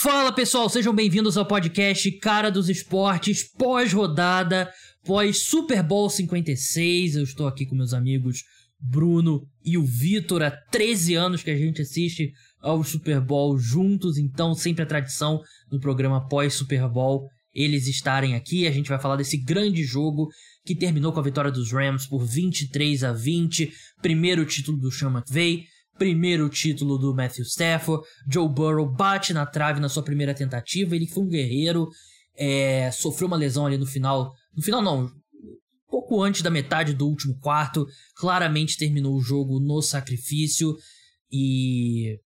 Fala 0.00 0.30
pessoal, 0.30 0.68
sejam 0.68 0.94
bem-vindos 0.94 1.36
ao 1.36 1.44
podcast 1.44 2.08
Cara 2.18 2.52
dos 2.52 2.68
Esportes, 2.68 3.42
pós-rodada, 3.42 4.72
pós-Super 5.04 5.82
Bowl 5.82 6.08
56. 6.08 7.16
Eu 7.16 7.24
estou 7.24 7.48
aqui 7.48 7.66
com 7.66 7.74
meus 7.74 7.92
amigos 7.92 8.44
Bruno 8.78 9.42
e 9.64 9.76
o 9.76 9.84
Vitor. 9.84 10.40
Há 10.44 10.52
13 10.52 11.16
anos 11.16 11.42
que 11.42 11.50
a 11.50 11.56
gente 11.56 11.82
assiste 11.82 12.30
ao 12.60 12.84
Super 12.84 13.20
Bowl 13.20 13.58
juntos, 13.58 14.18
então 14.18 14.54
sempre 14.54 14.84
a 14.84 14.86
tradição 14.86 15.40
no 15.68 15.80
programa 15.80 16.28
pós-Super 16.28 16.88
Bowl 16.88 17.26
eles 17.52 17.88
estarem 17.88 18.36
aqui. 18.36 18.68
A 18.68 18.70
gente 18.70 18.88
vai 18.88 19.00
falar 19.00 19.16
desse 19.16 19.36
grande 19.36 19.82
jogo 19.82 20.28
que 20.64 20.76
terminou 20.76 21.12
com 21.12 21.18
a 21.18 21.24
vitória 21.24 21.50
dos 21.50 21.72
Rams 21.72 22.06
por 22.06 22.24
23 22.24 23.02
a 23.02 23.12
20, 23.12 23.72
primeiro 24.00 24.46
título 24.46 24.78
do 24.78 24.92
Sean 24.92 25.10
McVay 25.10 25.64
primeiro 25.98 26.48
título 26.48 26.96
do 26.96 27.14
Matthew 27.14 27.44
Stafford. 27.44 28.06
Joe 28.30 28.48
Burrow 28.48 28.88
bate 28.88 29.34
na 29.34 29.44
trave 29.44 29.80
na 29.80 29.88
sua 29.88 30.02
primeira 30.02 30.32
tentativa. 30.32 30.94
Ele 30.94 31.06
foi 31.06 31.24
um 31.24 31.28
guerreiro, 31.28 31.88
é, 32.36 32.90
sofreu 32.90 33.26
uma 33.26 33.36
lesão 33.36 33.66
ali 33.66 33.76
no 33.76 33.86
final. 33.86 34.32
No 34.56 34.62
final, 34.62 34.80
não, 34.80 35.10
pouco 35.88 36.22
antes 36.22 36.40
da 36.40 36.50
metade 36.50 36.94
do 36.94 37.06
último 37.06 37.38
quarto. 37.40 37.86
Claramente 38.16 38.78
terminou 38.78 39.14
o 39.16 39.20
jogo 39.20 39.60
no 39.60 39.82
sacrifício 39.82 40.76
e. 41.30 42.18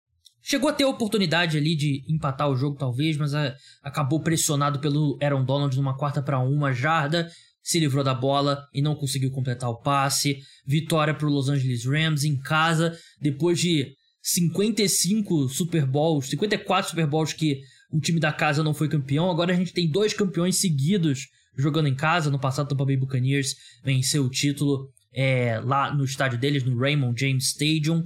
Chegou 0.45 0.69
a 0.69 0.73
ter 0.73 0.83
a 0.83 0.89
oportunidade 0.89 1.57
ali 1.57 1.77
de 1.77 2.03
empatar 2.09 2.51
o 2.51 2.57
jogo, 2.57 2.77
talvez, 2.77 3.17
mas 3.17 3.33
a, 3.33 3.45
é, 3.47 3.57
acabou 3.81 4.21
pressionado 4.21 4.81
pelo 4.81 5.17
Aaron 5.23 5.45
Donald 5.45 5.77
numa 5.77 5.97
quarta 5.97 6.21
para 6.21 6.41
uma 6.41 6.73
jarda 6.73 7.31
se 7.63 7.79
livrou 7.79 8.03
da 8.03 8.15
bola 8.15 8.67
e 8.75 8.83
não 8.83 8.95
conseguiu 8.95 9.31
completar 9.31 9.71
o 9.71 9.77
passe. 9.77 10.39
Vitória 10.67 11.15
para 11.15 11.27
o 11.27 11.31
Los 11.31 11.49
Angeles 11.49 11.85
Rams 11.85 12.25
em 12.25 12.37
casa, 12.37 12.99
depois 13.21 13.61
de 13.61 13.95
55 14.23 15.49
Super 15.49 15.87
Bowls, 15.87 16.29
54 16.31 16.91
Super 16.91 17.07
Bowls 17.07 17.33
que 17.33 17.61
o 17.93 18.01
time 18.01 18.19
da 18.19 18.33
casa 18.33 18.63
não 18.63 18.73
foi 18.73 18.89
campeão. 18.89 19.31
Agora 19.31 19.53
a 19.53 19.57
gente 19.57 19.73
tem 19.73 19.89
dois 19.89 20.15
campeões 20.15 20.57
seguidos 20.57 21.29
jogando 21.57 21.89
em 21.89 21.95
casa. 21.95 22.31
No 22.31 22.39
passado, 22.39 22.67
o 22.67 22.69
Tampa 22.71 22.85
Bay 22.85 22.97
Buccaneers 22.97 23.55
venceu 23.85 24.25
o 24.25 24.31
título 24.31 24.89
é, 25.13 25.61
lá 25.61 25.95
no 25.95 26.05
estádio 26.05 26.39
deles, 26.39 26.65
no 26.65 26.79
Raymond 26.79 27.21
James 27.21 27.49
Stadium. 27.49 28.05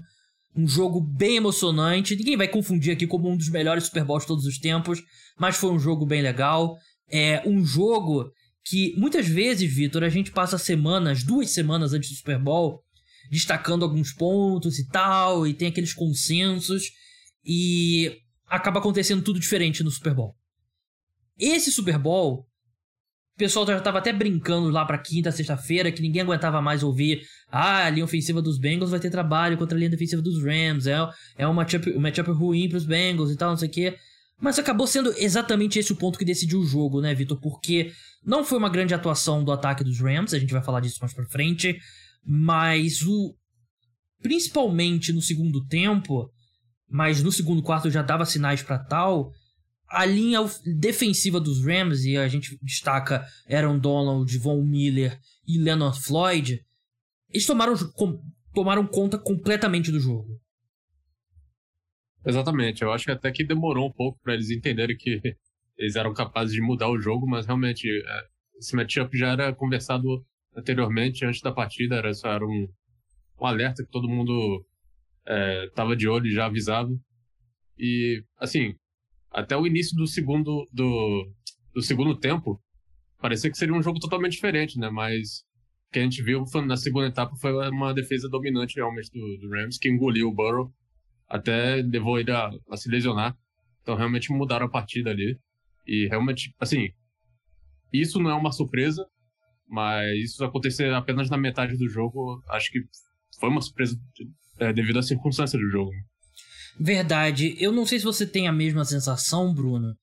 Um 0.57 0.67
jogo 0.67 1.01
bem 1.01 1.37
emocionante. 1.37 2.17
Ninguém 2.17 2.37
vai 2.37 2.49
confundir 2.49 2.93
aqui 2.93 3.07
como 3.07 3.31
um 3.31 3.37
dos 3.37 3.49
melhores 3.49 3.85
Super 3.85 4.05
Bowls 4.05 4.23
de 4.23 4.29
todos 4.29 4.47
os 4.47 4.59
tempos, 4.59 5.03
mas 5.39 5.57
foi 5.57 5.71
um 5.71 5.79
jogo 5.79 6.05
bem 6.05 6.23
legal. 6.23 6.77
É 7.09 7.43
um 7.47 7.65
jogo 7.65 8.33
que 8.69 8.93
muitas 8.99 9.29
vezes, 9.29 9.73
Vitor, 9.73 10.03
a 10.03 10.09
gente 10.09 10.33
passa 10.33 10.59
semanas, 10.59 11.23
duas 11.23 11.51
semanas 11.51 11.93
antes 11.93 12.11
do 12.11 12.17
Super 12.17 12.39
Bowl, 12.39 12.83
destacando 13.31 13.85
alguns 13.85 14.13
pontos 14.13 14.81
e 14.81 14.89
tal, 14.89 15.47
e 15.47 15.55
tem 15.55 15.69
aqueles 15.69 15.95
consensos, 15.95 16.91
e 17.45 18.19
acaba 18.49 18.81
acontecendo 18.81 19.23
tudo 19.23 19.39
diferente 19.39 19.85
no 19.85 19.91
Super 19.91 20.15
Bowl. 20.15 20.35
Esse 21.39 21.71
Super 21.71 21.97
Bowl, 21.97 22.41
o 22.41 23.39
pessoal 23.39 23.65
já 23.65 23.79
estava 23.79 23.99
até 23.99 24.13
brincando 24.13 24.69
lá 24.69 24.85
para 24.85 24.99
quinta, 24.99 25.31
sexta-feira, 25.31 25.93
que 25.93 26.03
ninguém 26.03 26.23
aguentava 26.23 26.61
mais 26.61 26.83
ouvir. 26.83 27.23
Ah, 27.49 27.85
a 27.85 27.91
linha 27.91 28.05
ofensiva 28.05 28.43
dos 28.43 28.59
Bengals 28.59 28.91
vai 28.91 28.99
ter 28.99 29.11
trabalho 29.11 29.57
contra 29.57 29.77
a 29.77 29.79
linha 29.79 29.91
defensiva 29.91 30.21
dos 30.21 30.43
Rams. 30.43 30.89
É, 30.89 30.97
é 31.39 31.47
um 31.47 31.55
matchup, 31.55 31.89
um 31.91 32.01
matchup 32.01 32.31
ruim 32.33 32.69
para 32.69 32.79
os 32.79 32.85
Bengals 32.85 33.31
e 33.31 33.37
tal, 33.37 33.51
não 33.51 33.57
sei 33.57 33.69
o 33.69 33.73
quê. 33.73 33.97
Mas 34.41 34.59
acabou 34.59 34.87
sendo 34.87 35.15
exatamente 35.17 35.79
esse 35.79 35.93
o 35.93 35.97
ponto 35.97 36.19
que 36.19 36.25
decidiu 36.25 36.61
o 36.61 36.67
jogo, 36.67 37.01
né, 37.01 37.15
Vitor? 37.15 37.39
Porque 37.41 37.93
não 38.27 38.45
foi 38.45 38.59
uma 38.59 38.69
grande 38.69 38.93
atuação 38.93 39.45
do 39.45 39.53
ataque 39.53 39.85
dos 39.85 40.01
Rams, 40.01 40.35
a 40.35 40.39
gente 40.39 40.53
vai 40.53 40.63
falar 40.63 40.81
disso 40.81 40.99
mais 41.01 41.15
pra 41.15 41.25
frente, 41.27 41.79
mas 42.25 43.01
o. 43.03 43.37
Principalmente 44.21 45.13
no 45.13 45.23
segundo 45.23 45.65
tempo, 45.67 46.29
mas 46.89 47.23
no 47.23 47.31
segundo 47.31 47.63
quarto 47.63 47.91
já 47.91 48.03
dava 48.03 48.25
sinais 48.25 48.63
para 48.63 48.79
tal. 48.79 49.31
A 49.89 50.05
linha 50.05 50.41
defensiva 50.65 51.39
dos 51.39 51.65
Rams, 51.65 52.05
e 52.05 52.17
a 52.17 52.27
gente 52.27 52.59
destaca 52.61 53.25
Aaron 53.49 53.79
Donald, 53.79 54.37
Von 54.39 54.65
Miller 54.65 55.17
e 55.47 55.59
Leonard 55.59 56.01
Floyd, 56.01 56.61
eles 57.31 57.47
tomaram, 57.47 57.75
tomaram 58.53 58.85
conta 58.85 59.17
completamente 59.17 59.93
do 59.93 60.01
jogo. 60.01 60.41
Exatamente, 62.25 62.83
eu 62.83 62.91
acho 62.91 63.05
que 63.05 63.13
até 63.13 63.31
que 63.31 63.45
demorou 63.45 63.87
um 63.87 63.93
pouco 63.93 64.19
para 64.21 64.35
eles 64.35 64.51
entenderem 64.51 64.97
que 64.97 65.37
eles 65.79 65.97
eram 65.97 66.13
capazes 66.15 66.55
de 66.55 66.61
mudar 66.61 66.89
o 66.89 67.01
jogo, 67.01 67.27
mas 67.27 67.47
realmente 67.47 67.89
é, 67.89 68.23
esse 68.59 68.75
matchup 68.75 69.17
já 69.17 69.33
era 69.33 69.55
conversado 69.55 70.25
anteriormente, 70.57 71.25
antes 71.25 71.41
da 71.41 71.53
partida, 71.53 71.97
era 71.97 72.13
só 72.15 72.31
era 72.31 72.45
um, 72.45 72.69
um 73.41 73.47
alerta 73.47 73.85
que 73.85 73.91
todo 73.91 74.09
mundo 74.09 74.65
estava 75.67 75.93
é, 75.93 75.97
de 75.97 76.09
olho 76.09 76.27
e 76.27 76.35
já 76.35 76.47
avisava. 76.47 76.91
E, 77.79 78.23
assim, 78.39 78.75
até 79.31 79.57
o 79.57 79.67
início 79.67 79.97
do 79.97 80.07
segundo, 80.07 80.67
do, 80.73 81.31
do 81.75 81.83
segundo 81.83 82.17
tempo, 82.19 82.61
parecia 83.21 83.51
que 83.51 83.59
seria 83.59 83.75
um 83.75 83.83
jogo 83.83 83.99
totalmente 83.99 84.33
diferente, 84.33 84.79
né? 84.79 84.89
Mas 84.89 85.41
o 85.89 85.93
que 85.93 85.99
a 85.99 86.03
gente 86.03 86.23
viu 86.23 86.45
na 86.65 86.77
segunda 86.77 87.09
etapa 87.09 87.37
foi 87.37 87.53
uma 87.69 87.93
defesa 87.93 88.29
dominante 88.29 88.77
realmente 88.77 89.11
do, 89.13 89.39
do 89.39 89.51
Rams, 89.51 89.79
que 89.79 89.89
engoliu 89.89 90.29
o 90.29 90.35
Burrow 90.35 90.73
até 91.29 91.77
levou 91.77 92.19
ele 92.19 92.31
a, 92.31 92.51
a 92.71 92.77
se 92.77 92.89
lesionar. 92.89 93.37
Então 93.83 93.95
realmente 93.95 94.33
mudaram 94.33 94.67
a 94.67 94.71
partida 94.71 95.11
ali. 95.11 95.39
E 95.87 96.09
realmente, 96.09 96.55
assim, 96.59 96.89
isso 97.93 98.19
não 98.19 98.31
é 98.31 98.35
uma 98.35 98.53
surpresa, 98.53 99.07
mas 99.69 100.17
isso 100.19 100.45
acontecer 100.45 100.93
apenas 100.93 101.31
na 101.31 101.37
metade 101.37 101.77
do 101.77 101.89
jogo, 101.89 102.43
acho 102.49 102.71
que 102.71 102.81
foi 103.39 103.49
uma 103.49 103.61
surpresa 103.61 103.97
é, 104.59 104.73
devido 104.73 104.99
à 104.99 105.03
circunstância 105.03 105.59
do 105.59 105.69
jogo. 105.69 105.93
Verdade. 106.79 107.57
Eu 107.59 107.73
não 107.73 107.87
sei 107.87 107.99
se 107.99 108.05
você 108.05 108.27
tem 108.27 108.49
a 108.49 108.53
mesma 108.53 108.85
sensação, 108.85 109.55
Bruno. 109.55 109.95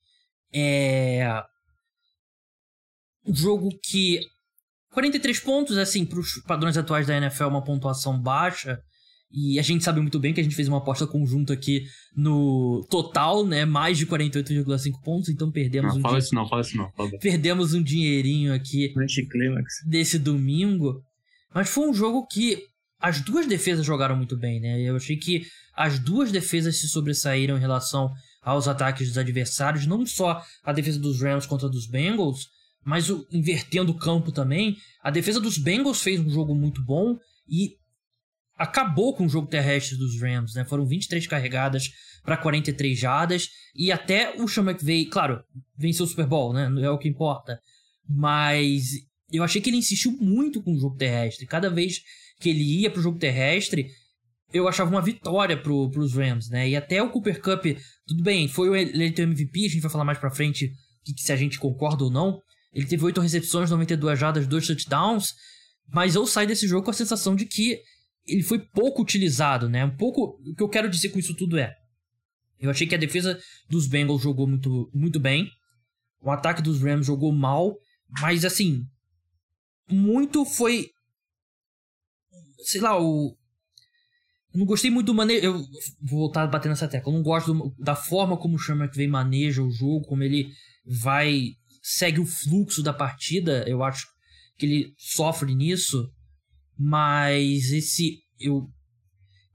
É. 0.54 1.44
Um 3.26 3.36
jogo 3.36 3.70
que. 3.84 4.22
43 4.92 5.40
pontos, 5.40 5.78
assim, 5.78 6.06
para 6.06 6.20
os 6.20 6.40
padrões 6.46 6.78
atuais 6.78 7.08
da 7.08 7.18
NFL, 7.18 7.46
uma 7.46 7.64
pontuação 7.64 8.20
baixa. 8.20 8.80
E 9.34 9.58
a 9.58 9.64
gente 9.64 9.84
sabe 9.84 10.00
muito 10.00 10.20
bem 10.20 10.32
que 10.32 10.40
a 10.40 10.44
gente 10.44 10.56
fez 10.56 10.68
uma 10.68 10.78
aposta 10.78 11.08
conjunta 11.08 11.54
aqui 11.54 11.88
no 12.16 12.86
total, 12.88 13.44
né? 13.44 13.66
Mais 13.66 13.98
de 13.98 14.06
48,5 14.06 15.02
pontos, 15.04 15.30
então 15.30 15.52
perdemos 15.52 15.94
não, 15.94 16.00
um 16.00 16.02
fala 16.02 16.20
isso 16.20 16.36
não, 16.36 16.48
fala 16.48 16.62
isso 16.62 16.78
não. 16.78 16.92
Fala. 16.92 17.10
Perdemos 17.20 17.74
um 17.74 17.82
dinheirinho 17.82 18.54
aqui 18.54 18.94
desse 19.88 20.20
domingo. 20.20 21.02
Mas 21.54 21.68
foi 21.68 21.90
um 21.90 21.94
jogo 21.94 22.28
que 22.28 22.60
as 23.00 23.22
duas 23.22 23.48
defesas 23.48 23.84
jogaram 23.84 24.16
muito 24.16 24.38
bem, 24.38 24.60
né? 24.60 24.80
Eu 24.82 24.96
achei 24.96 25.18
que 25.18 25.48
as 25.76 25.98
duas 25.98 26.32
defesas 26.32 26.80
se 26.80 26.88
sobressaíram 26.88 27.58
em 27.58 27.60
relação 27.60 28.12
aos 28.42 28.68
ataques 28.68 29.08
dos 29.08 29.18
adversários, 29.18 29.88
não 29.88 30.06
só 30.06 30.44
a 30.64 30.72
defesa 30.72 31.00
dos 31.00 31.22
Rams 31.22 31.48
contra 31.48 31.68
a 31.68 31.72
dos 31.72 31.88
Bengals, 31.88 32.48
mas 32.86 33.10
o, 33.10 33.26
invertendo 33.32 33.92
o 33.92 33.98
campo 33.98 34.32
também. 34.32 34.78
A 35.02 35.10
defesa 35.10 35.40
dos 35.40 35.58
Bengals 35.58 36.02
fez 36.02 36.20
um 36.20 36.30
jogo 36.30 36.54
muito 36.54 36.84
bom 36.84 37.18
e 37.50 37.78
acabou 38.58 39.16
com 39.16 39.26
o 39.26 39.30
jogo 39.30 39.48
terrestre 39.48 39.98
dos 39.98 40.20
Rams, 40.22 40.54
né? 40.54 40.66
Foram 40.66 40.86
23 40.86 41.26
carregadas 41.28 41.92
para 42.24 42.38
43 42.38 42.98
jadas 42.98 43.50
e 43.76 43.92
até 43.92 44.40
o 44.42 44.48
Sean 44.48 44.64
McVay, 44.64 45.06
claro, 45.06 45.44
venceu 45.78 46.06
o 46.06 46.08
Super 46.08 46.28
Bowl, 46.28 46.54
né? 46.54 46.70
Não 46.70 46.84
é 46.84 46.90
o 46.90 46.98
que 46.98 47.08
importa. 47.08 47.60
Mas 48.08 48.92
eu 49.32 49.44
achei 49.44 49.62
que 49.62 49.70
ele 49.70 49.78
insistiu 49.78 50.12
muito 50.20 50.62
com 50.62 50.74
o 50.74 50.80
jogo 50.80 50.96
terrestre. 50.96 51.46
Cada 51.46 51.70
vez 51.70 52.02
que 52.40 52.50
ele 52.50 52.82
ia 52.82 52.92
pro 52.92 53.02
jogo 53.02 53.18
terrestre, 53.18 53.90
eu 54.54 54.68
achava 54.68 54.90
uma 54.90 55.02
vitória 55.02 55.58
pro, 55.58 55.90
pros 55.90 56.14
Rams, 56.14 56.50
né? 56.50 56.70
E 56.70 56.76
até 56.76 57.02
o 57.02 57.10
Cooper 57.10 57.42
Cup, 57.42 57.66
tudo 58.06 58.24
bem, 58.24 58.48
foi 58.48 58.70
o 58.70 58.76
eleito 58.76 59.22
MVP, 59.22 59.66
a 59.66 59.70
gente 59.70 59.82
vai 59.82 59.92
falar 59.92 60.06
mais 60.06 60.20
pra 60.20 60.30
frente 60.30 60.72
que, 61.04 61.14
se 61.18 61.32
a 61.32 61.36
gente 61.36 61.60
concorda 61.60 62.04
ou 62.04 62.12
não. 62.12 62.40
Ele 62.72 62.86
teve 62.86 63.04
8 63.04 63.20
recepções, 63.20 63.72
92 63.72 64.20
jadas, 64.20 64.48
2 64.48 64.68
touchdowns, 64.68 65.34
mas 65.92 66.16
eu 66.16 66.26
saio 66.26 66.48
desse 66.48 66.68
jogo 66.68 66.86
com 66.86 66.92
a 66.92 66.94
sensação 66.94 67.36
de 67.36 67.46
que 67.46 67.80
ele 68.26 68.44
foi 68.44 68.60
pouco 68.60 69.02
utilizado, 69.02 69.70
né? 69.70 69.84
Um 69.86 69.96
pouco. 69.96 70.40
O 70.46 70.56
que 70.56 70.64
eu 70.64 70.70
quero 70.70 70.90
dizer 70.90 71.10
com 71.10 71.20
isso 71.20 71.36
tudo 71.36 71.58
é. 71.58 71.74
Eu 72.60 72.70
achei 72.70 72.88
que 72.88 72.96
a 72.96 73.00
defesa 73.00 73.40
dos 73.70 73.88
Bengals 73.88 74.22
jogou 74.22 74.48
muito, 74.48 74.90
muito 74.94 75.20
bem. 75.20 75.50
O 76.22 76.32
ataque 76.32 76.62
dos 76.62 76.82
Rams 76.82 77.06
jogou 77.06 77.34
mal. 77.34 77.76
Mas 78.22 78.46
assim. 78.46 78.84
Muito 79.90 80.46
foi. 80.46 80.90
Sei 82.60 82.80
lá, 82.80 83.00
o. 83.00 83.36
Não 84.54 84.66
gostei 84.66 84.90
muito 84.90 85.08
do 85.08 85.14
manejo. 85.14 85.46
Eu 85.46 85.54
vou 86.02 86.20
voltar 86.20 86.44
a 86.44 86.48
bater 86.48 86.70
nessa 86.70 86.88
tecla. 86.88 87.12
Eu 87.12 87.18
não 87.18 87.24
gosto 87.24 87.54
do, 87.54 87.76
da 87.78 87.96
forma 87.96 88.38
como 88.38 88.56
o 88.56 88.60
Sean 88.60 88.78
McVay 88.78 89.08
maneja 89.08 89.62
o 89.62 89.72
jogo, 89.72 90.08
como 90.08 90.24
ele 90.24 90.50
vai. 90.86 91.50
segue 91.82 92.22
o 92.22 92.26
fluxo 92.26 92.82
da 92.82 92.94
partida. 92.94 93.66
Eu 93.68 93.84
acho 93.84 94.08
que 94.58 94.66
ele 94.66 94.94
sofre 94.98 95.54
nisso. 95.54 96.10
Mas 96.78 97.72
esse. 97.72 98.20
Eu, 98.40 98.68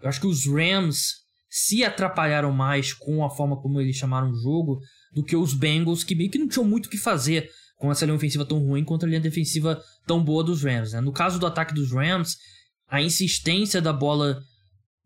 eu 0.00 0.08
acho 0.08 0.20
que 0.20 0.26
os 0.26 0.46
Rams 0.46 1.14
se 1.50 1.84
atrapalharam 1.84 2.52
mais 2.52 2.92
com 2.92 3.24
a 3.24 3.30
forma 3.30 3.60
como 3.60 3.80
eles 3.80 3.96
chamaram 3.96 4.30
o 4.30 4.34
jogo 4.34 4.80
do 5.12 5.24
que 5.24 5.36
os 5.36 5.54
Bengals, 5.54 6.04
que 6.04 6.14
meio 6.14 6.30
que 6.30 6.38
não 6.38 6.48
tinham 6.48 6.64
muito 6.64 6.86
o 6.86 6.90
que 6.90 6.98
fazer 6.98 7.48
com 7.76 7.90
essa 7.90 8.04
linha 8.04 8.16
ofensiva 8.16 8.44
tão 8.44 8.58
ruim 8.58 8.84
contra 8.84 9.08
a 9.08 9.10
linha 9.10 9.20
defensiva 9.20 9.80
tão 10.06 10.22
boa 10.22 10.44
dos 10.44 10.62
Rams. 10.62 10.92
Né? 10.92 11.00
No 11.00 11.12
caso 11.12 11.38
do 11.38 11.46
ataque 11.46 11.74
dos 11.74 11.92
Rams, 11.92 12.36
a 12.88 13.00
insistência 13.00 13.80
da 13.80 13.92
bola 13.92 14.40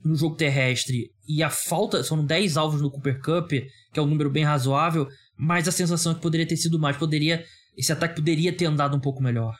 no 0.04 0.16
jogo 0.16 0.34
terrestre 0.34 1.10
e 1.28 1.42
a 1.42 1.50
falta, 1.50 2.02
são 2.02 2.24
10 2.24 2.56
alvos 2.56 2.80
no 2.80 2.90
Cooper 2.90 3.20
Cup, 3.20 3.50
que 3.50 4.00
é 4.00 4.02
um 4.02 4.06
número 4.06 4.30
bem 4.30 4.42
razoável, 4.42 5.06
mas 5.36 5.68
a 5.68 5.72
sensação 5.72 6.12
é 6.12 6.14
que 6.14 6.20
poderia 6.20 6.46
ter 6.46 6.56
sido 6.56 6.78
mais, 6.78 6.96
poderia 6.96 7.44
esse 7.76 7.92
ataque 7.92 8.16
poderia 8.16 8.52
ter 8.52 8.66
andado 8.66 8.96
um 8.96 9.00
pouco 9.00 9.22
melhor. 9.22 9.56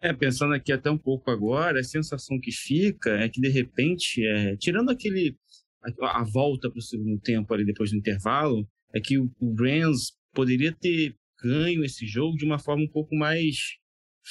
É, 0.00 0.12
pensando 0.12 0.54
aqui 0.54 0.72
até 0.72 0.90
um 0.90 0.98
pouco 0.98 1.30
agora, 1.30 1.80
a 1.80 1.84
sensação 1.84 2.38
que 2.38 2.52
fica 2.52 3.10
é 3.10 3.28
que 3.28 3.40
de 3.40 3.48
repente, 3.48 4.24
é, 4.24 4.56
tirando 4.56 4.90
aquele 4.90 5.36
a, 6.02 6.20
a 6.20 6.24
volta 6.24 6.70
para 6.70 6.78
o 6.78 6.82
segundo 6.82 7.20
tempo 7.20 7.52
ali 7.52 7.64
depois 7.64 7.90
do 7.90 7.96
intervalo, 7.96 8.68
é 8.94 9.00
que 9.00 9.18
o, 9.18 9.30
o 9.40 9.54
Rams 9.54 10.12
poderia 10.32 10.72
ter 10.72 11.16
ganho 11.42 11.84
esse 11.84 12.06
jogo 12.06 12.36
de 12.36 12.44
uma 12.44 12.58
forma 12.58 12.84
um 12.84 12.88
pouco 12.88 13.14
mais 13.16 13.56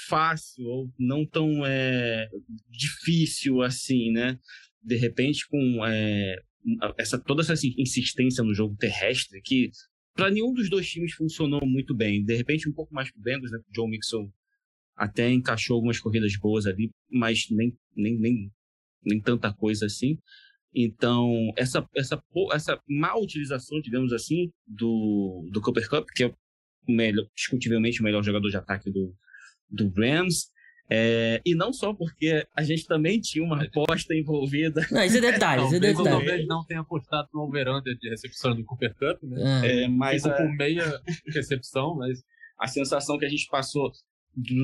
fácil 0.07 0.65
ou 0.65 0.93
não 0.97 1.25
tão 1.25 1.65
é, 1.65 2.29
difícil 2.69 3.61
assim, 3.61 4.11
né? 4.11 4.39
De 4.81 4.95
repente, 4.95 5.47
com 5.49 5.85
é, 5.85 6.35
essa 6.97 7.19
toda 7.19 7.41
essa 7.41 7.53
insistência 7.77 8.43
no 8.43 8.53
jogo 8.53 8.75
terrestre 8.77 9.41
que 9.41 9.69
para 10.13 10.31
nenhum 10.31 10.53
dos 10.53 10.69
dois 10.69 10.89
times 10.89 11.13
funcionou 11.13 11.65
muito 11.65 11.95
bem. 11.95 12.23
De 12.23 12.35
repente, 12.35 12.69
um 12.69 12.73
pouco 12.73 12.93
mais 12.93 13.11
pro 13.11 13.21
Bengals, 13.21 13.51
né? 13.51 13.57
O 13.57 13.73
John 13.73 13.87
Mixon 13.87 14.31
até 14.97 15.31
encaixou 15.31 15.75
algumas 15.75 15.99
corridas 15.99 16.35
boas 16.37 16.65
ali, 16.65 16.89
mas 17.09 17.45
nem, 17.51 17.77
nem, 17.95 18.19
nem, 18.19 18.51
nem 19.03 19.21
tanta 19.21 19.53
coisa 19.53 19.85
assim. 19.85 20.17
Então, 20.73 21.51
essa, 21.55 21.87
essa, 21.95 22.21
essa 22.51 22.81
má 22.87 23.15
utilização, 23.15 23.79
digamos 23.79 24.11
assim, 24.11 24.51
do, 24.65 25.47
do 25.51 25.61
Cooper 25.61 25.87
Cup, 25.87 26.07
que 26.13 26.23
é 26.23 26.27
o 26.27 26.35
melhor, 26.91 27.25
discutivelmente 27.35 28.01
o 28.01 28.03
melhor 28.03 28.23
jogador 28.23 28.49
de 28.49 28.57
ataque 28.57 28.91
do, 28.91 29.13
do 29.69 29.89
Rams, 29.89 30.47
é, 30.89 31.41
e 31.45 31.53
não 31.53 31.73
só 31.73 31.93
porque 31.93 32.47
a 32.55 32.63
gente 32.63 32.85
também 32.85 33.19
tinha 33.19 33.43
uma 33.43 33.61
aposta 33.63 34.15
envolvida. 34.15 34.87
Não, 34.89 35.03
isso 35.03 35.17
é 35.17 35.21
detalhe, 35.21 35.65
isso 35.65 35.75
é 35.75 35.79
detalhe. 35.79 36.09
Talvez 36.09 36.47
não 36.47 36.65
tenha 36.65 36.79
apostado 36.79 37.27
no 37.33 37.41
over 37.41 37.65
de 37.81 38.09
recepção 38.09 38.55
do 38.55 38.63
Cooper 38.63 38.95
Cup, 38.95 39.21
né? 39.23 39.67
É, 39.67 39.83
é 39.83 39.87
mas 39.87 40.25
a... 40.25 40.31
com 40.31 40.47
meia 40.53 41.01
recepção, 41.27 41.95
mas 41.95 42.23
a 42.57 42.67
sensação 42.67 43.17
que 43.17 43.25
a 43.25 43.29
gente 43.29 43.47
passou 43.49 43.91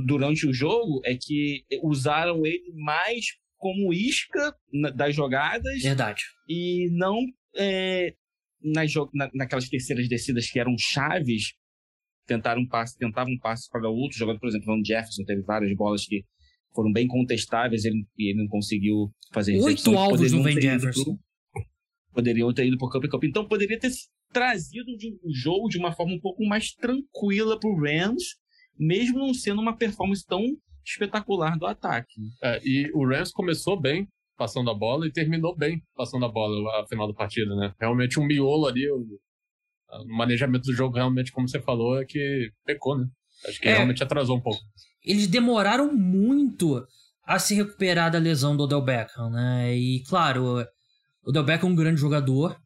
durante 0.05 0.47
o 0.47 0.53
jogo 0.53 1.01
é 1.03 1.15
que 1.15 1.65
usaram 1.81 2.45
ele 2.45 2.71
mais 2.75 3.25
como 3.57 3.93
isca 3.93 4.55
das 4.95 5.15
jogadas. 5.15 5.81
Verdade. 5.81 6.21
E 6.47 6.89
não 6.91 7.17
é, 7.55 8.13
nas, 8.61 8.91
na, 9.13 9.29
naquelas 9.33 9.67
terceiras 9.69 10.07
descidas 10.07 10.49
que 10.49 10.59
eram 10.59 10.75
chaves, 10.77 11.53
tentaram 12.25 12.61
um 12.61 12.67
passe, 12.67 12.97
tentavam 12.97 13.33
um 13.33 13.39
passe 13.39 13.69
para 13.69 13.89
o 13.89 13.95
outro 13.95 14.17
jogador, 14.17 14.39
por 14.39 14.49
exemplo, 14.49 14.73
o 14.73 14.85
Jefferson 14.85 15.23
teve 15.25 15.41
várias 15.41 15.75
bolas 15.75 16.05
que 16.05 16.23
foram 16.73 16.91
bem 16.91 17.07
contestáveis 17.07 17.85
ele, 17.85 18.05
e 18.17 18.31
ele 18.31 18.39
não 18.39 18.47
conseguiu 18.47 19.13
fazer 19.31 19.59
Oito 19.61 19.95
alvos 19.97 20.31
no 20.31 20.43
Van 20.43 20.59
Jefferson. 20.59 21.03
Pro, 21.03 21.19
poderiam 22.13 22.53
ter 22.53 22.67
ido 22.67 22.77
para 22.77 22.87
o 22.87 22.91
Cup 22.91 23.05
Cup. 23.09 23.23
Então 23.23 23.47
poderia 23.47 23.79
ter 23.79 23.91
trazido 24.31 24.91
o 25.23 25.33
jogo 25.33 25.67
de 25.69 25.77
uma 25.77 25.91
forma 25.91 26.13
um 26.13 26.19
pouco 26.19 26.43
mais 26.45 26.73
tranquila 26.73 27.59
para 27.59 27.69
o 27.69 27.79
Rams, 27.79 28.35
mesmo 28.77 29.19
não 29.19 29.33
sendo 29.33 29.61
uma 29.61 29.75
performance 29.75 30.25
tão 30.25 30.41
espetacular 30.85 31.57
do 31.57 31.65
ataque. 31.65 32.21
É, 32.41 32.61
e 32.63 32.91
o 32.93 33.07
Rams 33.07 33.31
começou 33.31 33.79
bem 33.79 34.07
passando 34.37 34.69
a 34.69 34.73
bola 34.73 35.07
e 35.07 35.11
terminou 35.11 35.55
bem 35.55 35.81
passando 35.95 36.25
a 36.25 36.29
bola 36.29 36.81
a 36.81 36.87
final 36.87 37.07
da 37.07 37.13
partida, 37.13 37.55
né? 37.55 37.73
Realmente 37.79 38.19
um 38.19 38.25
miolo 38.25 38.67
ali, 38.67 38.89
o, 38.89 38.99
o 38.99 40.17
manejamento 40.17 40.65
do 40.65 40.73
jogo 40.73 40.95
realmente, 40.95 41.31
como 41.31 41.47
você 41.47 41.61
falou, 41.61 42.01
é 42.01 42.05
que 42.05 42.51
pecou, 42.65 42.97
né? 42.97 43.07
Acho 43.47 43.59
que 43.59 43.67
é, 43.67 43.73
realmente 43.73 44.03
atrasou 44.03 44.37
um 44.37 44.41
pouco. 44.41 44.59
Eles 45.03 45.27
demoraram 45.27 45.93
muito 45.93 46.85
a 47.25 47.39
se 47.39 47.55
recuperar 47.55 48.11
da 48.11 48.19
lesão 48.19 48.55
do 48.55 48.63
Odell 48.63 48.81
Beckham, 48.81 49.29
né? 49.29 49.75
E 49.75 50.03
claro, 50.03 50.61
o 51.23 51.29
Odell 51.29 51.43
Beckham 51.43 51.69
é 51.69 51.71
um 51.71 51.75
grande 51.75 52.01
jogador 52.01 52.57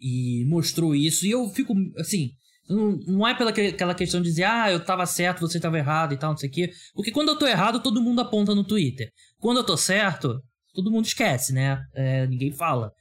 e 0.00 0.44
mostrou 0.46 0.94
isso. 0.94 1.26
E 1.26 1.30
eu 1.30 1.48
fico, 1.48 1.74
assim, 1.96 2.30
não, 2.68 3.26
é 3.26 3.34
pela 3.34 3.52
que, 3.52 3.60
aquela 3.62 3.94
questão 3.94 4.20
de 4.20 4.28
dizer, 4.28 4.44
ah, 4.44 4.70
eu 4.70 4.84
tava 4.84 5.06
certo, 5.06 5.40
você 5.40 5.58
tava 5.58 5.78
errado 5.78 6.12
e 6.12 6.18
tal, 6.18 6.30
não 6.30 6.36
sei 6.36 6.48
o 6.48 6.52
quê. 6.52 6.70
Porque 6.94 7.10
quando 7.10 7.28
eu 7.28 7.38
tô 7.38 7.46
errado, 7.46 7.80
todo 7.80 8.02
mundo 8.02 8.20
aponta 8.20 8.54
no 8.54 8.64
Twitter. 8.64 9.10
Quando 9.38 9.58
eu 9.58 9.64
tô 9.64 9.76
certo, 9.76 10.40
todo 10.74 10.90
mundo 10.90 11.06
esquece, 11.06 11.52
né? 11.52 11.82
É, 11.94 12.26
ninguém 12.26 12.52
fala. 12.52 12.92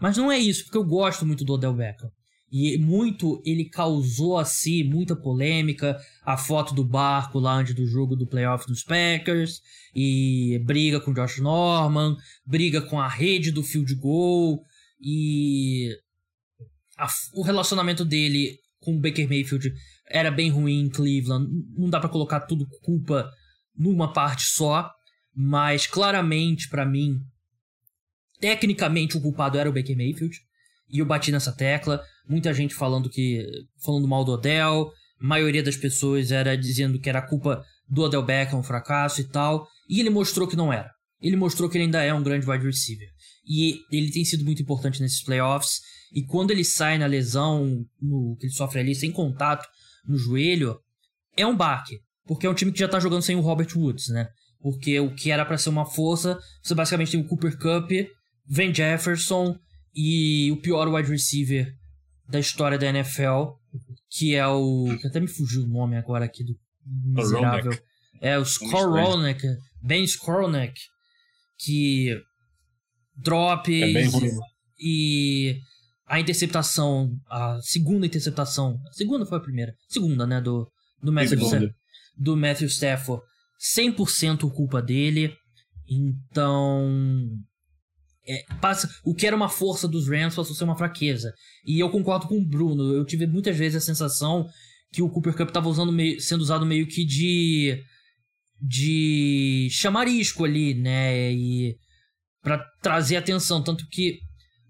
Mas 0.00 0.16
não 0.16 0.30
é 0.30 0.38
isso, 0.38 0.64
porque 0.64 0.76
eu 0.76 0.84
gosto 0.84 1.24
muito 1.24 1.44
do 1.44 1.54
Odell 1.54 1.72
Beckham. 1.72 2.10
E 2.52 2.78
muito 2.78 3.42
ele 3.44 3.64
causou 3.64 4.38
assim 4.38 4.84
muita 4.84 5.16
polêmica. 5.16 5.98
A 6.24 6.36
foto 6.36 6.72
do 6.72 6.84
barco 6.84 7.40
lá 7.40 7.54
antes 7.54 7.74
do 7.74 7.84
jogo 7.84 8.14
do 8.14 8.28
playoff 8.28 8.66
dos 8.66 8.84
Packers. 8.84 9.60
E 9.92 10.62
briga 10.64 11.00
com 11.00 11.12
Josh 11.12 11.38
Norman. 11.40 12.16
Briga 12.46 12.80
com 12.80 13.00
a 13.00 13.08
rede 13.08 13.50
do 13.50 13.62
field 13.64 13.92
goal. 13.96 14.62
E 15.00 15.96
a, 16.96 17.08
o 17.34 17.42
relacionamento 17.42 18.04
dele 18.04 18.56
com 18.84 18.96
o 18.96 19.00
Baker 19.00 19.28
Mayfield 19.28 19.72
era 20.08 20.30
bem 20.30 20.50
ruim 20.50 20.80
em 20.80 20.88
Cleveland. 20.90 21.48
Não 21.76 21.88
dá 21.88 21.98
para 21.98 22.08
colocar 22.08 22.40
tudo 22.40 22.68
culpa 22.82 23.30
numa 23.76 24.12
parte 24.12 24.44
só, 24.44 24.90
mas 25.34 25.86
claramente 25.86 26.68
para 26.68 26.84
mim, 26.84 27.18
tecnicamente 28.38 29.16
o 29.16 29.20
culpado 29.20 29.58
era 29.58 29.68
o 29.68 29.72
Baker 29.72 29.96
Mayfield. 29.96 30.38
E 30.88 30.98
eu 30.98 31.06
bati 31.06 31.32
nessa 31.32 31.52
tecla, 31.52 32.00
muita 32.28 32.52
gente 32.52 32.74
falando 32.74 33.08
que 33.08 33.44
falando 33.82 34.06
mal 34.06 34.24
do 34.24 34.32
Odell, 34.32 34.92
maioria 35.18 35.62
das 35.62 35.76
pessoas 35.76 36.30
era 36.30 36.56
dizendo 36.56 37.00
que 37.00 37.08
era 37.08 37.22
culpa 37.22 37.64
do 37.88 38.02
Odell 38.02 38.22
Beckham, 38.22 38.60
um 38.60 38.62
fracasso 38.62 39.20
e 39.20 39.24
tal, 39.24 39.66
e 39.88 40.00
ele 40.00 40.10
mostrou 40.10 40.46
que 40.46 40.56
não 40.56 40.72
era. 40.72 40.90
Ele 41.20 41.36
mostrou 41.36 41.68
que 41.68 41.78
ele 41.78 41.84
ainda 41.84 42.02
é 42.02 42.12
um 42.12 42.22
grande 42.22 42.48
wide 42.48 42.64
receiver. 42.64 43.08
E 43.46 43.80
ele 43.90 44.10
tem 44.10 44.24
sido 44.24 44.44
muito 44.44 44.62
importante 44.62 45.00
nesses 45.00 45.22
playoffs. 45.22 45.80
E 46.12 46.24
quando 46.24 46.50
ele 46.50 46.64
sai 46.64 46.98
na 46.98 47.06
lesão, 47.06 47.84
no, 48.00 48.36
que 48.38 48.46
ele 48.46 48.52
sofre 48.52 48.80
ali 48.80 48.94
sem 48.94 49.10
contato 49.10 49.66
no 50.06 50.16
joelho, 50.16 50.78
é 51.36 51.46
um 51.46 51.56
baque. 51.56 51.98
Porque 52.26 52.46
é 52.46 52.50
um 52.50 52.54
time 52.54 52.72
que 52.72 52.78
já 52.78 52.88
tá 52.88 52.98
jogando 52.98 53.22
sem 53.22 53.36
o 53.36 53.40
Robert 53.40 53.68
Woods, 53.76 54.08
né? 54.08 54.28
Porque 54.60 54.98
o 54.98 55.14
que 55.14 55.30
era 55.30 55.44
para 55.44 55.58
ser 55.58 55.68
uma 55.68 55.84
força, 55.84 56.38
você 56.62 56.74
basicamente 56.74 57.12
tem 57.12 57.20
o 57.20 57.26
Cooper 57.26 57.58
Cup, 57.58 57.90
Van 58.46 58.72
Jefferson 58.72 59.58
e 59.94 60.50
o 60.52 60.56
pior 60.56 60.88
wide 60.88 61.10
receiver 61.10 61.70
da 62.28 62.40
história 62.40 62.78
da 62.78 62.86
NFL, 62.86 63.52
que 64.10 64.34
é 64.34 64.46
o. 64.46 64.96
Que 65.00 65.06
até 65.06 65.20
me 65.20 65.28
fugiu 65.28 65.64
o 65.64 65.68
nome 65.68 65.96
agora 65.96 66.24
aqui 66.24 66.42
do 66.42 66.56
miserável. 66.86 67.72
É 68.20 68.38
o 68.38 68.42
Skoronek, 68.42 69.42
Ben 69.82 70.02
Skoronek, 70.04 70.80
que 71.58 72.18
drops 73.16 73.68
é 73.68 74.08
e 74.78 75.58
a 76.06 76.20
interceptação, 76.20 77.16
a 77.30 77.58
segunda 77.62 78.06
interceptação, 78.06 78.78
a 78.88 78.92
segunda 78.92 79.24
foi 79.24 79.38
a 79.38 79.42
primeira, 79.42 79.74
segunda, 79.88 80.26
né, 80.26 80.40
do, 80.40 80.70
do 81.02 81.12
Matthew, 81.12 81.38
Stafford, 81.38 81.74
do 82.16 82.36
Matthew 82.36 82.68
Stafford, 82.68 83.22
100% 83.78 84.50
culpa 84.52 84.82
dele, 84.82 85.34
então 85.88 87.30
é, 88.26 88.44
passa, 88.60 88.88
o 89.04 89.14
que 89.14 89.26
era 89.26 89.36
uma 89.36 89.48
força 89.48 89.88
dos 89.88 90.08
Rams 90.08 90.34
passou 90.34 90.52
a 90.52 90.56
ser 90.56 90.64
uma 90.64 90.76
fraqueza, 90.76 91.32
e 91.66 91.80
eu 91.80 91.90
concordo 91.90 92.26
com 92.26 92.38
o 92.38 92.46
Bruno, 92.46 92.92
eu 92.92 93.04
tive 93.04 93.26
muitas 93.26 93.56
vezes 93.56 93.76
a 93.76 93.86
sensação 93.86 94.46
que 94.92 95.02
o 95.02 95.08
Cooper 95.08 95.34
Cup 95.34 95.48
estava 95.48 95.68
usando 95.68 95.90
meio, 95.90 96.20
sendo 96.20 96.42
usado 96.42 96.66
meio 96.66 96.86
que 96.86 97.04
de 97.04 97.82
de 98.60 99.68
chamarisco 99.70 100.44
ali, 100.44 100.74
né, 100.74 101.32
e 101.32 101.76
para 102.44 102.58
trazer 102.82 103.16
atenção, 103.16 103.64
tanto 103.64 103.88
que 103.88 104.20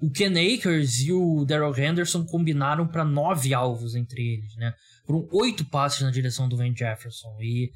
o 0.01 0.11
Ken 0.11 0.31
Akers 0.31 1.01
e 1.01 1.13
o 1.13 1.45
Daryl 1.45 1.77
Henderson 1.77 2.25
combinaram 2.25 2.87
para 2.87 3.05
nove 3.05 3.53
alvos 3.53 3.95
entre 3.95 4.35
eles, 4.35 4.55
né? 4.57 4.73
Foram 5.05 5.29
oito 5.33 5.65
passes 5.69 6.01
na 6.03 6.11
direção 6.11 6.49
do 6.49 6.57
Van 6.57 6.75
Jefferson. 6.75 7.37
E 7.41 7.71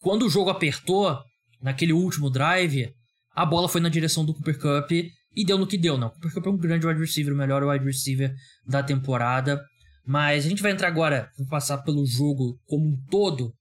quando 0.00 0.26
o 0.26 0.30
jogo 0.30 0.50
apertou, 0.50 1.16
naquele 1.62 1.92
último 1.92 2.28
drive, 2.28 2.92
a 3.32 3.46
bola 3.46 3.68
foi 3.68 3.80
na 3.80 3.88
direção 3.88 4.24
do 4.24 4.34
Cooper 4.34 4.58
Cup 4.58 4.90
e 4.90 5.44
deu 5.44 5.56
no 5.56 5.66
que 5.66 5.78
deu, 5.78 5.96
não. 5.96 6.08
O 6.08 6.12
Cooper 6.12 6.32
Cup 6.32 6.46
é 6.46 6.50
um 6.50 6.58
grande 6.58 6.86
wide 6.86 7.00
receiver, 7.00 7.32
o 7.32 7.36
melhor 7.36 7.62
wide 7.62 7.84
receiver 7.84 8.34
da 8.66 8.82
temporada. 8.82 9.62
Mas 10.04 10.46
a 10.46 10.48
gente 10.48 10.62
vai 10.62 10.72
entrar 10.72 10.88
agora, 10.88 11.30
vou 11.38 11.46
passar 11.46 11.78
pelo 11.78 12.04
jogo 12.06 12.58
como 12.66 12.88
um 12.88 12.96
todo. 13.08 13.52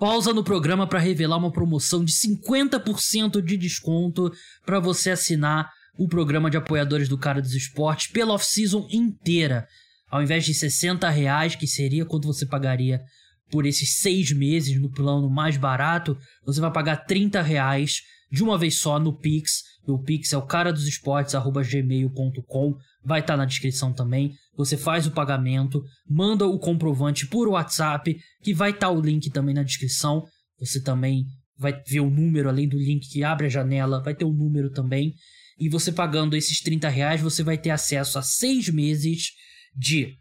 Pausa 0.00 0.32
no 0.32 0.42
programa 0.42 0.86
para 0.86 0.98
revelar 0.98 1.36
uma 1.36 1.52
promoção 1.52 2.02
de 2.02 2.10
50% 2.10 3.42
de 3.42 3.54
desconto 3.58 4.32
para 4.64 4.80
você 4.80 5.10
assinar 5.10 5.70
o 5.98 6.08
programa 6.08 6.50
de 6.50 6.56
apoiadores 6.56 7.06
do 7.06 7.18
Cara 7.18 7.42
dos 7.42 7.52
Esportes 7.52 8.06
pela 8.06 8.32
off-season 8.32 8.88
inteira. 8.90 9.68
Ao 10.10 10.22
invés 10.22 10.46
de 10.46 10.54
60 10.54 11.06
reais, 11.10 11.54
que 11.54 11.66
seria 11.66 12.06
quanto 12.06 12.26
você 12.26 12.46
pagaria 12.46 13.02
por 13.50 13.66
esses 13.66 13.96
seis 13.96 14.32
meses 14.32 14.80
no 14.80 14.90
plano 14.90 15.28
mais 15.28 15.58
barato, 15.58 16.16
você 16.46 16.62
vai 16.62 16.72
pagar 16.72 17.04
30 17.04 17.42
reais 17.42 18.00
de 18.32 18.42
uma 18.42 18.56
vez 18.56 18.78
só 18.78 18.98
no 18.98 19.12
Pix. 19.12 19.64
O 19.90 20.02
Pix 20.02 20.32
é 20.32 20.38
o 20.38 20.46
cara 20.46 20.72
dos 20.72 20.86
esportes, 20.86 21.34
gmail.com. 21.34 22.76
Vai 23.04 23.20
estar 23.20 23.34
tá 23.34 23.36
na 23.36 23.44
descrição 23.44 23.92
também. 23.92 24.34
Você 24.56 24.76
faz 24.76 25.06
o 25.06 25.10
pagamento, 25.10 25.82
manda 26.08 26.46
o 26.46 26.58
comprovante 26.58 27.26
por 27.26 27.48
WhatsApp, 27.48 28.18
que 28.42 28.54
vai 28.54 28.70
estar 28.70 28.88
tá 28.88 28.92
o 28.92 29.00
link 29.00 29.30
também 29.30 29.54
na 29.54 29.62
descrição. 29.62 30.24
Você 30.58 30.82
também 30.82 31.24
vai 31.56 31.82
ver 31.86 32.00
o 32.00 32.10
número 32.10 32.48
além 32.48 32.68
do 32.68 32.78
link 32.78 33.08
que 33.08 33.22
abre 33.22 33.46
a 33.46 33.50
janela, 33.50 34.02
vai 34.02 34.14
ter 34.14 34.24
o 34.24 34.32
número 34.32 34.70
também. 34.70 35.14
E 35.58 35.68
você 35.68 35.92
pagando 35.92 36.34
esses 36.34 36.60
30 36.60 36.88
reais, 36.88 37.20
você 37.20 37.42
vai 37.42 37.58
ter 37.58 37.70
acesso 37.70 38.18
a 38.18 38.22
seis 38.22 38.68
meses 38.70 39.32
de 39.76 40.16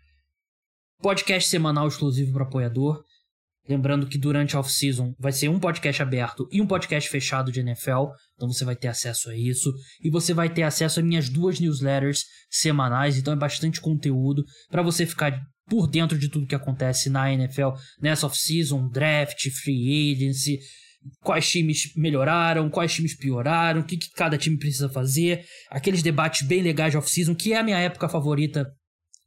podcast 1.01 1.49
semanal 1.49 1.87
exclusivo 1.87 2.33
para 2.33 2.43
apoiador. 2.43 3.03
Lembrando 3.69 4.07
que 4.07 4.17
durante 4.17 4.55
a 4.55 4.59
off-season 4.59 5.13
vai 5.19 5.31
ser 5.31 5.47
um 5.47 5.59
podcast 5.59 6.01
aberto 6.01 6.47
e 6.51 6.59
um 6.59 6.65
podcast 6.65 7.07
fechado 7.07 7.51
de 7.51 7.59
NFL, 7.59 8.07
então 8.33 8.51
você 8.51 8.65
vai 8.65 8.75
ter 8.75 8.87
acesso 8.87 9.29
a 9.29 9.37
isso. 9.37 9.71
E 10.03 10.09
você 10.09 10.33
vai 10.33 10.49
ter 10.49 10.63
acesso 10.63 10.99
a 10.99 11.03
minhas 11.03 11.29
duas 11.29 11.59
newsletters 11.59 12.23
semanais, 12.49 13.15
então 13.15 13.31
é 13.31 13.37
bastante 13.37 13.79
conteúdo 13.79 14.43
para 14.71 14.81
você 14.81 15.05
ficar 15.05 15.39
por 15.67 15.85
dentro 15.85 16.17
de 16.17 16.29
tudo 16.29 16.47
que 16.47 16.55
acontece 16.55 17.11
na 17.11 17.31
NFL 17.31 17.69
nessa 18.01 18.25
off-season, 18.25 18.89
draft, 18.89 19.47
free 19.61 20.13
agency, 20.15 20.57
quais 21.21 21.47
times 21.47 21.93
melhoraram, 21.95 22.71
quais 22.71 22.91
times 22.91 23.15
pioraram, 23.15 23.81
o 23.81 23.85
que, 23.85 23.97
que 23.97 24.09
cada 24.15 24.35
time 24.35 24.57
precisa 24.57 24.89
fazer, 24.89 25.45
aqueles 25.69 26.01
debates 26.01 26.47
bem 26.47 26.63
legais 26.63 26.91
de 26.91 26.97
off-season, 26.97 27.35
que 27.35 27.53
é 27.53 27.59
a 27.59 27.63
minha 27.63 27.77
época 27.77 28.09
favorita 28.09 28.65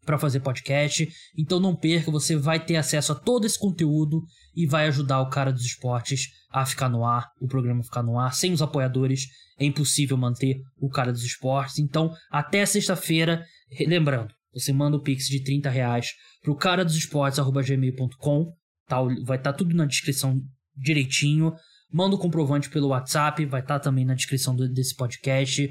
para 0.05 0.19
fazer 0.19 0.41
podcast. 0.41 1.09
Então 1.37 1.61
não 1.61 1.77
perca, 1.77 2.11
você 2.11 2.37
vai 2.37 2.65
ter 2.65 2.77
acesso 2.77 3.13
a 3.13 3.15
todo 3.15 3.47
esse 3.47 3.59
conteúdo 3.59 4.23
e 4.55 4.67
vai 4.67 4.87
ajudar 4.89 5.21
o 5.21 5.31
cara 5.31 5.53
dos 5.53 5.65
esportes 5.65 6.29
a 6.51 6.67
ficar 6.67 6.89
no 6.89 7.05
ar, 7.05 7.31
o 7.41 7.49
programa 7.49 7.83
ficar 7.83 8.03
no 8.03 8.19
ar. 8.19 8.35
Sem 8.35 8.53
os 8.53 8.63
apoiadores 8.63 9.27
é 9.59 9.65
impossível 9.65 10.17
manter 10.17 10.61
o 10.79 10.89
cara 10.89 11.13
dos 11.13 11.25
esportes. 11.25 11.79
Então, 11.79 12.13
até 12.31 12.65
sexta-feira, 12.67 13.45
lembrando, 13.87 14.35
você 14.53 14.73
manda 14.73 14.97
o 14.97 15.03
Pix 15.03 15.27
de 15.27 15.43
30 15.43 15.71
reais 15.71 16.11
pro 16.43 16.57
cara 16.57 16.85
dos 16.85 16.97
esportes.gmail.com. 16.97 18.53
Tá, 18.87 19.01
vai 19.25 19.39
estar 19.39 19.53
tá 19.53 19.53
tudo 19.53 19.75
na 19.75 19.87
descrição 19.87 20.41
direitinho. 20.77 21.55
Manda 21.91 22.17
o 22.17 22.19
comprovante 22.19 22.69
pelo 22.69 22.89
WhatsApp, 22.89 23.45
vai 23.47 23.61
estar 23.61 23.79
tá 23.79 23.85
também 23.85 24.05
na 24.05 24.15
descrição 24.15 24.55
do, 24.55 24.69
desse 24.69 24.95
podcast. 24.95 25.71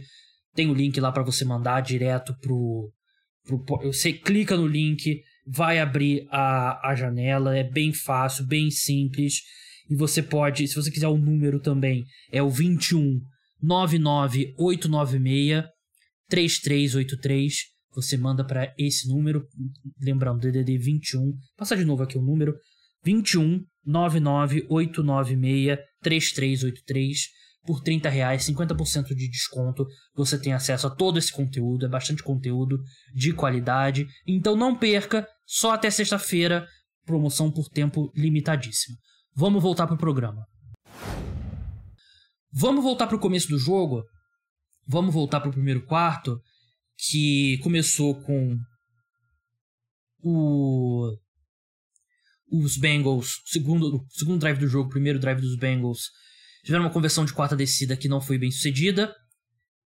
Tem 0.53 0.69
o 0.69 0.73
link 0.73 0.99
lá 0.99 1.11
para 1.11 1.23
você 1.23 1.45
mandar 1.45 1.81
direto 1.81 2.35
pro, 2.39 2.91
pro. 2.91 2.91
Você 3.83 4.13
clica 4.13 4.55
no 4.55 4.67
link, 4.67 5.21
vai 5.45 5.79
abrir 5.79 6.25
a, 6.29 6.89
a 6.89 6.95
janela, 6.95 7.57
é 7.57 7.63
bem 7.63 7.91
fácil, 7.93 8.45
bem 8.45 8.69
simples. 8.69 9.41
E 9.89 9.95
você 9.95 10.21
pode, 10.23 10.67
se 10.67 10.75
você 10.75 10.91
quiser 10.91 11.07
o 11.07 11.17
número 11.17 11.59
também, 11.59 12.05
é 12.31 12.41
o 12.41 12.49
21 12.49 13.19
99896 13.61 15.65
3383. 16.29 17.71
Você 17.93 18.15
manda 18.15 18.45
para 18.45 18.73
esse 18.77 19.09
número, 19.09 19.45
lembrando, 19.99 20.39
DDD 20.39 20.77
21. 20.77 21.33
Passar 21.57 21.75
de 21.75 21.83
novo 21.83 22.03
aqui 22.03 22.17
o 22.17 22.21
número: 22.21 22.55
21 23.03 23.65
99896 23.85 25.77
3383 26.01 27.41
por 27.65 27.81
30 27.81 28.09
reais, 28.09 28.45
50% 28.45 29.07
de 29.15 29.29
desconto. 29.29 29.85
Você 30.15 30.39
tem 30.39 30.53
acesso 30.53 30.87
a 30.87 30.89
todo 30.89 31.19
esse 31.19 31.31
conteúdo, 31.31 31.85
é 31.85 31.89
bastante 31.89 32.23
conteúdo 32.23 32.79
de 33.13 33.33
qualidade. 33.33 34.07
Então 34.27 34.55
não 34.55 34.75
perca, 34.75 35.27
só 35.45 35.73
até 35.73 35.89
sexta-feira, 35.89 36.67
promoção 37.05 37.51
por 37.51 37.69
tempo 37.69 38.11
limitadíssimo. 38.15 38.97
Vamos 39.35 39.61
voltar 39.61 39.87
pro 39.87 39.97
programa. 39.97 40.45
Vamos 42.51 42.83
voltar 42.83 43.07
pro 43.07 43.19
começo 43.19 43.47
do 43.47 43.57
jogo. 43.57 44.03
Vamos 44.87 45.13
voltar 45.13 45.39
pro 45.39 45.51
primeiro 45.51 45.85
quarto, 45.85 46.41
que 46.97 47.57
começou 47.59 48.21
com 48.23 48.57
o 50.23 51.15
os 52.51 52.75
Bengals, 52.77 53.41
segundo 53.45 54.05
segundo 54.09 54.39
drive 54.39 54.59
do 54.59 54.67
jogo, 54.67 54.89
primeiro 54.89 55.17
drive 55.17 55.39
dos 55.39 55.55
Bengals, 55.55 56.09
tiveram 56.63 56.85
uma 56.85 56.91
conversão 56.91 57.25
de 57.25 57.33
quarta 57.33 57.55
descida 57.55 57.95
que 57.95 58.07
não 58.07 58.21
foi 58.21 58.37
bem 58.37 58.51
sucedida. 58.51 59.13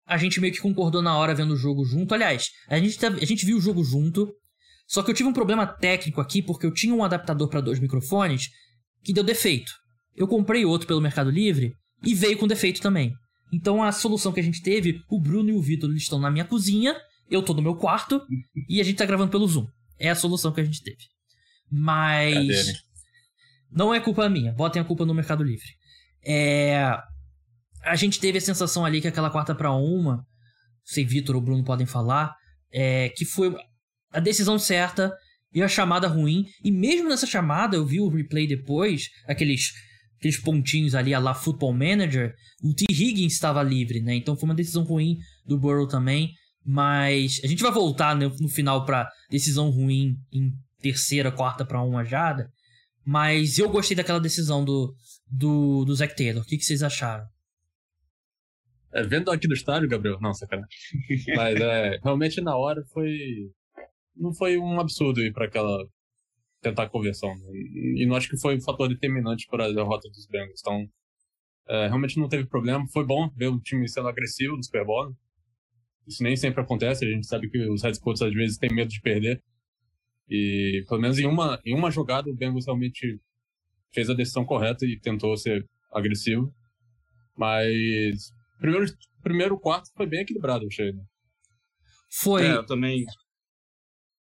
A 0.05 0.17
gente 0.17 0.39
meio 0.39 0.53
que 0.53 0.59
concordou 0.59 1.01
na 1.01 1.17
hora 1.17 1.35
vendo 1.35 1.53
o 1.53 1.57
jogo 1.57 1.85
junto. 1.85 2.13
Aliás, 2.13 2.49
a 2.67 2.77
gente, 2.79 3.05
a 3.05 3.25
gente 3.25 3.45
viu 3.45 3.57
o 3.57 3.61
jogo 3.61 3.83
junto. 3.83 4.33
Só 4.87 5.01
que 5.01 5.09
eu 5.09 5.15
tive 5.15 5.29
um 5.29 5.33
problema 5.33 5.65
técnico 5.65 6.19
aqui 6.19 6.41
porque 6.41 6.65
eu 6.65 6.73
tinha 6.73 6.93
um 6.93 7.03
adaptador 7.03 7.47
para 7.47 7.61
dois 7.61 7.79
microfones 7.79 8.49
que 9.03 9.13
deu 9.13 9.23
defeito. 9.23 9.71
Eu 10.15 10.27
comprei 10.27 10.65
outro 10.65 10.87
pelo 10.87 10.99
Mercado 10.99 11.29
Livre 11.29 11.73
e 12.03 12.13
veio 12.13 12.37
com 12.37 12.47
defeito 12.47 12.81
também. 12.81 13.13
Então 13.53 13.83
a 13.83 13.91
solução 13.91 14.31
que 14.31 14.39
a 14.39 14.43
gente 14.43 14.61
teve, 14.61 15.01
o 15.09 15.19
Bruno 15.19 15.49
e 15.49 15.53
o 15.53 15.61
Vitor 15.61 15.93
estão 15.95 16.19
na 16.19 16.31
minha 16.31 16.45
cozinha, 16.45 16.95
eu 17.29 17.41
tô 17.41 17.53
no 17.53 17.61
meu 17.61 17.75
quarto 17.75 18.21
e 18.67 18.81
a 18.81 18.83
gente 18.83 18.97
tá 18.97 19.05
gravando 19.05 19.31
pelo 19.31 19.47
Zoom. 19.47 19.67
É 19.97 20.09
a 20.09 20.15
solução 20.15 20.51
que 20.51 20.61
a 20.61 20.63
gente 20.63 20.81
teve. 20.81 21.03
Mas 21.71 22.83
não 23.71 23.93
é 23.93 23.99
culpa 23.99 24.27
minha, 24.27 24.51
botem 24.51 24.81
a 24.81 24.85
culpa 24.85 25.05
no 25.05 25.13
Mercado 25.13 25.43
Livre. 25.43 25.69
É, 26.23 26.97
a 27.83 27.95
gente 27.95 28.19
teve 28.19 28.37
a 28.37 28.41
sensação 28.41 28.85
ali 28.85 29.01
que 29.01 29.07
aquela 29.07 29.29
quarta 29.29 29.55
para 29.55 29.71
uma, 29.71 30.25
sei 30.83 31.05
Vitor 31.05 31.35
ou 31.35 31.41
Bruno 31.41 31.63
podem 31.63 31.85
falar, 31.85 32.33
é, 32.71 33.09
que 33.09 33.25
foi 33.25 33.55
a 34.11 34.19
decisão 34.19 34.59
certa 34.59 35.11
e 35.53 35.61
a 35.61 35.67
chamada 35.67 36.07
ruim. 36.07 36.45
E 36.63 36.71
mesmo 36.71 37.09
nessa 37.09 37.25
chamada, 37.25 37.75
eu 37.75 37.85
vi 37.85 37.99
o 37.99 38.09
replay 38.09 38.47
depois, 38.47 39.09
aqueles, 39.27 39.71
aqueles 40.19 40.39
pontinhos 40.39 40.95
ali 40.95 41.13
a 41.13 41.19
lá 41.19 41.33
Football 41.33 41.73
Manager, 41.73 42.33
o 42.63 42.73
T. 42.73 42.85
Higgins 42.89 43.33
estava 43.33 43.63
livre, 43.63 44.01
né? 44.01 44.15
Então 44.15 44.37
foi 44.37 44.47
uma 44.47 44.55
decisão 44.55 44.83
ruim 44.83 45.17
do 45.45 45.59
Burrow 45.59 45.87
também. 45.87 46.33
Mas 46.63 47.41
a 47.43 47.47
gente 47.47 47.63
vai 47.63 47.71
voltar 47.71 48.15
no, 48.15 48.29
no 48.29 48.47
final 48.47 48.85
para 48.85 49.09
decisão 49.31 49.71
ruim 49.71 50.15
em 50.31 50.51
terceira, 50.79 51.31
quarta 51.31 51.65
para 51.65 51.81
uma 51.81 52.03
jada. 52.03 52.51
Mas 53.03 53.57
eu 53.57 53.67
gostei 53.67 53.97
daquela 53.97 54.19
decisão 54.19 54.63
do, 54.63 54.93
do, 55.31 55.85
do 55.85 55.95
Zac 55.95 56.15
Taylor. 56.15 56.43
O 56.43 56.45
que, 56.45 56.57
que 56.57 56.65
vocês 56.65 56.83
acharam? 56.83 57.25
É, 58.93 59.03
vendo 59.03 59.31
aqui 59.31 59.47
do 59.47 59.53
estádio, 59.53 59.88
Gabriel, 59.88 60.19
não, 60.19 60.33
sacanagem. 60.33 60.67
Mas 61.35 61.59
é, 61.59 61.97
realmente 62.03 62.41
na 62.41 62.57
hora 62.57 62.83
foi. 62.91 63.50
Não 64.15 64.33
foi 64.33 64.57
um 64.57 64.79
absurdo 64.79 65.21
ir 65.21 65.31
para 65.31 65.45
aquela. 65.45 65.88
tentar 66.61 66.83
a 66.83 66.89
conversão. 66.89 67.33
E, 67.53 68.03
e 68.03 68.05
não 68.05 68.15
acho 68.15 68.29
que 68.29 68.38
foi 68.38 68.57
um 68.57 68.61
fator 68.61 68.89
determinante 68.89 69.47
para 69.50 69.65
a 69.65 69.71
derrota 69.71 70.09
dos 70.09 70.27
Bengals. 70.27 70.59
Então, 70.59 70.85
é, 71.69 71.88
realmente 71.88 72.19
não 72.19 72.27
teve 72.27 72.45
problema. 72.45 72.85
Foi 72.91 73.05
bom 73.05 73.29
ver 73.35 73.47
o 73.47 73.59
time 73.59 73.88
sendo 73.88 74.09
agressivo 74.09 74.57
no 74.57 74.63
Super 74.63 74.85
Bowl. 74.85 75.15
Isso 76.05 76.21
nem 76.21 76.35
sempre 76.35 76.61
acontece. 76.61 77.05
A 77.05 77.09
gente 77.09 77.25
sabe 77.27 77.50
que 77.50 77.57
os 77.69 77.81
Red 77.81 78.00
Coats 78.01 78.21
às 78.21 78.33
vezes 78.33 78.57
têm 78.57 78.73
medo 78.73 78.89
de 78.89 79.00
perder. 79.00 79.41
E 80.29 80.83
pelo 80.88 81.01
menos 81.01 81.17
em 81.17 81.25
uma, 81.25 81.59
em 81.65 81.73
uma 81.73 81.91
jogada 81.91 82.29
o 82.29 82.35
Bengals 82.35 82.65
realmente 82.65 83.19
fez 83.93 84.10
a 84.10 84.13
decisão 84.13 84.45
correta 84.45 84.86
e 84.86 85.00
tentou 85.00 85.36
ser 85.38 85.65
agressivo. 85.91 86.53
Mas 87.38 88.31
primeiro, 88.60 88.86
primeiro 89.21 89.60
quarto 89.60 89.89
foi 89.95 90.05
bem 90.05 90.21
equilibrado, 90.21 90.63
eu 90.63 90.67
achei. 90.67 90.91
Né? 90.91 91.03
Foi. 92.12 92.45
É, 92.45 92.55
eu 92.55 92.65
também. 92.65 93.05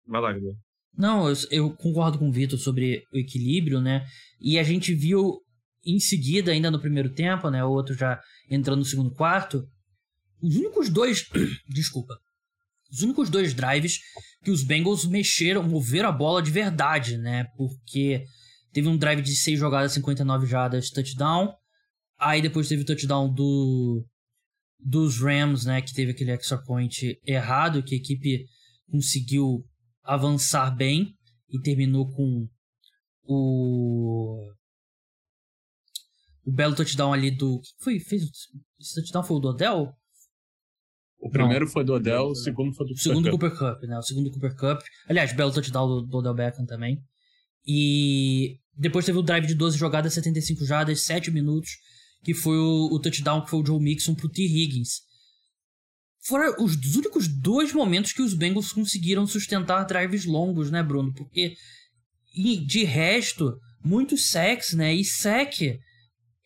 Vai 0.07 0.21
lá, 0.21 0.31
Gabriel. 0.33 0.55
Não, 0.97 1.29
eu, 1.29 1.35
eu, 1.51 1.75
concordo 1.75 2.17
com 2.17 2.27
o 2.27 2.31
Vitor 2.31 2.59
sobre 2.59 3.03
o 3.13 3.17
equilíbrio, 3.17 3.79
né? 3.79 4.05
E 4.39 4.59
a 4.59 4.63
gente 4.63 4.93
viu 4.93 5.39
em 5.85 5.99
seguida, 5.99 6.51
ainda 6.51 6.69
no 6.69 6.79
primeiro 6.79 7.13
tempo, 7.13 7.49
né? 7.49 7.63
O 7.63 7.71
outro 7.71 7.95
já 7.95 8.19
entrando 8.49 8.79
no 8.79 8.85
segundo 8.85 9.11
quarto. 9.11 9.65
Os 10.41 10.55
únicos 10.55 10.89
dois. 10.89 11.27
Desculpa. 11.67 12.15
Os 12.91 13.01
únicos 13.01 13.29
dois 13.29 13.53
drives 13.53 13.99
que 14.43 14.51
os 14.51 14.63
Bengals 14.63 15.05
mexeram, 15.05 15.63
moveram 15.63 16.09
a 16.09 16.11
bola 16.13 16.41
de 16.41 16.49
verdade, 16.49 17.17
né? 17.17 17.45
Porque 17.55 18.25
teve 18.71 18.87
um 18.87 18.97
drive 18.97 19.21
de 19.21 19.35
6 19.35 19.59
jogadas, 19.59 19.93
59 19.93 20.45
jardas, 20.45 20.89
touchdown. 20.89 21.53
Aí 22.17 22.41
depois 22.41 22.67
teve 22.67 22.83
o 22.83 22.85
touchdown 22.85 23.31
do 23.33 24.05
dos 24.81 25.19
Rams, 25.19 25.65
né, 25.65 25.81
que 25.81 25.93
teve 25.93 26.11
aquele 26.11 26.31
extra 26.31 26.57
point 26.57 27.19
errado, 27.25 27.83
que 27.83 27.95
a 27.95 27.97
equipe 27.97 28.45
conseguiu 28.89 29.65
avançar 30.03 30.71
bem 30.71 31.13
e 31.49 31.59
terminou 31.59 32.09
com 32.09 32.47
o 33.23 34.51
o 36.45 36.51
belo 36.51 36.75
touchdown 36.75 37.13
ali 37.13 37.29
do 37.29 37.59
que 37.59 37.69
foi 37.83 37.99
fez 37.99 38.23
esse 38.79 38.95
touchdown 38.95 39.23
foi 39.23 39.37
o 39.37 39.39
do 39.39 39.49
Odell 39.49 39.93
o 41.19 41.29
primeiro 41.29 41.65
não. 41.65 41.71
foi 41.71 41.83
do 41.83 41.93
Odell, 41.93 42.27
o 42.27 42.35
segundo 42.35 42.73
foi 42.73 42.87
do 42.87 42.93
Cooper 42.93 43.03
segundo 43.03 43.29
Cup. 43.29 43.39
Cooper 43.39 43.57
Cup, 43.57 43.83
né? 43.83 43.97
O 43.97 44.01
segundo 44.01 44.31
Cooper 44.31 44.55
Cup. 44.55 44.81
Aliás, 45.07 45.33
belo 45.33 45.51
touchdown 45.51 45.87
do, 45.87 46.01
do 46.03 46.17
Odell 46.19 46.33
Beckham 46.33 46.65
também. 46.65 47.03
E 47.65 48.57
depois 48.75 49.05
teve 49.05 49.17
o 49.17 49.23
drive 49.23 49.45
de 49.45 49.55
12 49.55 49.77
jogadas, 49.77 50.13
75 50.13 50.65
jardas, 50.65 51.01
7 51.01 51.31
minutos, 51.31 51.71
que 52.23 52.33
foi 52.33 52.57
o, 52.57 52.89
o 52.91 52.99
touchdown 52.99 53.43
que 53.43 53.49
foi 53.49 53.59
o 53.59 53.65
Joe 53.65 53.81
Mixon 53.81 54.15
pro 54.15 54.29
T. 54.29 54.43
Higgins. 54.43 55.01
Foram 56.21 56.63
os 56.63 56.75
únicos 56.95 57.27
dois 57.27 57.73
momentos 57.73 58.11
que 58.11 58.21
os 58.21 58.33
Bengals 58.33 58.71
conseguiram 58.71 59.25
sustentar 59.25 59.83
drives 59.85 60.25
longos, 60.25 60.69
né, 60.69 60.83
Bruno? 60.83 61.13
Porque 61.13 61.55
de 62.65 62.83
resto, 62.83 63.57
muitos 63.83 64.29
sacks, 64.29 64.73
né? 64.73 64.93
E 64.93 65.03
sack, 65.03 65.79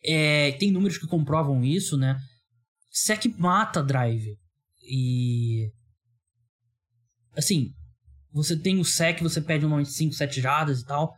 é, 0.02 0.52
tem 0.52 0.70
números 0.70 0.98
que 0.98 1.06
comprovam 1.06 1.64
isso, 1.64 1.96
né? 1.96 2.18
Sack 2.90 3.28
mata 3.38 3.82
drive. 3.82 4.36
E. 4.82 5.70
Assim, 7.36 7.72
você 8.34 8.56
tem 8.56 8.80
o 8.80 8.84
sec, 8.84 9.22
você 9.22 9.40
pede 9.40 9.64
uma 9.64 9.84
5, 9.84 10.12
7 10.12 10.40
jardas 10.40 10.80
e 10.80 10.84
tal. 10.84 11.14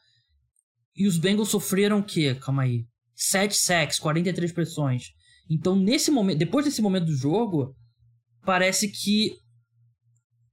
E 0.95 1.07
os 1.07 1.17
Bengals 1.17 1.49
sofreram 1.49 2.01
o 2.01 2.05
quê? 2.05 2.35
Calma 2.35 2.65
aí. 2.65 2.85
7 3.15 3.55
sacks, 3.55 3.99
43 3.99 4.53
pressões. 4.53 5.05
Então, 5.49 5.75
nesse 5.75 6.11
momento, 6.11 6.39
depois 6.39 6.67
desse 6.67 6.83
momento 6.83 7.07
do 7.07 7.17
jogo, 7.17 7.75
parece 8.45 8.89
que 8.89 9.33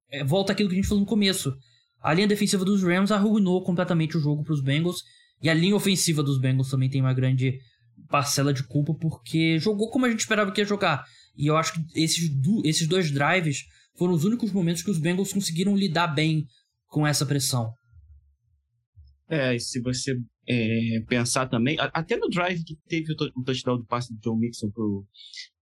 é, 0.10 0.24
volta 0.24 0.54
aquilo 0.54 0.70
que 0.70 0.76
a 0.76 0.78
gente 0.78 0.88
falou 0.88 1.02
no 1.02 1.10
começo. 1.10 1.54
A 2.02 2.14
linha 2.14 2.28
defensiva 2.28 2.64
dos 2.64 2.82
Rams 2.82 3.12
arruinou 3.12 3.62
completamente 3.64 4.16
o 4.16 4.22
jogo 4.22 4.44
para 4.44 4.54
os 4.54 4.62
Bengals. 4.62 5.04
E 5.42 5.50
a 5.50 5.54
linha 5.54 5.76
ofensiva 5.76 6.24
dos 6.24 6.40
Bengals 6.40 6.70
também 6.70 6.90
tem 6.90 7.02
uma 7.02 7.14
grande 7.14 7.60
parcela 8.10 8.54
de 8.54 8.64
culpa, 8.64 8.94
porque 8.94 9.60
jogou 9.60 9.90
como 9.90 10.06
a 10.06 10.10
gente 10.10 10.22
esperava 10.22 10.52
que 10.52 10.62
ia 10.62 10.66
jogar. 10.66 11.06
E 11.36 11.48
eu 11.48 11.58
acho 11.58 11.74
que 11.74 12.02
esses, 12.02 12.32
esses 12.64 12.88
dois 12.88 13.12
drives 13.12 13.66
foram 13.98 14.14
os 14.14 14.24
únicos 14.24 14.52
momentos 14.52 14.82
que 14.82 14.92
os 14.92 15.00
Bengals 15.00 15.34
conseguiram 15.34 15.76
lidar 15.76 16.08
bem 16.08 16.46
com 16.88 17.06
essa 17.06 17.26
pressão. 17.26 17.72
É, 19.30 19.56
e 19.56 19.60
se 19.60 19.82
você 19.82 20.16
é, 20.48 21.00
pensar 21.08 21.48
também, 21.48 21.78
até 21.80 22.18
no 22.18 22.30
drive 22.30 22.64
que 22.64 22.78
teve 22.88 23.14
o, 23.14 23.44
touchdown 23.44 23.78
do 23.78 23.86
passe 23.86 24.14
do 24.14 24.20
John 24.20 24.38
Mixon 24.38 24.70
pro, 24.70 25.06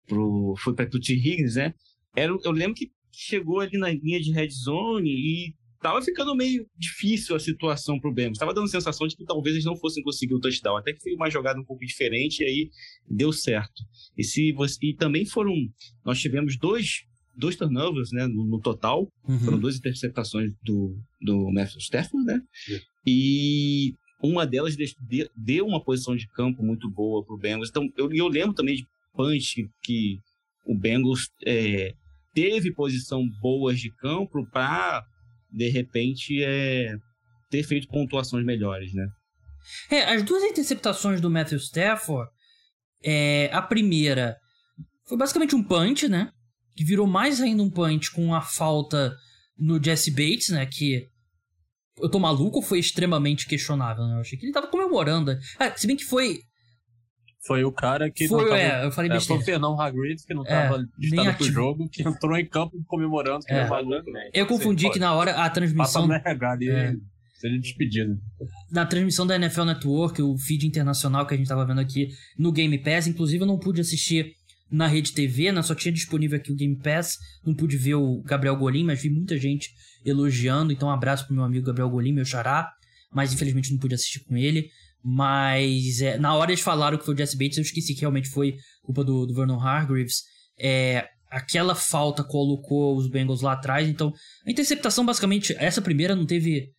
pro, 0.08 0.55
foi 0.60 0.75
para 0.75 0.89
Tutti 0.89 1.13
Higgins, 1.13 1.55
né? 1.55 1.74
Era, 2.15 2.32
eu 2.44 2.51
lembro 2.51 2.75
que 2.75 2.91
chegou 3.12 3.60
ali 3.60 3.77
na 3.77 3.89
linha 3.89 4.20
de 4.20 4.32
red 4.32 4.50
zone 4.50 5.10
e 5.10 5.55
tava 5.82 6.01
ficando 6.01 6.36
meio 6.36 6.67
difícil 6.77 7.36
a 7.36 7.39
situação 7.39 8.00
pro 8.00 8.13
Bengals. 8.13 8.38
Tava 8.38 8.53
dando 8.53 8.65
a 8.65 8.70
sensação 8.70 9.08
de 9.08 9.15
que 9.15 9.24
talvez 9.24 9.55
eles 9.55 9.65
não 9.65 9.75
fossem 9.75 10.03
conseguir 10.03 10.34
o 10.34 10.39
touchdown. 10.39 10.77
Até 10.77 10.94
que 10.94 11.01
foi 11.01 11.13
uma 11.13 11.29
jogada 11.29 11.60
um 11.60 11.63
pouco 11.63 11.86
diferente 11.86 12.41
e 12.41 12.46
aí 12.46 12.70
deu 13.10 13.32
certo. 13.32 13.84
E, 14.17 14.24
se 14.24 14.51
você, 14.53 14.79
e 14.82 14.96
também 14.96 15.25
foram... 15.25 15.53
Nós 16.03 16.20
tivemos 16.20 16.58
dois, 16.58 17.03
dois 17.38 17.56
turnovers 17.56 18.12
né, 18.12 18.27
no, 18.27 18.46
no 18.46 18.60
total. 18.60 19.08
Uhum. 19.27 19.39
Foram 19.39 19.60
duas 19.60 19.77
interceptações 19.77 20.54
do, 20.63 20.98
do 21.22 21.51
Matthew 21.51 21.80
Stafford, 21.80 22.25
né? 22.25 22.42
E 23.06 23.94
uma 24.22 24.46
delas 24.46 24.75
deu 25.36 25.65
uma 25.65 25.84
posição 25.84 26.15
de 26.15 26.27
campo 26.30 26.63
muito 26.63 26.89
boa 26.89 27.24
pro 27.24 27.38
Bengals. 27.38 27.70
Então, 27.70 27.88
eu, 27.98 28.12
eu 28.13 28.27
lembro 28.27 28.54
também 28.54 28.75
de 28.75 28.86
punch 29.13 29.68
que 29.84 30.20
o 30.65 30.75
Bengals 30.75 31.30
é, 31.46 31.94
teve 32.34 32.74
posição 32.74 33.24
boas 33.42 33.80
de 33.80 33.92
campo 33.96 34.46
para 34.51 35.06
de 35.51 35.70
repente 35.70 36.44
é, 36.44 36.96
ter 37.50 37.63
feito 37.63 37.88
pontuações 37.88 38.46
melhores, 38.46 38.94
né? 38.94 39.08
É, 39.89 40.04
as 40.13 40.24
duas 40.24 40.44
interceptações 40.44 41.22
do 41.22 41.30
Matthew 41.30 41.58
Stafford, 41.58 42.30
é, 43.04 43.50
a 43.51 43.62
primeira 43.62 44.38
foi 45.08 45.18
basicamente 45.18 45.56
um 45.56 45.63
punch, 45.63 46.08
né? 46.08 46.32
Que 46.75 46.84
virou 46.84 47.08
mais 47.08 47.41
ainda 47.41 47.63
um 47.63 47.70
punch 47.70 48.12
com 48.12 48.34
a 48.34 48.41
falta 48.41 49.15
no 49.58 49.82
Jesse 49.82 50.12
Bates, 50.12 50.50
né? 50.50 50.65
Que 50.65 51.08
eu 51.98 52.10
tô 52.10 52.20
maluco 52.20 52.62
foi 52.62 52.79
extremamente 52.79 53.48
questionável, 53.48 54.05
né? 54.05 54.15
Eu 54.15 54.20
achei 54.20 54.38
que 54.38 54.46
ele 54.46 54.53
tava 54.53 54.67
comemorando. 54.67 55.38
Ah, 55.58 55.72
se 55.75 55.88
bem 55.88 55.96
que 55.96 56.03
foi 56.03 56.41
foi 57.46 57.63
o 57.63 57.72
cara 57.72 58.10
que 58.10 58.27
foi, 58.27 58.41
não 58.41 58.50
tava, 58.50 58.60
é, 58.60 58.86
eu 58.86 58.91
falei 58.91 59.12
é, 59.12 59.20
Foi 59.20 59.38
o 59.38 59.41
Fernão 59.41 59.79
Hagrid, 59.79 60.25
que 60.25 60.34
não 60.34 60.41
estava 60.41 60.77
é, 60.77 60.86
listado 60.98 61.38
pro 61.38 61.46
jogo, 61.46 61.89
que 61.89 62.01
entrou 62.01 62.36
em 62.36 62.46
campo 62.46 62.84
comemorando 62.88 63.46
que 63.46 63.53
é. 63.53 63.67
maluco, 63.67 64.10
né? 64.12 64.32
Eu 64.34 64.48
confundi 64.48 64.89
que 64.89 64.98
na 64.98 65.13
hora 65.13 65.32
a 65.32 65.50
transmissão... 65.50 66.08
Passa 66.08 66.27
RH 66.27 66.58
é. 66.63 66.96
seja 67.36 67.60
despedido. 67.60 68.17
Na 68.72 68.84
transmissão 68.86 69.27
da 69.27 69.36
NFL 69.36 69.63
Network, 69.63 70.22
o 70.24 70.36
feed 70.39 70.65
internacional 70.65 71.27
que 71.27 71.36
a 71.36 71.38
gente 71.38 71.48
tava 71.48 71.65
vendo 71.67 71.82
aqui 71.82 72.10
no 72.38 72.51
Game 72.51 72.77
Pass, 72.79 73.05
inclusive 73.05 73.44
eu 73.44 73.48
não 73.48 73.60
pude 73.60 73.79
assistir 73.79 74.34
na 74.69 74.88
rede 74.88 75.13
TV, 75.13 75.51
né? 75.51 75.62
Só 75.62 75.75
tinha 75.75 75.91
disponível 75.91 76.38
aqui 76.38 76.51
o 76.51 76.55
Game 76.55 76.77
Pass, 76.77 77.17
não 77.45 77.53
pude 77.53 77.77
ver 77.77 77.95
o 77.95 78.22
Gabriel 78.24 78.55
Golim, 78.55 78.84
mas 78.84 79.01
vi 79.01 79.10
muita 79.10 79.38
gente 79.38 79.69
elogiando, 80.03 80.72
então 80.72 80.89
um 80.89 80.91
abraço 80.91 81.25
pro 81.25 81.36
meu 81.36 81.43
amigo 81.43 81.65
Gabriel 81.65 81.89
Golim, 81.89 82.13
meu 82.13 82.25
xará, 82.25 82.72
mas 83.12 83.34
infelizmente 83.34 83.72
não 83.72 83.79
pude 83.79 83.95
assistir 83.95 84.24
com 84.25 84.36
ele. 84.36 84.69
Mas 85.03 86.01
é, 86.01 86.17
na 86.17 86.34
hora 86.34 86.51
eles 86.51 86.63
falaram 86.63 86.98
que 86.98 87.05
foi 87.05 87.13
o 87.13 87.17
Jesse 87.17 87.38
Bates, 87.38 87.57
eu 87.57 87.63
esqueci 87.63 87.93
que 87.93 88.01
realmente 88.01 88.29
foi 88.29 88.55
culpa 88.81 89.03
do, 89.03 89.25
do 89.25 89.36
Vernon 89.36 89.60
Hargreaves. 89.60 90.24
É, 90.60 91.07
aquela 91.29 91.75
falta 91.75 92.24
colocou 92.24 92.98
os 92.98 93.07
Bengals 93.07 93.41
lá 93.41 93.53
atrás, 93.53 93.88
então 93.88 94.12
a 94.45 94.51
interceptação 94.51 95.05
basicamente, 95.05 95.55
essa 95.60 95.81
primeira 95.81 96.15
não 96.15 96.25
teve 96.25 96.72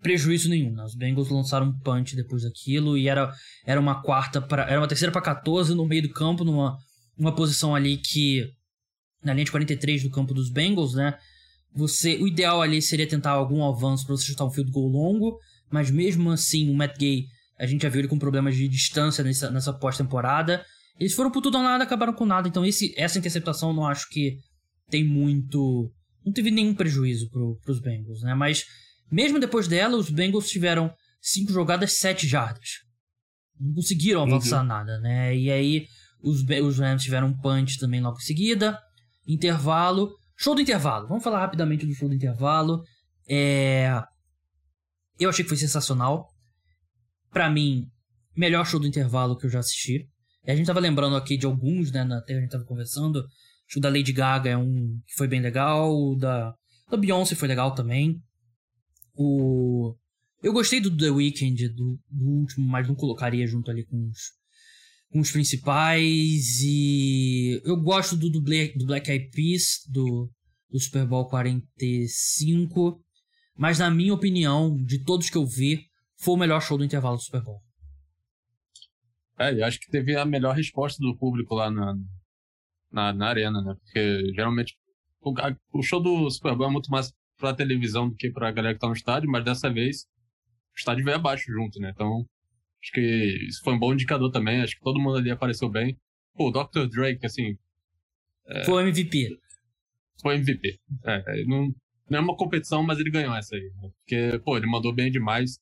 prejuízo 0.00 0.48
nenhum. 0.48 0.72
Né? 0.72 0.84
Os 0.84 0.94
Bengals 0.94 1.30
lançaram 1.30 1.66
um 1.66 1.78
punch 1.78 2.14
depois 2.14 2.42
daquilo 2.42 2.96
e 2.96 3.08
era, 3.08 3.32
era 3.66 3.80
uma 3.80 4.02
quarta 4.02 4.40
para 4.40 4.64
era 4.64 4.80
uma 4.80 4.88
terceira 4.88 5.12
para 5.12 5.22
14 5.22 5.74
no 5.74 5.86
meio 5.86 6.02
do 6.02 6.10
campo, 6.10 6.44
numa 6.44 6.76
uma 7.18 7.34
posição 7.34 7.74
ali 7.74 7.96
que 7.96 8.50
na 9.22 9.32
linha 9.32 9.44
de 9.44 9.50
43 9.50 10.02
do 10.02 10.10
campo 10.10 10.32
dos 10.32 10.50
Bengals, 10.50 10.94
né? 10.94 11.18
Você, 11.74 12.16
o 12.16 12.26
ideal 12.26 12.62
ali 12.62 12.80
seria 12.80 13.06
tentar 13.06 13.32
algum 13.32 13.64
avanço 13.64 14.06
para 14.06 14.16
você 14.16 14.24
chutar 14.24 14.44
um 14.44 14.50
field 14.50 14.70
goal 14.70 14.88
longo, 14.88 15.38
mas 15.70 15.90
mesmo 15.90 16.30
assim 16.30 16.70
o 16.70 16.74
Matt 16.74 16.96
Gay 16.98 17.26
a 17.58 17.66
gente 17.66 17.82
já 17.82 17.88
viu 17.88 18.00
ele 18.00 18.08
com 18.08 18.18
problemas 18.18 18.56
de 18.56 18.68
distância 18.68 19.24
nessa, 19.24 19.50
nessa 19.50 19.72
pós-temporada. 19.72 20.64
Eles 20.98 21.12
foram 21.12 21.30
por 21.30 21.42
tudo 21.42 21.58
ou 21.58 21.62
nada, 21.62 21.84
acabaram 21.84 22.12
com 22.12 22.24
nada. 22.24 22.48
Então 22.48 22.64
esse, 22.64 22.94
essa 22.96 23.18
interceptação 23.18 23.70
eu 23.70 23.74
não 23.74 23.86
acho 23.86 24.08
que 24.08 24.38
tem 24.88 25.04
muito. 25.04 25.92
Não 26.24 26.32
teve 26.32 26.50
nenhum 26.50 26.74
prejuízo 26.74 27.28
pro, 27.30 27.58
pros 27.64 27.80
Bengals, 27.80 28.22
né? 28.22 28.34
Mas 28.34 28.64
mesmo 29.10 29.40
depois 29.40 29.66
dela, 29.66 29.96
os 29.96 30.10
Bengals 30.10 30.48
tiveram 30.48 30.92
cinco 31.20 31.52
jogadas, 31.52 31.94
sete 31.94 32.26
jardas. 32.26 32.82
Não 33.60 33.74
conseguiram 33.74 34.22
avançar 34.22 34.60
uhum. 34.60 34.68
nada, 34.68 35.00
né? 35.00 35.36
E 35.36 35.50
aí 35.50 35.86
os, 36.22 36.42
os 36.42 36.78
Rams 36.78 37.02
tiveram 37.02 37.28
um 37.28 37.36
punch 37.36 37.78
também 37.78 38.00
logo 38.00 38.18
em 38.18 38.22
seguida. 38.22 38.78
Intervalo. 39.26 40.10
Show 40.36 40.54
do 40.54 40.60
intervalo. 40.60 41.08
Vamos 41.08 41.24
falar 41.24 41.40
rapidamente 41.40 41.86
do 41.86 41.94
show 41.94 42.08
do 42.08 42.14
intervalo. 42.14 42.82
É... 43.28 44.02
Eu 45.18 45.30
achei 45.30 45.44
que 45.44 45.48
foi 45.48 45.58
sensacional 45.58 46.28
para 47.30 47.50
mim, 47.50 47.86
melhor 48.36 48.64
show 48.64 48.80
do 48.80 48.86
intervalo 48.86 49.36
que 49.36 49.46
eu 49.46 49.50
já 49.50 49.58
assisti. 49.58 50.08
E 50.46 50.50
a 50.50 50.56
gente 50.56 50.66
tava 50.66 50.80
lembrando 50.80 51.16
aqui 51.16 51.36
de 51.36 51.46
alguns, 51.46 51.92
né, 51.92 52.00
até 52.12 52.36
a 52.36 52.40
gente 52.40 52.50
tava 52.50 52.64
conversando. 52.64 53.16
O 53.20 53.24
show 53.68 53.82
da 53.82 53.88
Lady 53.88 54.12
Gaga 54.12 54.50
é 54.50 54.56
um 54.56 54.98
que 55.06 55.14
foi 55.16 55.28
bem 55.28 55.40
legal, 55.40 55.92
o 55.92 56.16
da, 56.16 56.54
da 56.90 56.96
Beyoncé 56.96 57.34
foi 57.34 57.48
legal 57.48 57.74
também. 57.74 58.20
O... 59.14 59.94
Eu 60.42 60.52
gostei 60.52 60.80
do 60.80 60.96
The 60.96 61.10
Weeknd, 61.10 61.68
do, 61.70 61.98
do 62.08 62.24
último, 62.24 62.66
mas 62.66 62.86
não 62.86 62.94
colocaria 62.94 63.46
junto 63.46 63.70
ali 63.70 63.84
com 63.84 64.08
os, 64.08 64.18
com 65.10 65.20
os 65.20 65.30
principais. 65.30 66.60
E 66.62 67.60
eu 67.64 67.76
gosto 67.76 68.16
do, 68.16 68.30
do, 68.30 68.40
Black, 68.40 68.76
do 68.78 68.86
Black 68.86 69.10
Eyed 69.10 69.30
Peas, 69.30 69.82
do, 69.88 70.30
do 70.70 70.78
Super 70.78 71.06
Bowl 71.06 71.28
45. 71.28 73.02
Mas 73.56 73.78
na 73.78 73.90
minha 73.90 74.14
opinião, 74.14 74.76
de 74.76 75.02
todos 75.04 75.30
que 75.30 75.36
eu 75.36 75.46
vi, 75.46 75.86
foi 76.16 76.34
o 76.34 76.38
melhor 76.38 76.60
show 76.60 76.78
do 76.78 76.84
intervalo 76.84 77.16
do 77.16 77.22
Super 77.22 77.42
Bowl. 77.42 77.62
É, 79.38 79.52
eu 79.52 79.64
acho 79.64 79.78
que 79.78 79.90
teve 79.90 80.16
a 80.16 80.24
melhor 80.24 80.54
resposta 80.54 81.00
do 81.00 81.16
público 81.16 81.54
lá 81.54 81.70
na, 81.70 81.94
na, 82.90 83.12
na 83.12 83.28
arena, 83.28 83.62
né? 83.62 83.74
Porque 83.74 84.32
geralmente 84.34 84.76
o, 85.20 85.32
o, 85.72 85.82
show 85.82 86.00
do 86.00 86.28
Super 86.30 86.56
Bowl 86.56 86.68
é 86.68 86.72
muito 86.72 86.90
mais 86.90 87.12
pra 87.36 87.54
televisão 87.54 88.08
do 88.08 88.16
que 88.16 88.30
pra 88.30 88.50
galera 88.50 88.74
que 88.74 88.80
tá 88.80 88.88
no 88.88 88.94
estádio, 88.94 89.30
mas 89.30 89.44
dessa 89.44 89.70
vez 89.70 90.06
o 90.74 90.78
estádio 90.78 91.04
veio 91.04 91.16
abaixo 91.16 91.52
junto, 91.52 91.78
né? 91.78 91.92
Então 91.94 92.26
acho 92.82 92.92
que 92.92 93.46
isso 93.48 93.62
foi 93.62 93.74
um 93.74 93.78
bom 93.78 93.92
indicador 93.92 94.30
também. 94.30 94.62
Acho 94.62 94.76
que 94.76 94.82
todo 94.82 95.00
mundo 95.00 95.18
ali 95.18 95.30
apareceu 95.30 95.68
bem. 95.68 95.96
Pô, 96.34 96.48
o 96.48 96.52
Dr. 96.52 96.86
Drake, 96.88 97.24
assim. 97.26 97.56
É... 98.46 98.64
Foi 98.64 98.82
MVP. 98.82 99.38
Foi 100.20 100.36
MVP. 100.36 100.78
É, 101.04 101.44
não, 101.44 101.74
não 102.08 102.18
é 102.18 102.20
uma 102.20 102.36
competição, 102.36 102.82
mas 102.82 102.98
ele 102.98 103.10
ganhou 103.10 103.34
essa 103.34 103.54
aí. 103.54 103.70
Né? 103.82 103.90
Porque, 103.98 104.38
pô, 104.44 104.56
ele 104.56 104.66
mandou 104.66 104.92
bem 104.92 105.10
demais. 105.10 105.58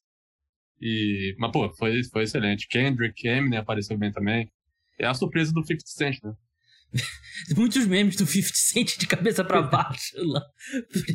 E, 0.80 1.34
mas, 1.38 1.52
pô, 1.52 1.70
foi, 1.70 2.02
foi 2.04 2.24
excelente. 2.24 2.68
Kendrick, 2.68 3.26
Eminem 3.26 3.58
apareceu 3.58 3.96
bem 3.96 4.12
também. 4.12 4.50
É 4.98 5.06
a 5.06 5.14
surpresa 5.14 5.52
do 5.52 5.64
50 5.64 5.86
Cent, 5.86 6.22
né? 6.22 6.34
Muitos 7.56 7.86
memes 7.86 8.16
do 8.16 8.26
50 8.26 8.52
Cent 8.54 8.98
de 8.98 9.06
cabeça 9.06 9.44
para 9.44 9.62
baixo 9.62 10.16
lá, 10.24 10.42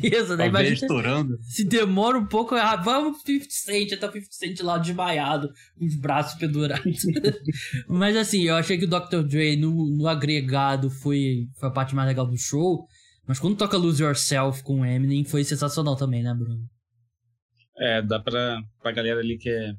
presa, 0.00 0.36
né? 0.36 0.46
Imagina 0.46 0.74
estourando. 0.74 1.38
Se 1.42 1.64
demora 1.64 2.18
um 2.18 2.26
pouco, 2.26 2.54
ah, 2.54 2.76
vamos 2.76 3.22
50 3.22 3.46
Cent, 3.50 3.92
até 3.92 4.08
o 4.08 4.12
50 4.12 4.28
Cent 4.30 4.60
lá 4.60 4.78
desmaiado, 4.78 5.52
com 5.76 5.84
os 5.84 5.96
braços 5.96 6.38
pendurados. 6.38 7.02
Mas 7.88 8.16
assim, 8.16 8.42
eu 8.42 8.56
achei 8.56 8.78
que 8.78 8.84
o 8.84 8.88
Dr. 8.88 9.22
Dre 9.26 9.56
no, 9.56 9.88
no 9.96 10.06
agregado 10.06 10.90
foi, 10.90 11.48
foi 11.58 11.68
a 11.68 11.72
parte 11.72 11.94
mais 11.94 12.08
legal 12.08 12.26
do 12.26 12.36
show. 12.36 12.86
Mas 13.26 13.38
quando 13.38 13.56
toca 13.56 13.76
Lose 13.76 14.02
Yourself 14.02 14.62
com 14.62 14.80
o 14.80 14.84
Eminem 14.84 15.24
foi 15.24 15.44
sensacional 15.44 15.96
também, 15.96 16.22
né, 16.22 16.34
Bruno? 16.34 16.60
É, 17.78 18.02
dá 18.02 18.20
pra, 18.20 18.58
pra 18.80 18.92
galera 18.92 19.20
ali 19.20 19.38
que 19.38 19.48
é, 19.48 19.72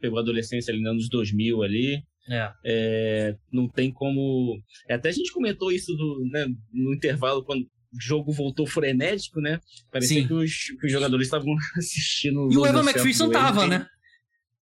pegou 0.00 0.18
a 0.18 0.22
adolescência 0.22 0.72
ali 0.72 0.82
nos 0.82 0.90
anos 0.90 1.08
2000 1.08 1.62
ali. 1.62 2.02
É. 2.28 2.52
é. 2.64 3.36
não 3.52 3.68
tem 3.68 3.92
como. 3.92 4.56
É, 4.88 4.94
até 4.94 5.08
a 5.08 5.12
gente 5.12 5.32
comentou 5.32 5.72
isso 5.72 5.92
do, 5.94 6.28
né, 6.30 6.46
no 6.72 6.94
intervalo, 6.94 7.44
quando 7.44 7.62
o 7.62 8.00
jogo 8.00 8.32
voltou 8.32 8.66
frenético, 8.66 9.40
né? 9.40 9.60
Parecia 9.90 10.26
que 10.26 10.32
os, 10.32 10.54
que 10.80 10.86
os, 10.86 10.92
jogadores 10.92 11.26
estavam 11.26 11.54
assistindo. 11.76 12.50
E 12.50 12.56
o 12.56 12.66
Evan 12.66 12.82
McPherson 12.82 13.30
tava, 13.30 13.66
né? 13.66 13.86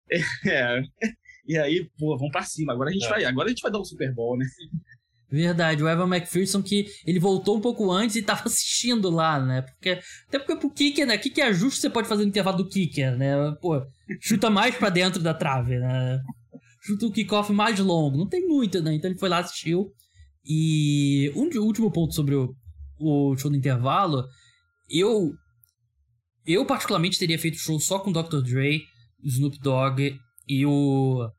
É. 0.48 0.82
E 1.46 1.56
aí, 1.56 1.88
pô, 2.00 2.18
vamos 2.18 2.32
pra 2.32 2.42
cima. 2.42 2.74
Agora 2.74 2.90
a 2.90 2.94
gente, 2.94 3.06
é. 3.06 3.10
vai, 3.10 3.26
agora 3.26 3.46
a 3.46 3.50
gente 3.50 3.62
vai 3.62 3.72
dar 3.72 3.80
um 3.80 3.86
Super 3.86 4.12
Bowl, 4.12 4.36
né? 4.36 4.46
Verdade, 5.32 5.84
o 5.84 5.88
Evan 5.88 6.08
McPherson 6.08 6.64
que 6.64 6.88
ele 7.06 7.20
voltou 7.20 7.58
um 7.58 7.62
pouco 7.62 7.92
antes 7.92 8.16
e 8.16 8.24
tava 8.24 8.44
assistindo 8.50 9.10
lá, 9.12 9.40
né? 9.40 9.62
Porque, 9.62 10.00
até 10.28 10.40
porque 10.40 10.56
pro 10.56 10.72
kicker, 10.72 11.06
né? 11.06 11.18
Que 11.18 11.30
que 11.30 11.42
ajuste 11.42 11.82
você 11.82 11.90
pode 11.90 12.08
fazer 12.08 12.24
no 12.24 12.30
intervalo 12.30 12.58
do 12.58 12.68
kicker, 12.68 13.16
né? 13.16 13.36
Pô, 13.62 13.82
chuta 14.20 14.50
mais 14.50 14.76
para 14.76 14.90
dentro 14.90 15.22
da 15.22 15.34
trave, 15.34 15.78
né? 15.78 16.20
Chuta 16.90 17.06
o 17.06 17.12
kickoff 17.12 17.52
mais 17.52 17.80
longo. 17.80 18.18
Não 18.18 18.28
tem 18.28 18.48
muito, 18.48 18.82
né? 18.82 18.96
Então 18.96 19.10
ele 19.10 19.20
foi 19.20 19.30
lá, 19.30 19.40
assistiu. 19.40 19.94
E 20.44 21.32
um 21.36 21.48
último 21.62 21.92
ponto 21.92 22.14
sobre 22.16 22.34
o, 22.34 22.56
o 23.00 23.38
show 23.38 23.52
do 23.52 23.58
intervalo. 23.58 24.26
Eu. 24.90 25.34
Eu, 26.46 26.66
particularmente, 26.66 27.20
teria 27.20 27.38
feito 27.38 27.58
show 27.58 27.80
só 27.80 28.00
com 28.00 28.12
Dr. 28.12 28.42
Dre, 28.42 28.84
Snoop 29.24 29.60
Dogg 29.60 30.18
e 30.48 30.66
o. 30.66 31.30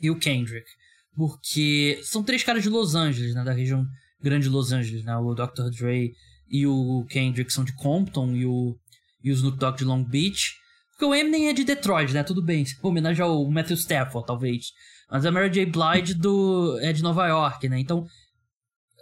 E 0.00 0.10
o 0.10 0.18
Kendrick. 0.18 0.66
Porque 1.14 2.00
são 2.02 2.24
três 2.24 2.42
caras 2.42 2.64
de 2.64 2.68
Los 2.68 2.96
Angeles, 2.96 3.34
né? 3.34 3.44
Da 3.44 3.52
região 3.52 3.86
grande 4.20 4.44
de 4.44 4.50
Los 4.50 4.72
Angeles, 4.72 5.04
né? 5.04 5.16
O 5.16 5.34
Dr. 5.34 5.70
Dre 5.78 6.12
e 6.48 6.66
o 6.66 7.06
Kendrick 7.08 7.52
são 7.52 7.64
de 7.64 7.74
Compton 7.76 8.34
e 8.34 8.44
o, 8.44 8.76
e 9.22 9.30
o 9.30 9.34
Snoop 9.34 9.56
Dogg 9.56 9.78
de 9.78 9.84
Long 9.84 10.02
Beach. 10.02 10.56
Porque 10.94 11.04
o 11.04 11.14
Eminem 11.14 11.48
é 11.48 11.52
de 11.52 11.64
Detroit, 11.64 12.12
né? 12.12 12.22
Tudo 12.22 12.42
bem. 12.42 12.64
Homenagem 12.80 13.22
ao 13.22 13.50
Matthew 13.50 13.76
Stafford, 13.76 14.26
talvez. 14.26 14.66
Mas 15.10 15.26
a 15.26 15.30
Mary 15.30 15.50
J. 15.50 15.66
Blige 15.66 16.14
do, 16.14 16.78
é 16.80 16.92
de 16.92 17.02
Nova 17.02 17.26
York, 17.26 17.68
né? 17.68 17.80
Então, 17.80 18.06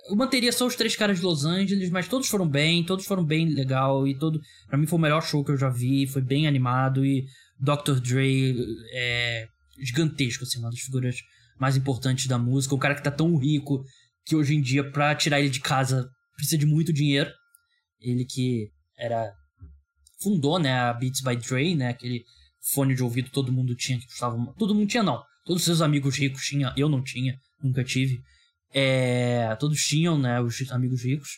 eu 0.08 0.16
manteria 0.16 0.52
só 0.52 0.66
os 0.66 0.74
três 0.74 0.96
caras 0.96 1.18
de 1.18 1.24
Los 1.24 1.44
Angeles, 1.44 1.90
mas 1.90 2.08
todos 2.08 2.28
foram 2.28 2.48
bem, 2.48 2.84
todos 2.84 3.04
foram 3.04 3.24
bem 3.24 3.48
legal. 3.48 4.06
E 4.08 4.18
todo. 4.18 4.40
para 4.68 4.78
mim 4.78 4.86
foi 4.86 4.98
o 4.98 5.02
melhor 5.02 5.22
show 5.22 5.44
que 5.44 5.52
eu 5.52 5.56
já 5.56 5.68
vi. 5.68 6.06
Foi 6.06 6.22
bem 6.22 6.46
animado. 6.46 7.04
E 7.04 7.26
Dr. 7.60 8.00
Dre 8.00 8.56
é 8.94 9.46
gigantesco, 9.78 10.44
assim, 10.44 10.58
uma 10.58 10.70
das 10.70 10.80
figuras 10.80 11.16
mais 11.58 11.76
importantes 11.76 12.26
da 12.26 12.38
música. 12.38 12.74
O 12.74 12.78
cara 12.78 12.94
que 12.94 13.02
tá 13.02 13.10
tão 13.10 13.36
rico 13.36 13.84
que 14.24 14.34
hoje 14.34 14.54
em 14.54 14.62
dia, 14.62 14.88
pra 14.90 15.14
tirar 15.14 15.40
ele 15.40 15.50
de 15.50 15.60
casa, 15.60 16.08
precisa 16.36 16.58
de 16.58 16.66
muito 16.66 16.92
dinheiro. 16.92 17.30
Ele 18.00 18.24
que 18.24 18.68
era 18.98 19.32
fundou, 20.22 20.58
né, 20.58 20.72
a 20.72 20.92
Beats 20.92 21.20
by 21.20 21.36
Dre, 21.36 21.74
né, 21.74 21.88
aquele 21.88 22.24
fone 22.72 22.94
de 22.94 23.02
ouvido 23.02 23.30
todo 23.30 23.52
mundo 23.52 23.74
tinha 23.74 23.98
que 23.98 24.06
custava, 24.06 24.36
todo 24.58 24.74
mundo 24.74 24.88
tinha 24.88 25.02
não, 25.02 25.22
todos 25.44 25.62
os 25.62 25.64
seus 25.64 25.80
amigos 25.80 26.16
ricos 26.16 26.42
tinham, 26.42 26.72
eu 26.76 26.88
não 26.88 27.02
tinha, 27.02 27.36
nunca 27.62 27.82
tive. 27.84 28.20
É, 28.74 29.54
todos 29.56 29.78
tinham, 29.80 30.18
né, 30.18 30.40
os 30.40 30.70
amigos 30.70 31.04
ricos 31.04 31.28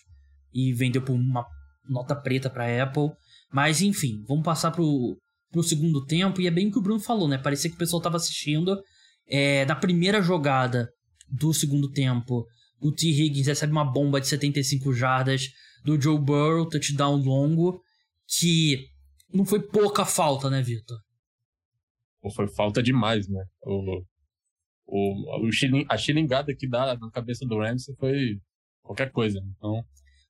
e 0.53 0.73
vendeu 0.73 1.03
por 1.03 1.15
uma 1.15 1.45
nota 1.89 2.15
preta 2.15 2.49
para 2.49 2.83
Apple. 2.83 3.11
Mas 3.53 3.83
enfim, 3.83 4.23
vamos 4.27 4.45
passar 4.45 4.71
pro, 4.71 5.17
pro 5.51 5.63
segundo 5.63 6.05
tempo 6.05 6.41
e 6.41 6.47
é 6.47 6.51
bem 6.51 6.69
o 6.69 6.73
que 6.73 6.79
o 6.79 6.83
Bruno 6.83 7.01
falou, 7.01 7.29
né? 7.29 7.39
Parecia 7.39 7.69
que 7.69 7.77
o 7.77 7.79
pessoal 7.79 8.01
tava 8.01 8.17
assistindo 8.17 8.81
é, 9.29 9.65
da 9.65 9.75
primeira 9.75 10.23
jogada 10.23 10.89
do 11.29 11.53
segundo 11.53 11.91
tempo. 11.91 12.45
O 12.81 12.93
T. 12.93 13.09
Higgins 13.09 13.47
recebe 13.47 13.73
uma 13.73 13.85
bomba 13.85 14.21
de 14.21 14.29
75 14.29 14.93
jardas 14.93 15.49
do 15.85 16.01
Joe 16.01 16.19
Burrow, 16.19 16.69
touchdown 16.69 17.17
longo 17.17 17.81
que 18.39 18.89
não 19.33 19.45
foi 19.45 19.61
pouca 19.61 20.05
falta, 20.05 20.49
né, 20.49 20.63
Vitor? 20.63 20.99
Foi 22.35 22.49
falta 22.49 22.83
demais, 22.83 23.29
né? 23.29 23.45
O, 23.63 24.03
o, 24.87 25.47
o 25.47 25.53
xiling, 25.53 25.85
a 25.89 25.97
xilingada 25.97 26.55
que 26.55 26.69
dá 26.69 26.97
na 26.97 27.11
cabeça 27.11 27.45
do 27.47 27.59
Ramsey 27.59 27.95
foi 27.97 28.41
qualquer 28.83 29.11
coisa. 29.11 29.39
Então, 29.57 29.85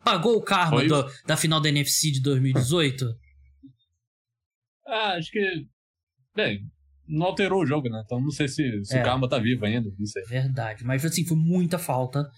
Pagou 0.05 0.37
o 0.37 0.43
karma 0.43 0.79
foi... 0.79 0.89
do, 0.89 1.05
da 1.27 1.37
final 1.37 1.61
da 1.61 1.69
NFC 1.69 2.11
de 2.11 2.21
2018? 2.21 3.07
ah, 4.87 5.13
acho 5.15 5.31
que. 5.31 5.67
Bem, 6.35 6.69
não 7.09 7.27
alterou 7.27 7.63
o 7.63 7.67
jogo, 7.67 7.89
né? 7.89 8.03
Então 8.05 8.21
não 8.21 8.31
sei 8.31 8.49
se, 8.49 8.85
se 8.85 8.97
é. 8.97 9.01
o 9.01 9.05
karma 9.05 9.29
tá 9.29 9.39
vivo 9.39 9.65
ainda. 9.65 9.91
Não 9.99 10.07
sei. 10.07 10.23
Verdade. 10.25 10.85
Mas 10.85 11.05
assim, 11.05 11.25
foi 11.25 11.37
muita 11.37 11.79
falta 11.79 12.29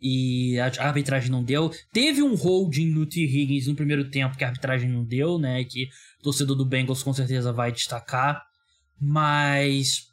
e 0.00 0.58
a 0.58 0.66
arbitragem 0.86 1.30
não 1.30 1.44
deu. 1.44 1.70
Teve 1.92 2.22
um 2.22 2.34
holding 2.34 2.90
no 2.90 3.06
T. 3.06 3.20
Higgins 3.20 3.66
no 3.66 3.74
primeiro 3.74 4.08
tempo 4.08 4.36
que 4.36 4.44
a 4.44 4.48
arbitragem 4.48 4.88
não 4.88 5.04
deu, 5.04 5.38
né? 5.38 5.62
Que 5.64 5.84
o 6.20 6.22
torcedor 6.22 6.56
do 6.56 6.64
Bengals 6.64 7.02
com 7.02 7.12
certeza 7.12 7.52
vai 7.52 7.70
destacar. 7.70 8.42
Mas. 8.98 10.08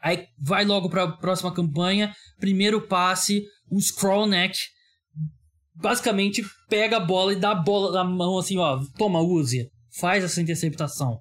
Aí 0.00 0.26
vai 0.38 0.64
logo 0.64 0.88
para 0.88 1.04
a 1.04 1.12
próxima 1.12 1.52
campanha. 1.52 2.14
Primeiro 2.38 2.80
passe, 2.86 3.44
o 3.68 3.80
scroll 3.80 4.26
neck. 4.26 4.56
Basicamente 5.74 6.42
pega 6.68 6.98
a 6.98 7.00
bola 7.00 7.32
e 7.32 7.36
dá 7.36 7.50
a 7.50 7.54
bola 7.54 7.92
na 7.92 8.04
mão 8.04 8.38
assim, 8.38 8.58
ó. 8.58 8.80
Toma, 8.96 9.20
use. 9.20 9.68
Faz 9.98 10.22
essa 10.22 10.40
interceptação. 10.40 11.20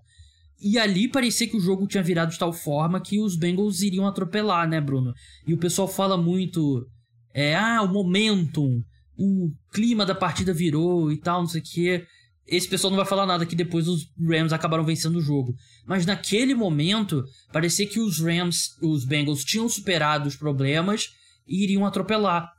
E 0.62 0.78
ali 0.78 1.08
parecia 1.08 1.48
que 1.48 1.56
o 1.56 1.62
jogo 1.62 1.88
tinha 1.88 2.04
virado 2.04 2.32
de 2.32 2.38
tal 2.38 2.52
forma 2.52 3.02
que 3.02 3.20
os 3.20 3.38
Bengals 3.38 3.82
iriam 3.82 4.06
atropelar, 4.06 4.68
né, 4.68 4.80
Bruno? 4.82 5.14
E 5.48 5.54
o 5.54 5.58
pessoal 5.58 5.88
fala 5.88 6.18
muito 6.18 6.86
é, 7.34 7.56
ah, 7.56 7.82
o 7.84 7.88
momentum, 7.88 8.82
o 9.18 9.52
clima 9.72 10.06
da 10.06 10.16
partida 10.16 10.54
virou 10.54 11.12
e 11.12 11.18
tal, 11.18 11.42
não 11.42 11.48
sei 11.48 11.62
o 11.62 11.64
que. 11.64 12.06
Esse 12.48 12.68
pessoal 12.68 12.90
não 12.90 12.98
vai 12.98 13.06
falar 13.06 13.26
nada 13.26 13.46
que 13.46 13.56
depois 13.56 13.88
os 13.88 14.10
Rams 14.20 14.52
acabaram 14.54 14.84
vencendo 14.84 15.18
o 15.18 15.22
jogo. 15.22 15.54
Mas 15.86 16.06
naquele 16.06 16.56
momento, 16.56 17.24
parecia 17.52 17.88
que 17.88 18.00
os 18.00 18.20
Rams, 18.20 18.76
os 18.82 19.06
Bengals, 19.06 19.44
tinham 19.44 19.70
superado 19.70 20.28
os 20.28 20.36
problemas 20.36 21.10
e 21.48 21.64
iriam 21.64 21.86
atropelar. 21.86 22.50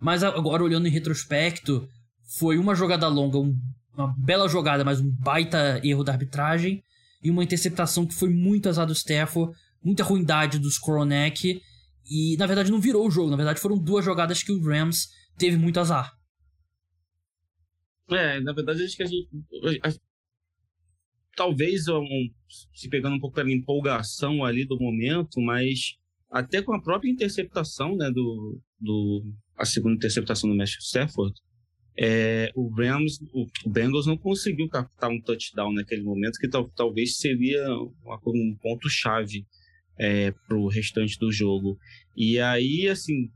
Mas 0.00 0.22
agora, 0.22 0.62
olhando 0.62 0.86
em 0.86 0.90
retrospecto, 0.90 1.88
foi 2.38 2.58
uma 2.58 2.74
jogada 2.76 3.08
longa, 3.08 3.38
um, 3.38 3.56
uma 3.96 4.14
bela 4.16 4.48
jogada, 4.48 4.84
mas 4.84 5.00
um 5.00 5.10
baita 5.10 5.80
erro 5.82 6.04
da 6.04 6.12
arbitragem. 6.12 6.82
E 7.22 7.30
uma 7.30 7.42
interceptação 7.42 8.06
que 8.06 8.14
foi 8.14 8.30
muito 8.30 8.68
azar 8.68 8.86
do 8.86 8.92
Stafford, 8.92 9.52
muita 9.82 10.04
ruindade 10.04 10.58
dos 10.58 10.78
Koronek 10.78 11.60
e 12.10 12.36
na 12.36 12.46
verdade 12.46 12.72
não 12.72 12.80
virou 12.80 13.06
o 13.06 13.10
jogo, 13.10 13.30
na 13.30 13.36
verdade 13.36 13.60
foram 13.60 13.78
duas 13.78 14.04
jogadas 14.04 14.42
que 14.42 14.50
o 14.50 14.60
Rams 14.60 15.08
teve 15.38 15.56
muito 15.56 15.78
azar. 15.78 16.12
É, 18.10 18.40
na 18.40 18.52
verdade 18.52 18.82
acho 18.82 18.96
que 18.96 19.02
a 19.04 19.06
gente. 19.06 19.28
Talvez 21.36 21.86
um, 21.86 22.28
se 22.74 22.88
pegando 22.88 23.14
um 23.14 23.20
pouco 23.20 23.36
pela 23.36 23.50
empolgação 23.50 24.44
ali 24.44 24.66
do 24.66 24.76
momento, 24.78 25.40
mas 25.40 25.96
até 26.28 26.60
com 26.60 26.74
a 26.74 26.82
própria 26.82 27.10
interceptação, 27.10 27.96
né, 27.96 28.10
do, 28.10 28.60
do 28.78 29.24
a 29.56 29.64
segunda 29.64 29.94
interceptação 29.94 30.50
do 30.50 30.56
Matthew 30.56 30.80
Stafford, 30.80 31.34
é, 31.98 32.50
o 32.54 32.68
Rams, 32.70 33.20
o, 33.32 33.46
o, 33.66 33.70
Bengals 33.70 34.06
não 34.06 34.16
conseguiu 34.16 34.68
captar 34.68 35.10
um 35.10 35.20
touchdown 35.20 35.72
naquele 35.72 36.02
momento, 36.02 36.38
que 36.38 36.48
tal, 36.48 36.68
talvez 36.70 37.16
seria 37.18 37.62
um 37.72 38.56
ponto 38.60 38.88
chave 38.88 39.46
é, 40.00 40.32
pro 40.48 40.66
restante 40.66 41.18
do 41.18 41.30
jogo. 41.30 41.78
E 42.16 42.40
aí, 42.40 42.88
assim, 42.88 43.28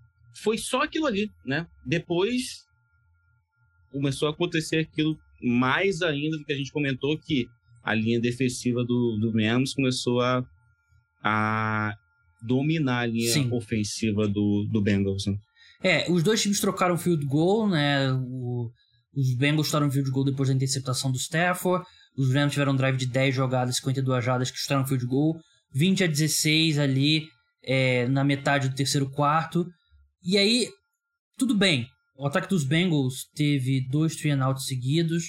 foi 0.42 0.56
só 0.56 0.82
aquilo 0.82 1.06
ali, 1.06 1.28
né? 1.44 1.66
Depois 1.84 2.64
começou 3.92 4.28
a 4.28 4.30
acontecer 4.30 4.78
aquilo 4.78 5.16
mais 5.42 6.00
ainda 6.00 6.38
do 6.38 6.44
que 6.44 6.52
a 6.54 6.56
gente 6.56 6.72
comentou, 6.72 7.18
que 7.18 7.46
a 7.82 7.94
linha 7.94 8.18
defensiva 8.18 8.82
do, 8.82 9.18
do 9.20 9.30
Rams 9.30 9.74
começou 9.74 10.22
a, 10.22 10.42
a 11.22 11.94
dominar 12.42 13.00
a 13.00 13.06
linha 13.06 13.30
Sim. 13.30 13.50
ofensiva 13.52 14.26
do, 14.26 14.66
do 14.72 14.80
Bengals. 14.80 15.26
Né? 15.26 15.36
É, 15.82 16.10
os 16.10 16.22
dois 16.22 16.40
times 16.40 16.60
trocaram 16.60 16.96
field 16.96 17.26
goal, 17.26 17.68
né? 17.68 18.10
O, 18.10 18.70
os 19.14 19.36
Bengals 19.36 19.66
chutaram 19.66 19.90
field 19.90 20.10
goal 20.10 20.24
depois 20.24 20.48
da 20.48 20.54
interceptação 20.54 21.12
do 21.12 21.18
Stafford. 21.18 21.84
Os 22.16 22.32
Rams 22.32 22.52
tiveram 22.52 22.72
um 22.72 22.76
drive 22.76 22.96
de 22.96 23.06
10 23.06 23.34
jogadas, 23.34 23.76
52 23.76 24.24
jardas 24.24 24.50
que 24.50 24.58
chutaram 24.58 24.86
field 24.86 25.04
goal. 25.04 25.38
20 25.74 26.04
a 26.04 26.06
16 26.06 26.78
ali 26.78 27.26
é, 27.62 28.06
na 28.08 28.22
metade 28.22 28.68
do 28.68 28.74
terceiro 28.74 29.10
quarto. 29.10 29.66
E 30.22 30.38
aí, 30.38 30.68
tudo 31.36 31.54
bem. 31.54 31.88
O 32.16 32.26
ataque 32.26 32.48
dos 32.48 32.64
Bengals 32.64 33.26
teve 33.34 33.80
dois 33.90 34.14
three 34.14 34.30
and 34.30 34.56
seguidos, 34.56 35.24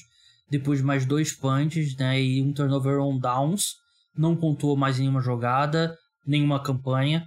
depois 0.50 0.82
mais 0.82 1.06
dois 1.06 1.34
punts, 1.34 1.96
né, 1.98 2.22
e 2.22 2.44
um 2.44 2.54
turnover 2.54 3.00
on 3.00 3.18
downs. 3.18 3.74
Não 4.16 4.36
contou 4.36 4.78
mais 4.78 5.00
nenhuma 5.00 5.22
jogada, 5.22 5.98
nenhuma 6.26 6.62
campanha. 6.62 7.26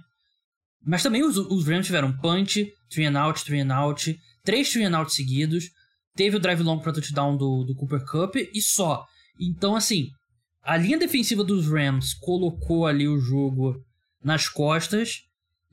Mas 0.81 1.03
também 1.03 1.23
os, 1.23 1.37
os 1.37 1.67
Rams 1.67 1.85
tiveram 1.85 2.15
punch, 2.17 2.71
three 2.89 3.05
and 3.05 3.19
out, 3.19 3.43
three 3.43 3.59
and 3.59 3.75
out, 3.75 4.17
três 4.45 4.71
three 4.71 4.85
and 4.85 5.09
seguidos. 5.09 5.65
Teve 6.15 6.37
o 6.37 6.39
drive 6.39 6.63
long 6.63 6.79
para 6.79 6.93
touchdown 6.93 7.35
do, 7.37 7.65
do 7.65 7.75
Cooper 7.75 8.03
Cup 8.05 8.35
e 8.35 8.61
só. 8.61 9.05
Então, 9.39 9.75
assim, 9.75 10.09
a 10.69 10.77
linha 10.77 10.99
defensiva 10.99 11.43
dos 11.43 11.67
Rams 11.67 12.13
colocou 12.13 12.85
ali 12.85 13.07
o 13.07 13.19
jogo 13.19 13.83
nas 14.23 14.47
costas, 14.47 15.23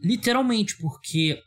literalmente, 0.02 0.74
porque 0.78 1.38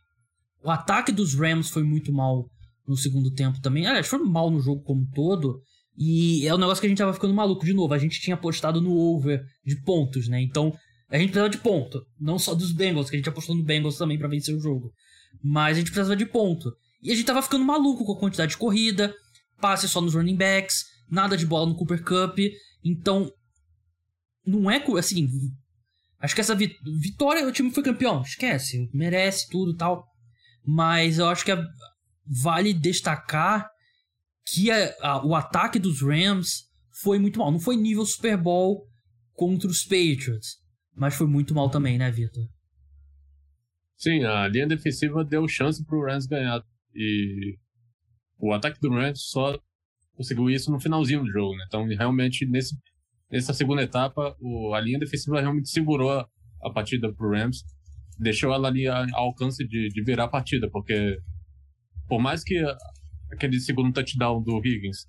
o 0.63 0.69
ataque 0.69 1.11
dos 1.11 1.33
Rams 1.33 1.71
foi 1.71 1.81
muito 1.81 2.13
mal 2.13 2.47
no 2.87 2.95
segundo 2.95 3.33
tempo 3.33 3.59
também. 3.59 3.87
Aliás, 3.87 4.05
foi 4.05 4.19
mal 4.19 4.51
no 4.51 4.59
jogo 4.59 4.83
como 4.83 5.01
um 5.01 5.11
todo. 5.15 5.63
E 5.97 6.45
é 6.45 6.53
um 6.53 6.59
negócio 6.59 6.79
que 6.79 6.85
a 6.85 6.89
gente 6.89 6.99
tava 6.99 7.11
ficando 7.11 7.33
maluco 7.33 7.65
de 7.65 7.73
novo. 7.73 7.91
A 7.91 7.97
gente 7.97 8.21
tinha 8.21 8.35
apostado 8.35 8.79
no 8.79 8.95
over 8.95 9.43
de 9.65 9.81
pontos, 9.81 10.27
né? 10.27 10.39
Então, 10.39 10.71
a 11.09 11.17
gente 11.17 11.31
precisava 11.31 11.49
de 11.49 11.57
ponto. 11.57 12.05
Não 12.19 12.37
só 12.37 12.53
dos 12.53 12.71
Bengals, 12.71 13.09
que 13.09 13.15
a 13.15 13.19
gente 13.19 13.29
apostou 13.29 13.55
no 13.55 13.63
Bengals 13.63 13.97
também 13.97 14.19
para 14.19 14.27
vencer 14.27 14.55
o 14.55 14.61
jogo. 14.61 14.93
Mas 15.43 15.75
a 15.75 15.79
gente 15.79 15.91
precisava 15.91 16.15
de 16.15 16.27
ponto. 16.27 16.71
E 17.01 17.11
a 17.11 17.15
gente 17.15 17.25
tava 17.25 17.41
ficando 17.41 17.65
maluco 17.65 18.05
com 18.05 18.13
a 18.13 18.19
quantidade 18.19 18.51
de 18.51 18.57
corrida, 18.57 19.11
passe 19.59 19.89
só 19.89 19.99
nos 19.99 20.13
running 20.13 20.35
backs, 20.35 20.85
nada 21.09 21.35
de 21.35 21.47
bola 21.47 21.65
no 21.65 21.75
Cooper 21.75 22.03
Cup. 22.03 22.37
Então, 22.85 23.31
não 24.49 24.69
é 24.69 24.83
assim. 24.97 25.27
Acho 26.19 26.35
que 26.35 26.41
essa 26.41 26.55
vitória, 26.55 27.47
o 27.47 27.51
time 27.51 27.71
foi 27.71 27.83
campeão, 27.83 28.21
esquece, 28.21 28.89
merece 28.93 29.47
tudo 29.49 29.75
tal. 29.75 30.05
Mas 30.65 31.17
eu 31.17 31.27
acho 31.27 31.45
que 31.45 31.51
é, 31.51 31.63
vale 32.25 32.73
destacar 32.73 33.69
que 34.45 34.69
a, 34.69 34.95
a, 35.01 35.25
o 35.25 35.33
ataque 35.33 35.79
dos 35.79 36.01
Rams 36.01 36.67
foi 37.01 37.17
muito 37.19 37.39
mal. 37.39 37.51
Não 37.51 37.59
foi 37.59 37.77
nível 37.77 38.05
Super 38.05 38.37
Bowl 38.37 38.85
contra 39.33 39.69
os 39.69 39.83
Patriots, 39.83 40.57
mas 40.93 41.15
foi 41.15 41.27
muito 41.27 41.55
mal 41.55 41.69
também, 41.69 41.97
né, 41.97 42.11
Vitor? 42.11 42.43
Sim, 43.97 44.23
a 44.23 44.47
linha 44.47 44.67
defensiva 44.67 45.23
deu 45.23 45.47
chance 45.47 45.83
pro 45.85 46.05
Rams 46.05 46.25
ganhar. 46.25 46.61
E 46.93 47.57
o 48.37 48.53
ataque 48.53 48.79
do 48.81 48.89
Rams 48.89 49.21
só 49.29 49.57
conseguiu 50.15 50.49
isso 50.49 50.71
no 50.71 50.79
finalzinho 50.79 51.23
do 51.23 51.31
jogo, 51.31 51.55
né? 51.55 51.63
Então, 51.67 51.85
realmente, 51.85 52.45
nesse, 52.45 52.75
nessa 53.31 53.53
segunda 53.53 53.81
etapa, 53.81 54.35
o, 54.39 54.73
a 54.73 54.79
linha 54.79 54.99
defensiva 54.99 55.41
realmente 55.41 55.69
segurou 55.69 56.11
a, 56.11 56.27
a 56.63 56.69
partida 56.69 57.11
pro 57.13 57.31
Rams. 57.31 57.63
Deixou 58.17 58.53
ela 58.53 58.67
ali 58.67 58.87
ao 58.87 59.07
alcance 59.15 59.65
de, 59.65 59.89
de 59.89 60.03
virar 60.03 60.25
a 60.25 60.27
partida, 60.27 60.69
porque 60.69 61.17
por 62.07 62.19
mais 62.19 62.43
que 62.43 62.61
aquele 63.31 63.59
segundo 63.59 63.93
touchdown 63.93 64.41
do 64.41 64.57
Higgins 64.57 65.05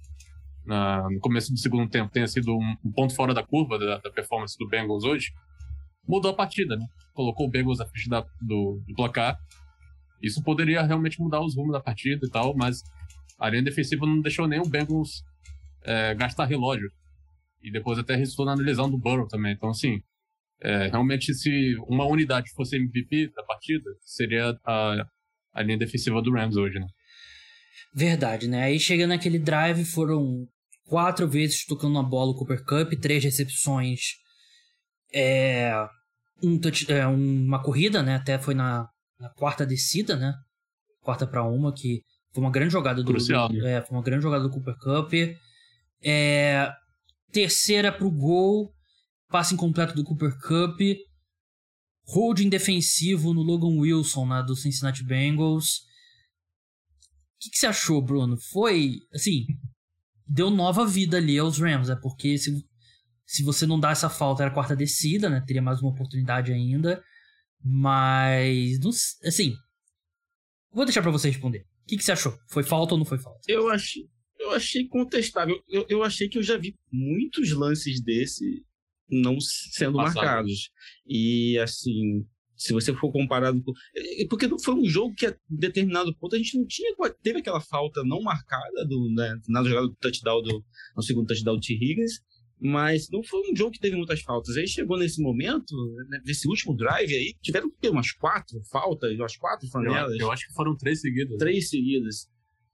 na, 0.65 1.09
no 1.11 1.19
começo 1.21 1.53
do 1.53 1.59
segundo 1.59 1.89
tempo 1.89 2.13
tenha 2.13 2.27
sido 2.27 2.57
um, 2.57 2.77
um 2.85 2.93
ponto 2.93 3.15
fora 3.15 3.35
da 3.35 3.43
curva 3.43 3.79
da, 3.79 3.99
da, 3.99 4.11
performance 4.11 4.57
do 4.59 4.69
Bengals 4.69 5.05
hoje, 5.05 5.33
mudou 6.07 6.31
a 6.31 6.35
partida, 6.35 6.77
né? 6.77 6.87
Colocou 7.15 7.47
o 7.47 7.51
Bengals 7.51 7.81
à 7.81 7.87
frente 7.87 8.09
da, 8.09 8.21
do, 8.41 8.81
do, 8.87 8.95
placar. 8.95 9.39
Isso 10.23 10.43
poderia 10.43 10.83
realmente 10.83 11.21
mudar 11.21 11.41
os 11.41 11.57
rumos 11.57 11.73
da 11.73 11.81
partida 11.81 12.25
e 12.25 12.31
tal, 12.31 12.55
mas 12.55 12.83
a 13.39 13.49
linha 13.49 13.63
defensiva 13.63 14.07
não 14.07 14.21
deixou 14.21 14.47
nem 14.47 14.61
o 14.61 14.69
Bengals 14.69 15.25
é, 15.83 16.15
gastar 16.15 16.45
relógio. 16.45 16.91
E 17.63 17.71
depois 17.71 17.99
até 17.99 18.15
resultou 18.17 18.47
na 18.47 18.55
lesão 18.55 18.91
do 18.91 18.99
Burrow 18.99 19.27
também. 19.27 19.53
Então, 19.53 19.71
assim, 19.71 20.01
é, 20.63 20.89
realmente 20.89 21.35
se 21.35 21.77
uma 21.87 22.07
unidade 22.07 22.51
fosse 22.53 22.77
MVP 22.77 23.33
da 23.35 23.43
partida, 23.43 23.91
seria 24.03 24.59
a, 24.65 25.07
a 25.53 25.63
linha 25.63 25.79
defensiva 25.79 26.21
do 26.21 26.33
Rams 26.33 26.57
hoje, 26.57 26.79
né? 26.79 26.87
Verdade, 27.95 28.47
né? 28.49 28.65
Aí 28.65 28.79
chega 28.79 29.07
naquele 29.07 29.39
drive, 29.39 29.85
foram 29.85 30.47
quatro 30.87 31.29
vezes 31.29 31.65
tocando 31.65 31.95
na 31.95 32.03
bola 32.03 32.33
o 32.33 32.35
Cooper 32.35 32.65
Cup, 32.65 32.93
três 33.01 33.23
recepções, 33.25 34.01
é, 35.13 35.73
um 36.43 36.59
touch, 36.59 36.91
é, 36.91 37.07
uma 37.07 37.63
corrida, 37.63 38.03
né? 38.03 38.17
Até 38.17 38.39
foi 38.39 38.55
na, 38.55 38.89
na 39.19 39.29
quarta 39.31 39.67
descida, 39.67 40.17
né? 40.17 40.35
Quarta 41.01 41.27
para 41.27 41.43
uma, 41.45 41.73
que 41.73 42.03
foi 42.33 42.43
uma 42.43 42.51
grande 42.51 42.73
jogada 42.73 43.03
do, 43.03 43.13
Crucial, 43.13 43.49
do 43.49 43.67
é, 43.67 43.81
foi 43.83 43.97
uma 43.97 44.05
grande 44.05 44.23
jogada 44.23 44.45
do 44.45 44.51
Cooper 44.51 44.77
Cup. 44.79 45.13
É, 46.03 46.71
terceira 47.33 47.93
pro 47.93 48.11
gol, 48.11 48.75
passe 49.29 49.55
incompleto 49.55 49.95
do 49.95 50.05
Cooper 50.05 50.39
Cup. 50.39 50.81
Holding 52.07 52.49
defensivo 52.49 53.33
no 53.33 53.43
Logan 53.43 53.79
Wilson, 53.79 54.27
né, 54.27 54.43
do 54.43 54.57
Cincinnati 54.57 55.05
Bengals 55.05 55.89
que, 57.41 57.51
que 57.51 57.59
você 57.59 57.67
achou, 57.67 58.03
Bruno? 58.03 58.37
Foi, 58.37 59.01
assim, 59.15 59.47
deu 60.27 60.51
nova 60.51 60.87
vida 60.87 61.17
ali 61.17 61.39
aos 61.39 61.59
Rams, 61.59 61.89
é 61.89 61.97
porque 61.97 62.37
se, 62.37 62.65
se 63.25 63.43
você 63.43 63.67
não 63.67 63.81
dá 63.81 63.91
essa 63.91 64.11
falta, 64.11 64.43
era 64.43 64.53
quarta 64.53 64.77
descida, 64.77 65.31
né? 65.31 65.43
Teria 65.47 65.63
mais 65.63 65.81
uma 65.81 65.91
oportunidade 65.91 66.53
ainda. 66.53 67.03
Mas, 67.63 68.79
assim, 69.25 69.55
vou 70.71 70.85
deixar 70.85 71.03
para 71.03 71.11
você 71.11 71.31
responder. 71.31 71.67
O 71.83 71.87
que, 71.87 71.97
que 71.97 72.05
você 72.05 72.13
achou? 72.13 72.39
Foi 72.49 72.63
falta 72.63 72.95
ou 72.95 72.99
não 72.99 73.07
foi 73.07 73.19
falta? 73.19 73.41
Eu 73.49 73.71
achei, 73.71 74.09
eu 74.51 74.57
achei 74.57 74.87
contestável. 74.87 75.63
Eu, 75.69 75.87
eu 75.89 76.03
achei 76.03 76.29
que 76.29 76.39
eu 76.39 76.43
já 76.43 76.57
vi 76.57 76.77
muitos 76.93 77.53
lances 77.53 78.03
desse 78.03 78.65
não 79.09 79.41
sendo 79.41 79.97
marcados. 79.97 80.71
E, 81.07 81.59
assim, 81.59 82.25
se 82.57 82.73
você 82.73 82.95
for 82.95 83.11
comparado 83.11 83.63
com... 83.63 83.73
Porque 84.29 84.49
foi 84.63 84.75
um 84.75 84.85
jogo 84.85 85.15
que 85.15 85.27
a 85.27 85.37
determinado 85.49 86.15
ponto 86.17 86.37
a 86.37 86.39
gente 86.39 86.57
não 86.57 86.67
tinha... 86.67 86.95
Teve 87.23 87.41
aquela 87.41 87.61
falta 87.61 88.05
não 88.05 88.23
marcada 88.23 88.87
do, 88.87 89.13
né, 89.15 89.37
na 89.49 89.65
jogada 89.65 89.89
do 89.89 89.97
touchdown, 89.97 90.43
do, 90.43 90.65
no 90.97 91.03
segundo 91.03 91.27
touchdown 91.27 91.57
do 91.57 91.61
T. 91.61 91.75
Higgins, 91.75 92.21
mas 92.61 93.09
não 93.11 93.23
foi 93.25 93.41
um 93.51 93.57
jogo 93.57 93.73
que 93.73 93.81
teve 93.81 93.97
muitas 93.97 94.21
faltas. 94.21 94.57
Aí 94.57 94.69
chegou 94.69 94.99
nesse 94.99 95.23
momento, 95.23 95.75
né, 96.09 96.21
nesse 96.25 96.47
último 96.47 96.77
drive 96.77 97.15
aí, 97.15 97.35
tiveram 97.43 97.73
umas 97.91 98.13
quatro 98.13 98.61
faltas, 98.71 99.15
umas 99.15 99.37
quatro 99.37 99.67
flanelas. 99.69 100.13
Eu, 100.13 100.27
eu 100.27 100.33
acho 100.33 100.47
que 100.47 100.55
foram 100.55 100.77
três 100.77 101.01
seguidas. 101.01 101.39
Três 101.39 101.71
seguidas. 101.71 102.29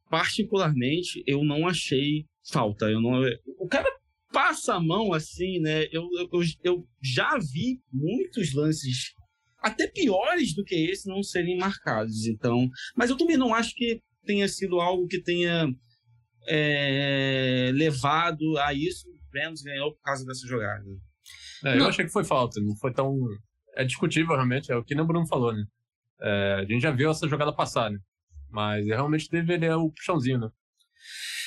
Particularmente, 0.08 1.22
eu 1.26 1.44
não 1.44 1.66
achei 1.66 2.24
falta. 2.48 2.86
Eu 2.86 3.00
não, 3.00 3.22
o 3.58 3.66
cara 3.66 3.88
passa 4.32 4.74
a 4.74 4.80
mão 4.80 5.12
assim, 5.12 5.58
né? 5.60 5.84
Eu, 5.90 6.08
eu, 6.18 6.28
eu 6.62 6.88
já 7.02 7.38
vi 7.38 7.80
muitos 7.92 8.52
lances 8.52 9.14
até 9.58 9.86
piores 9.88 10.54
do 10.54 10.64
que 10.64 10.74
esse 10.74 11.08
não 11.08 11.22
serem 11.22 11.56
marcados. 11.56 12.26
Então, 12.26 12.68
mas 12.96 13.10
eu 13.10 13.16
também 13.16 13.36
não 13.36 13.54
acho 13.54 13.74
que 13.74 14.00
tenha 14.24 14.46
sido 14.48 14.80
algo 14.80 15.06
que 15.06 15.22
tenha 15.22 15.66
é, 16.46 17.70
levado 17.74 18.58
a 18.58 18.72
isso. 18.72 19.08
O 19.08 19.38
Rams 19.38 19.62
ganhou 19.62 19.92
por 19.92 20.02
causa 20.02 20.24
dessa 20.24 20.46
jogada. 20.46 20.84
É, 21.64 21.78
eu 21.78 21.86
achei 21.86 22.04
que 22.04 22.12
foi 22.12 22.24
falta, 22.24 22.60
não 22.60 22.76
foi 22.76 22.92
tão. 22.92 23.16
É 23.74 23.84
discutível, 23.84 24.34
realmente, 24.34 24.72
é 24.72 24.76
o 24.76 24.84
que 24.84 24.98
o 24.98 25.06
Bruno 25.06 25.26
falou, 25.26 25.52
né? 25.52 25.64
É, 26.20 26.54
a 26.60 26.64
gente 26.64 26.80
já 26.80 26.90
viu 26.90 27.10
essa 27.10 27.28
jogada 27.28 27.52
passar, 27.52 27.90
né? 27.90 27.98
Mas 28.56 28.86
realmente 28.86 29.30
deveria 29.30 29.76
o 29.76 29.92
puxãozinho, 29.92 30.38
né? 30.38 30.48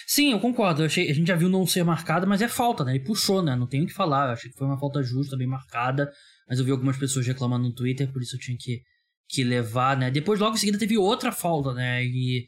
Sim, 0.08 0.32
eu 0.32 0.40
concordo. 0.40 0.84
Eu 0.84 0.86
achei, 0.86 1.10
a 1.10 1.14
gente 1.14 1.28
já 1.28 1.36
viu 1.36 1.50
não 1.50 1.66
ser 1.66 1.84
marcada, 1.84 2.26
mas 2.26 2.42
é 2.42 2.48
falta, 2.48 2.84
né? 2.84 2.96
Ele 2.96 3.04
puxou, 3.04 3.42
né? 3.42 3.56
Não 3.56 3.68
tem 3.68 3.84
o 3.84 3.88
que 3.88 3.94
falar. 3.94 4.28
Eu 4.28 4.34
achei 4.34 4.52
que 4.52 4.58
foi 4.58 4.68
uma 4.68 4.80
falta 4.80 5.04
justa, 5.04 5.36
bem 5.36 5.48
marcada 5.48 6.12
mas 6.50 6.58
eu 6.58 6.66
vi 6.66 6.72
algumas 6.72 6.98
pessoas 6.98 7.28
reclamando 7.28 7.68
no 7.68 7.76
Twitter, 7.76 8.12
por 8.12 8.24
isso 8.24 8.36
eu 8.36 8.40
tinha 8.40 8.58
que, 8.60 8.82
que 9.30 9.44
levar, 9.44 9.96
né? 9.96 10.10
Depois, 10.10 10.40
logo 10.40 10.56
em 10.56 10.58
seguida, 10.58 10.80
teve 10.80 10.98
outra 10.98 11.32
falta, 11.32 11.74
né? 11.74 12.04
E 12.04 12.48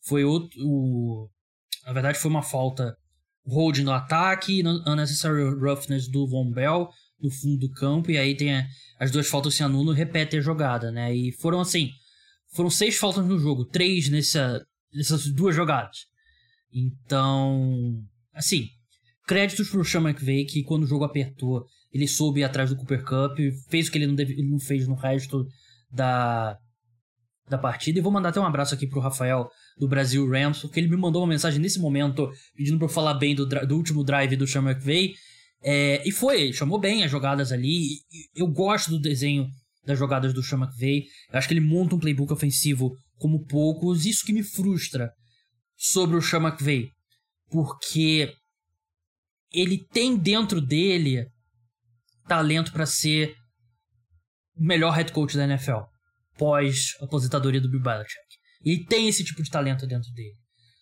foi 0.00 0.24
outro. 0.24 0.58
O, 0.64 1.28
na 1.84 1.92
verdade, 1.92 2.18
foi 2.18 2.30
uma 2.30 2.42
falta 2.42 2.96
holding 3.44 3.82
no 3.82 3.92
ataque 3.92 4.62
unnecessary 4.86 5.42
roughness 5.60 6.08
do 6.08 6.26
Von 6.26 6.50
Bell 6.50 6.88
no 7.20 7.30
fundo 7.30 7.58
do 7.58 7.72
campo. 7.72 8.10
E 8.10 8.16
aí 8.16 8.34
tem 8.34 8.64
as 8.98 9.10
duas 9.10 9.28
faltas 9.28 9.54
se 9.54 9.62
anulam 9.62 9.94
repete 9.94 10.38
a 10.38 10.40
jogada, 10.40 10.90
né? 10.90 11.14
E 11.14 11.30
foram 11.32 11.60
assim. 11.60 11.90
Foram 12.54 12.70
seis 12.70 12.96
faltas 12.96 13.26
no 13.26 13.38
jogo, 13.38 13.64
três 13.64 14.08
nessa, 14.08 14.64
nessas 14.92 15.26
duas 15.26 15.54
jogadas. 15.54 16.06
Então, 16.72 18.02
assim, 18.34 18.68
créditos 19.26 19.68
pro 19.68 19.84
Sean 19.84 20.02
McVay 20.02 20.44
que 20.44 20.62
quando 20.62 20.84
o 20.84 20.86
jogo 20.86 21.04
apertou 21.04 21.66
ele 21.92 22.08
soube 22.08 22.40
ir 22.40 22.44
atrás 22.44 22.70
do 22.70 22.76
Cooper 22.76 23.04
Cup, 23.04 23.38
fez 23.68 23.86
o 23.86 23.92
que 23.92 23.98
ele 23.98 24.06
não, 24.06 24.14
deve, 24.14 24.32
ele 24.32 24.48
não 24.48 24.58
fez 24.58 24.88
no 24.88 24.94
resto 24.94 25.46
da, 25.90 26.56
da 27.48 27.58
partida. 27.58 27.98
E 27.98 28.02
vou 28.02 28.10
mandar 28.10 28.30
até 28.30 28.40
um 28.40 28.46
abraço 28.46 28.74
aqui 28.74 28.86
pro 28.86 29.00
Rafael 29.00 29.48
do 29.78 29.86
Brasil 29.86 30.26
Rams, 30.28 30.62
porque 30.62 30.80
ele 30.80 30.88
me 30.88 30.96
mandou 30.96 31.22
uma 31.22 31.28
mensagem 31.28 31.60
nesse 31.60 31.78
momento 31.78 32.30
pedindo 32.56 32.78
pra 32.78 32.86
eu 32.86 32.92
falar 32.92 33.14
bem 33.14 33.34
do, 33.34 33.46
do 33.46 33.76
último 33.76 34.02
drive 34.02 34.36
do 34.36 34.46
Sean 34.46 34.62
McVay. 34.62 35.14
É, 35.62 36.02
e 36.08 36.10
foi, 36.10 36.52
chamou 36.52 36.80
bem 36.80 37.04
as 37.04 37.10
jogadas 37.10 37.52
ali. 37.52 37.98
Eu 38.34 38.46
gosto 38.48 38.90
do 38.90 38.98
desenho 38.98 39.46
das 39.84 39.98
jogadas 39.98 40.32
do 40.32 40.42
Sean 40.42 40.58
McVay. 40.58 41.04
Eu 41.30 41.38
acho 41.38 41.48
que 41.48 41.54
ele 41.54 41.60
monta 41.60 41.94
um 41.94 41.98
playbook 41.98 42.32
ofensivo 42.32 42.96
como 43.16 43.44
poucos. 43.44 44.06
Isso 44.06 44.24
que 44.24 44.32
me 44.32 44.42
frustra 44.42 45.10
sobre 45.76 46.16
o 46.16 46.22
Sean 46.22 46.40
McVay. 46.40 46.90
Porque 47.50 48.32
ele 49.52 49.84
tem 49.92 50.16
dentro 50.16 50.60
dele 50.60 51.26
talento 52.26 52.72
para 52.72 52.86
ser 52.86 53.34
o 54.56 54.64
melhor 54.64 54.92
head 54.92 55.12
coach 55.12 55.36
da 55.36 55.44
NFL 55.44 55.92
pós 56.38 56.96
aposentadoria 57.00 57.60
do 57.60 57.70
Bill 57.70 57.82
Belichick. 57.82 58.16
Ele 58.64 58.84
tem 58.84 59.08
esse 59.08 59.24
tipo 59.24 59.42
de 59.42 59.50
talento 59.50 59.86
dentro 59.86 60.10
dele. 60.12 60.36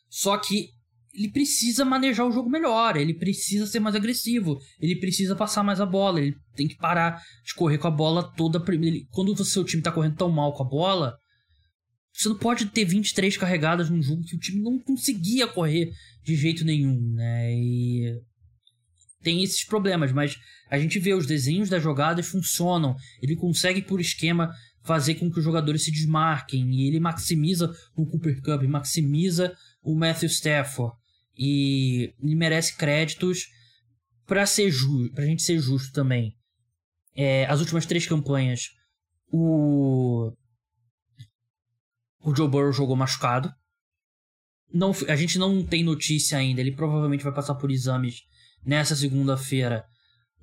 Só 0.09 0.39
que 0.39 0.69
ele 1.13 1.31
precisa 1.31 1.85
manejar 1.85 2.27
o 2.27 2.33
jogo 2.33 2.49
melhor, 2.49 2.97
ele 2.97 3.15
precisa 3.15 3.67
ser 3.67 3.81
mais 3.81 3.97
agressivo, 3.97 4.59
ele 4.81 4.97
precisa 4.97 5.35
passar 5.35 5.63
mais 5.63 5.81
a 5.81 5.87
bola, 5.87 6.21
ele 6.21 6.37
tem 6.55 6.69
que 6.69 6.77
parar 6.77 7.21
de 7.45 7.55
correr 7.55 7.79
com 7.79 7.89
a 7.89 7.91
bola 7.91 8.33
toda. 8.37 8.63
Quando 9.11 9.33
o 9.33 9.45
seu 9.45 9.65
time 9.65 9.83
tá 9.83 9.91
correndo 9.91 10.17
tão 10.17 10.31
mal 10.31 10.55
com 10.55 10.63
a 10.63 10.69
bola, 10.69 11.17
você 12.13 12.29
não 12.29 12.37
pode 12.39 12.67
ter 12.67 12.85
23 12.85 13.37
carregadas 13.37 13.91
num 13.91 14.03
jogo 14.03 14.23
que 14.23 14.37
o 14.37 14.39
time 14.39 14.63
não 14.63 14.79
conseguia 14.79 15.47
correr 15.47 15.91
de 16.23 16.37
jeito 16.37 16.65
nenhum, 16.65 17.01
né? 17.15 17.55
E 17.55 18.21
tem 19.23 19.43
esses 19.43 19.65
problemas, 19.65 20.13
mas 20.13 20.37
a 20.71 20.79
gente 20.79 20.99
vê 20.99 21.13
os 21.13 21.27
desenhos 21.27 21.69
das 21.69 21.83
jogadas 21.83 22.27
funcionam. 22.27 22.95
Ele 23.23 23.37
consegue, 23.37 23.83
por 23.83 24.01
esquema, 24.01 24.51
fazer 24.83 25.17
com 25.17 25.31
que 25.31 25.39
os 25.39 25.45
jogadores 25.45 25.85
se 25.85 25.91
desmarquem. 25.91 26.71
E 26.73 26.89
ele 26.89 27.01
maximiza 27.01 27.71
o 27.97 28.07
Cooper 28.07 28.41
Cup, 28.43 28.63
maximiza 28.63 29.55
o 29.83 29.95
Matthew 29.95 30.29
Stafford. 30.29 30.95
E 31.43 32.13
ele 32.23 32.35
merece 32.35 32.77
créditos 32.77 33.47
para 34.27 34.45
ser 34.45 34.71
justo, 34.71 35.15
pra 35.15 35.25
gente 35.25 35.41
ser 35.41 35.59
justo 35.59 35.91
também. 35.91 36.35
É, 37.17 37.47
as 37.47 37.61
últimas 37.61 37.87
três 37.87 38.07
campanhas, 38.07 38.67
o. 39.33 40.31
O 42.23 42.37
Joe 42.37 42.47
Burrow 42.47 42.73
jogou 42.73 42.95
machucado. 42.95 43.51
Não, 44.71 44.93
a 45.09 45.17
gente 45.17 45.39
não 45.39 45.65
tem 45.65 45.83
notícia 45.83 46.37
ainda. 46.37 46.61
Ele 46.61 46.77
provavelmente 46.77 47.25
vai 47.25 47.33
passar 47.33 47.55
por 47.55 47.71
exames 47.71 48.21
nessa 48.63 48.95
segunda-feira. 48.95 49.83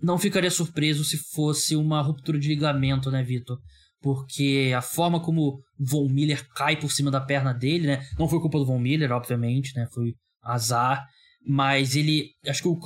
Não 0.01 0.17
ficaria 0.17 0.49
surpreso 0.49 1.05
se 1.05 1.17
fosse 1.31 1.75
uma 1.75 2.01
ruptura 2.01 2.39
de 2.39 2.47
ligamento, 2.47 3.11
né, 3.11 3.21
Vitor? 3.21 3.59
Porque 4.01 4.73
a 4.75 4.81
forma 4.81 5.19
como 5.19 5.61
Von 5.77 6.09
Miller 6.09 6.43
cai 6.55 6.75
por 6.75 6.91
cima 6.91 7.11
da 7.11 7.21
perna 7.21 7.53
dele, 7.53 7.85
né? 7.85 8.03
Não 8.17 8.27
foi 8.27 8.39
culpa 8.39 8.57
do 8.57 8.65
Von 8.65 8.79
Miller, 8.79 9.11
obviamente, 9.11 9.75
né? 9.75 9.87
Foi 9.93 10.15
azar. 10.53 11.05
Mas 11.45 11.95
ele. 11.95 12.31
Acho 12.47 12.61
que 12.61 12.67
o, 12.67 12.77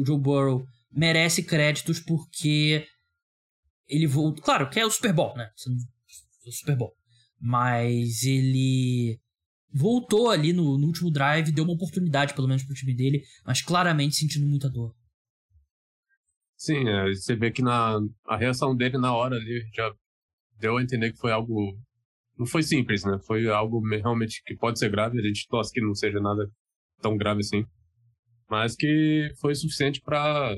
o 0.00 0.04
Joe 0.04 0.18
Burrow 0.18 0.64
merece 0.90 1.42
créditos 1.42 2.00
porque 2.00 2.86
ele 3.88 4.06
voltou. 4.06 4.42
Claro, 4.42 4.68
que 4.68 4.78
é 4.78 4.86
o 4.86 4.90
Super 4.90 5.12
Bowl, 5.12 5.36
né? 5.36 5.48
O 6.46 6.52
Super 6.52 6.76
Bowl. 6.76 6.94
Mas 7.40 8.24
ele 8.24 9.18
voltou 9.72 10.30
ali 10.30 10.52
no, 10.52 10.76
no 10.78 10.86
último 10.86 11.10
drive, 11.10 11.52
deu 11.52 11.64
uma 11.64 11.74
oportunidade, 11.74 12.34
pelo 12.34 12.48
menos, 12.48 12.62
pro 12.64 12.74
time 12.74 12.94
dele, 12.94 13.22
mas 13.44 13.62
claramente 13.62 14.16
sentindo 14.16 14.46
muita 14.46 14.68
dor. 14.68 14.94
Sim, 16.56 16.88
é, 16.88 17.08
você 17.08 17.34
vê 17.34 17.50
que 17.50 17.62
na, 17.62 17.98
a 18.26 18.36
reação 18.36 18.76
dele 18.76 18.98
na 18.98 19.14
hora 19.14 19.36
ali 19.36 19.64
já 19.74 19.90
deu 20.58 20.76
a 20.76 20.82
entender 20.82 21.12
que 21.12 21.18
foi 21.18 21.32
algo. 21.32 21.78
Não 22.38 22.46
foi 22.46 22.62
simples, 22.62 23.04
né? 23.04 23.18
Foi 23.26 23.48
algo 23.48 23.80
realmente 23.88 24.42
que 24.44 24.54
pode 24.56 24.78
ser 24.78 24.90
grave. 24.90 25.18
A 25.18 25.26
gente 25.26 25.46
torce 25.48 25.72
que 25.72 25.80
não 25.80 25.94
seja 25.94 26.20
nada 26.20 26.50
tão 27.00 27.16
grave 27.16 27.40
assim. 27.40 27.64
Mas 28.48 28.74
que 28.74 29.32
foi 29.40 29.54
suficiente 29.54 30.00
para 30.00 30.56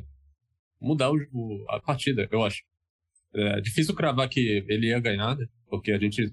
mudar 0.80 1.10
o, 1.10 1.16
o, 1.32 1.64
a 1.68 1.80
partida, 1.80 2.28
eu 2.30 2.42
acho. 2.44 2.62
É 3.34 3.60
difícil 3.60 3.94
cravar 3.94 4.28
que 4.28 4.64
ele 4.68 4.88
ia 4.88 5.00
ganhar, 5.00 5.36
né? 5.36 5.46
Porque 5.68 5.92
a 5.92 5.98
gente. 5.98 6.30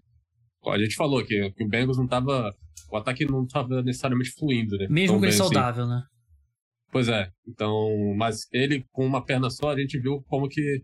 A 0.68 0.78
gente 0.78 0.96
falou 0.96 1.24
que, 1.24 1.52
que 1.52 1.64
o 1.64 1.68
Bengals 1.68 1.98
não 1.98 2.08
tava. 2.08 2.54
O 2.92 2.98
ataque 2.98 3.26
não 3.26 3.46
tava 3.46 3.82
necessariamente 3.82 4.32
fluindo, 4.32 4.78
né? 4.78 4.88
Mesmo 4.90 5.18
que 5.20 5.26
ele 5.26 5.30
assim. 5.30 5.38
saudável, 5.38 5.88
né? 5.88 6.04
Pois 6.92 7.08
é. 7.08 7.30
Então, 7.48 8.16
mas 8.18 8.48
ele 8.52 8.84
com 8.92 9.06
uma 9.06 9.24
perna 9.24 9.50
só, 9.50 9.70
a 9.70 9.80
gente 9.80 10.00
viu 10.00 10.22
como 10.24 10.50
que 10.50 10.82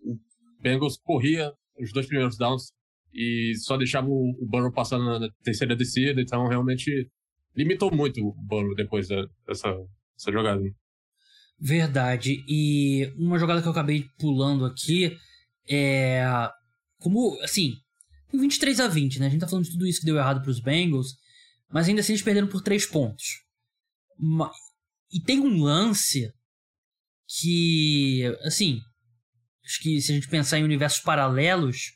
o 0.00 0.18
Bengals 0.60 0.98
corria 0.98 1.52
os 1.78 1.92
dois 1.92 2.06
primeiros 2.06 2.36
downs 2.36 2.72
e 3.12 3.54
só 3.56 3.76
deixava 3.76 4.08
o, 4.08 4.34
Burrow 4.42 4.72
passando 4.72 5.18
na 5.18 5.28
terceira 5.42 5.74
descida, 5.74 6.20
então 6.20 6.46
realmente 6.46 7.08
limitou 7.56 7.94
muito 7.94 8.20
o 8.20 8.32
Burrow 8.34 8.74
depois 8.74 9.08
dessa, 9.08 9.76
dessa 10.16 10.32
jogada. 10.32 10.62
Verdade. 11.58 12.42
E 12.48 13.12
uma 13.16 13.38
jogada 13.38 13.60
que 13.60 13.68
eu 13.68 13.72
acabei 13.72 14.06
pulando 14.18 14.64
aqui 14.64 15.16
é 15.68 16.24
como, 16.98 17.38
assim, 17.42 17.74
23 18.32 18.80
a 18.80 18.88
20, 18.88 19.20
né? 19.20 19.26
A 19.26 19.28
gente 19.30 19.40
tá 19.40 19.48
falando 19.48 19.64
de 19.64 19.72
tudo 19.72 19.86
isso 19.86 20.00
que 20.00 20.06
deu 20.06 20.16
errado 20.16 20.42
para 20.42 20.50
os 20.50 20.60
Bengals, 20.60 21.16
mas 21.70 21.88
ainda 21.88 22.00
assim 22.00 22.12
eles 22.12 22.22
perderam 22.22 22.48
por 22.48 22.62
3 22.62 22.86
pontos. 22.86 23.42
E 25.12 25.20
tem 25.20 25.40
um 25.40 25.62
lance 25.62 26.32
que, 27.26 28.24
assim, 28.42 28.80
acho 29.64 29.80
que 29.82 30.00
se 30.00 30.12
a 30.12 30.14
gente 30.14 30.28
pensar 30.28 30.58
em 30.58 30.64
universos 30.64 31.00
paralelos, 31.00 31.92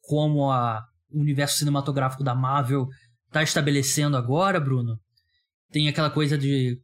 como 0.00 0.50
a, 0.50 0.82
o 1.10 1.20
universo 1.20 1.58
cinematográfico 1.58 2.24
da 2.24 2.34
Marvel 2.34 2.88
está 3.28 3.42
estabelecendo 3.42 4.16
agora, 4.16 4.58
Bruno, 4.58 4.98
tem 5.70 5.88
aquela 5.88 6.10
coisa 6.10 6.36
de 6.36 6.78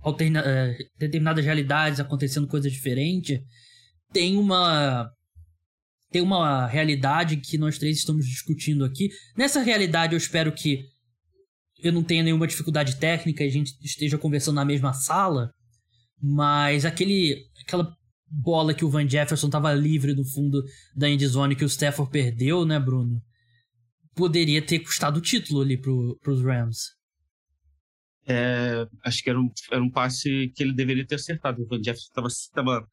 alterna, 0.00 0.40
é, 0.44 0.76
determinadas 0.98 1.44
realidades 1.44 2.00
acontecendo 2.00 2.46
coisas 2.46 2.70
diferentes. 2.72 3.40
Tem 4.12 4.36
uma 4.36 5.10
tem 6.10 6.20
uma 6.20 6.66
realidade 6.66 7.38
que 7.38 7.56
nós 7.56 7.78
três 7.78 7.96
estamos 7.96 8.26
discutindo 8.26 8.84
aqui. 8.84 9.08
Nessa 9.34 9.62
realidade, 9.62 10.12
eu 10.12 10.18
espero 10.18 10.52
que 10.52 10.84
eu 11.82 11.90
não 11.90 12.02
tenha 12.02 12.22
nenhuma 12.22 12.46
dificuldade 12.46 12.96
técnica 12.96 13.42
e 13.42 13.46
a 13.46 13.50
gente 13.50 13.72
esteja 13.82 14.18
conversando 14.18 14.56
na 14.56 14.64
mesma 14.64 14.92
sala, 14.92 15.50
mas 16.20 16.84
aquele 16.84 17.46
aquela 17.62 17.96
bola 18.28 18.74
que 18.74 18.84
o 18.84 18.90
Van 18.90 19.08
Jefferson 19.08 19.46
estava 19.46 19.72
livre 19.72 20.14
no 20.14 20.24
fundo 20.24 20.62
da 20.94 21.08
endzone 21.08 21.56
que 21.56 21.64
o 21.64 21.68
Stafford 21.68 22.10
perdeu, 22.10 22.64
né, 22.64 22.78
Bruno? 22.78 23.22
Poderia 24.14 24.60
ter 24.60 24.80
custado 24.80 25.18
o 25.18 25.22
título 25.22 25.62
ali 25.62 25.76
pro, 25.76 26.18
pros 26.22 26.42
Rams. 26.42 26.94
É, 28.26 28.86
acho 29.04 29.22
que 29.22 29.30
era 29.30 29.40
um, 29.40 29.50
era 29.70 29.82
um 29.82 29.90
passe 29.90 30.52
que 30.54 30.62
ele 30.62 30.72
deveria 30.72 31.06
ter 31.06 31.16
acertado. 31.16 31.62
O 31.62 31.66
Van 31.66 31.82
Jefferson 31.82 32.26
estava 32.26 32.86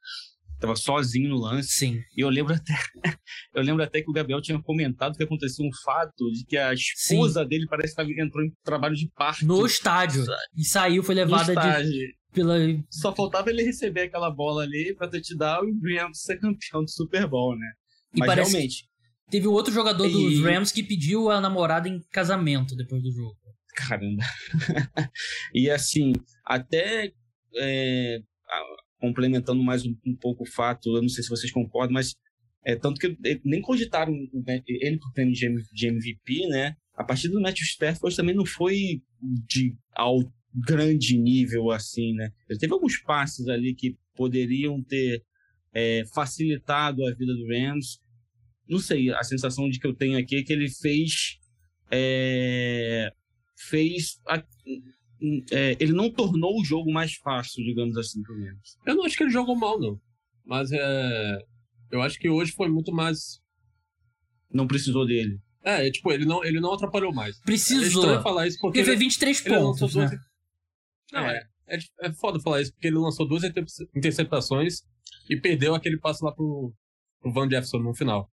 Tava 0.59 0.75
sozinho 0.75 1.29
no 1.29 1.37
lance. 1.37 1.69
Sim. 1.69 2.01
E 2.15 2.21
eu 2.21 2.29
lembro 2.29 2.53
até, 2.53 2.73
eu 3.55 3.63
lembro 3.63 3.81
até 3.81 4.01
que 4.01 4.09
o 4.09 4.13
Gabriel 4.13 4.41
tinha 4.41 4.61
comentado 4.61 5.15
que 5.15 5.23
aconteceu 5.23 5.65
um 5.65 5.71
fato 5.85 6.29
de 6.31 6.43
que 6.45 6.57
a 6.57 6.73
esposa 6.73 7.43
Sim. 7.43 7.47
dele 7.47 7.67
parece 7.67 7.95
que 7.95 8.21
entrou 8.21 8.43
em 8.43 8.51
trabalho 8.63 8.95
de 8.95 9.09
parto. 9.15 9.45
No 9.45 9.65
estádio. 9.65 10.25
E 10.55 10.65
saiu, 10.65 11.01
foi 11.01 11.15
levada 11.15 11.53
de 11.81 12.13
pela 12.33 12.55
Só 12.91 13.15
faltava 13.15 13.49
ele 13.49 13.63
receber 13.63 14.01
aquela 14.01 14.29
bola 14.29 14.63
ali 14.63 14.93
para 14.95 15.09
te 15.19 15.35
dar 15.35 15.63
o 15.63 15.65
Rams 15.81 16.21
ser 16.21 16.37
campeão 16.37 16.83
do 16.83 16.91
Super 16.91 17.25
Bowl, 17.25 17.57
né? 17.57 17.71
E 18.13 18.19
Mas 18.19 18.35
realmente 18.35 18.89
teve 19.29 19.47
um 19.47 19.51
outro 19.51 19.73
jogador 19.73 20.07
e... 20.07 20.11
dos 20.11 20.41
Rams 20.41 20.71
que 20.71 20.83
pediu 20.83 21.29
a 21.29 21.39
namorada 21.39 21.87
em 21.87 22.01
casamento 22.11 22.75
depois 22.75 23.01
do 23.01 23.11
jogo. 23.11 23.37
Caramba. 23.75 24.23
e 25.53 25.69
assim, 25.69 26.13
até 26.45 27.11
é, 27.55 28.21
complementando 28.99 29.63
mais 29.63 29.85
um, 29.85 29.95
um, 30.05 30.15
pouco 30.15 30.43
o 30.43 30.49
fato, 30.49 30.95
eu 30.95 31.01
não 31.01 31.09
sei 31.09 31.23
se 31.23 31.29
vocês 31.29 31.51
concordam, 31.51 31.93
mas 31.93 32.15
é, 32.65 32.75
tanto 32.75 32.99
que 32.99 33.17
nem 33.45 33.61
cogitaram 33.61 34.13
ele 34.67 34.99
pro 34.99 35.13
prêmio 35.13 35.33
de 35.33 35.87
MVP, 35.87 36.47
né? 36.49 36.75
A 36.93 37.03
partir 37.03 37.29
do 37.29 37.39
Matthew 37.39 37.65
Stafford 37.65 38.15
também 38.15 38.35
não 38.35 38.45
foi 38.45 39.01
de 39.47 39.73
alto, 39.95 40.31
grande 40.53 41.17
nível 41.17 41.71
assim, 41.71 42.13
né? 42.13 42.31
Ele 42.49 42.59
teve 42.59 42.73
alguns 42.73 42.97
passes 42.97 43.47
ali 43.47 43.73
que 43.73 43.97
poderiam 44.15 44.83
ter 44.83 45.23
é, 45.73 46.03
facilitado 46.13 47.05
a 47.05 47.13
vida 47.13 47.33
do 47.33 47.47
Rams. 47.47 47.99
Não 48.69 48.79
sei, 48.79 49.11
a 49.11 49.23
sensação 49.23 49.69
de 49.69 49.79
que 49.79 49.87
eu 49.87 49.95
tenho 49.95 50.17
aqui 50.17 50.37
é 50.37 50.43
que 50.43 50.53
ele 50.53 50.69
fez 50.69 51.39
é, 51.91 53.11
fez 53.57 54.19
a, 54.27 54.43
é, 55.51 55.75
ele 55.79 55.91
não 55.91 56.09
tornou 56.11 56.59
o 56.59 56.63
jogo 56.63 56.91
mais 56.91 57.15
fácil, 57.15 57.63
digamos 57.63 57.97
assim, 57.97 58.21
pro 58.21 58.35
Rams. 58.35 58.77
Eu 58.85 58.95
não 58.95 59.05
acho 59.05 59.17
que 59.17 59.23
ele 59.23 59.31
jogou 59.31 59.55
mal, 59.55 59.79
não. 59.79 59.99
Mas 60.45 60.71
é, 60.71 61.39
eu 61.91 62.01
acho 62.01 62.17
que 62.19 62.29
hoje 62.29 62.51
foi 62.51 62.69
muito 62.69 62.91
mais. 62.91 63.39
Não 64.51 64.67
precisou 64.67 65.05
dele. 65.05 65.39
É, 65.63 65.87
é 65.87 65.91
tipo, 65.91 66.11
ele 66.11 66.25
não, 66.25 66.43
ele 66.43 66.59
não 66.59 66.73
atrapalhou 66.73 67.13
mais. 67.13 67.39
Precisou. 67.41 68.09
É 68.13 68.21
falar 68.21 68.47
isso 68.47 68.57
porque. 68.59 68.79
Ele 68.79 68.85
fez 68.85 68.99
23 68.99 69.45
ele, 69.45 69.55
pontos. 69.55 69.95
Ele 69.95 70.05
né? 70.05 70.19
Não, 71.11 71.19
é. 71.21 71.47
é, 71.67 71.75
é, 71.75 71.79
é 72.01 72.13
foda 72.13 72.39
falar 72.39 72.61
isso, 72.61 72.71
porque 72.73 72.87
ele 72.87 72.97
lançou 72.97 73.27
duas 73.27 73.43
interceptações 73.95 74.81
e 75.29 75.39
perdeu 75.39 75.75
aquele 75.75 75.99
passo 75.99 76.23
lá 76.23 76.31
pro, 76.31 76.73
pro 77.19 77.31
Van 77.31 77.49
Jefferson 77.49 77.79
no 77.79 77.93
final. 77.93 78.29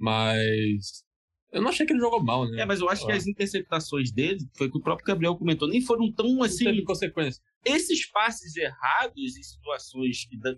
Mas 0.00 1.04
eu 1.52 1.60
não 1.60 1.70
achei 1.70 1.84
que 1.84 1.92
ele 1.92 2.00
jogou 2.00 2.22
mal, 2.22 2.48
né? 2.48 2.62
É, 2.62 2.64
mas 2.64 2.80
eu 2.80 2.88
acho 2.88 3.04
ah. 3.04 3.06
que 3.06 3.12
as 3.12 3.26
interceptações 3.26 4.12
dele, 4.12 4.38
foi 4.56 4.68
o 4.68 4.70
que 4.70 4.78
o 4.78 4.82
próprio 4.82 5.06
Gabriel 5.06 5.36
comentou, 5.36 5.68
nem 5.68 5.82
foram 5.82 6.10
tão 6.12 6.42
assim. 6.42 6.64
Não 6.64 6.72
teve 6.72 6.84
consequência. 6.84 7.42
Esses 7.64 8.10
passes 8.10 8.56
errados 8.56 9.36
em 9.36 9.42
situações 9.42 10.26
que 10.26 10.38
da... 10.38 10.54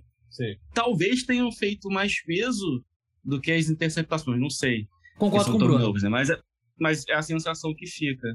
talvez 0.74 1.24
tenham 1.24 1.50
feito 1.50 1.88
mais 1.88 2.22
peso 2.22 2.84
do 3.24 3.40
que 3.40 3.50
as 3.50 3.68
interceptações, 3.68 4.40
não 4.40 4.50
sei. 4.50 4.86
Concordo 5.18 5.50
com 5.50 5.56
o 5.56 5.60
Bruno. 5.60 5.78
Novos, 5.78 6.02
né? 6.02 6.08
mas, 6.08 6.30
é, 6.30 6.38
mas 6.78 7.06
é 7.08 7.14
a 7.14 7.22
sensação 7.22 7.74
que 7.74 7.86
fica. 7.86 8.28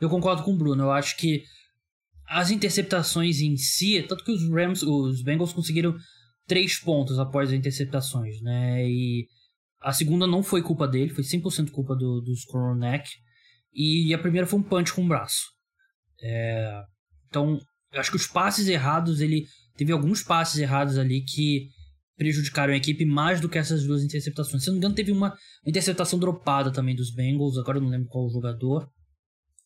Eu 0.00 0.10
concordo 0.10 0.42
com 0.42 0.52
o 0.52 0.56
Bruno. 0.56 0.84
Eu 0.84 0.90
acho 0.90 1.16
que 1.16 1.42
as 2.26 2.50
interceptações 2.50 3.40
em 3.40 3.56
si, 3.56 4.02
tanto 4.02 4.24
que 4.24 4.32
os 4.32 4.48
Rams, 4.50 4.82
os 4.82 5.22
Bengals 5.22 5.52
conseguiram 5.52 5.96
três 6.46 6.78
pontos 6.78 7.18
após 7.18 7.48
as 7.48 7.54
interceptações, 7.54 8.40
né? 8.42 8.86
E 8.86 9.26
a 9.84 9.92
segunda 9.92 10.26
não 10.26 10.42
foi 10.42 10.62
culpa 10.62 10.88
dele, 10.88 11.12
foi 11.12 11.22
100% 11.22 11.70
culpa 11.70 11.94
do, 11.94 12.22
do 12.22 12.32
Skoronek. 12.32 13.06
E 13.74 14.14
a 14.14 14.18
primeira 14.18 14.46
foi 14.46 14.58
um 14.58 14.62
punch 14.62 14.94
com 14.94 15.04
o 15.04 15.08
braço. 15.08 15.42
É, 16.22 16.80
então, 17.28 17.60
eu 17.92 18.00
acho 18.00 18.10
que 18.10 18.16
os 18.16 18.26
passes 18.26 18.66
errados, 18.66 19.20
ele 19.20 19.44
teve 19.76 19.92
alguns 19.92 20.22
passes 20.22 20.58
errados 20.58 20.96
ali 20.96 21.22
que 21.22 21.68
prejudicaram 22.16 22.72
a 22.72 22.76
equipe 22.76 23.04
mais 23.04 23.40
do 23.40 23.48
que 23.48 23.58
essas 23.58 23.84
duas 23.84 24.02
interceptações. 24.02 24.62
Se 24.62 24.68
não 24.68 24.74
me 24.74 24.78
engano, 24.78 24.94
teve 24.94 25.12
uma 25.12 25.36
interceptação 25.66 26.18
dropada 26.18 26.72
também 26.72 26.94
dos 26.94 27.12
Bengals, 27.12 27.58
agora 27.58 27.76
eu 27.76 27.82
não 27.82 27.90
lembro 27.90 28.08
qual 28.08 28.24
o 28.24 28.30
jogador. 28.30 28.88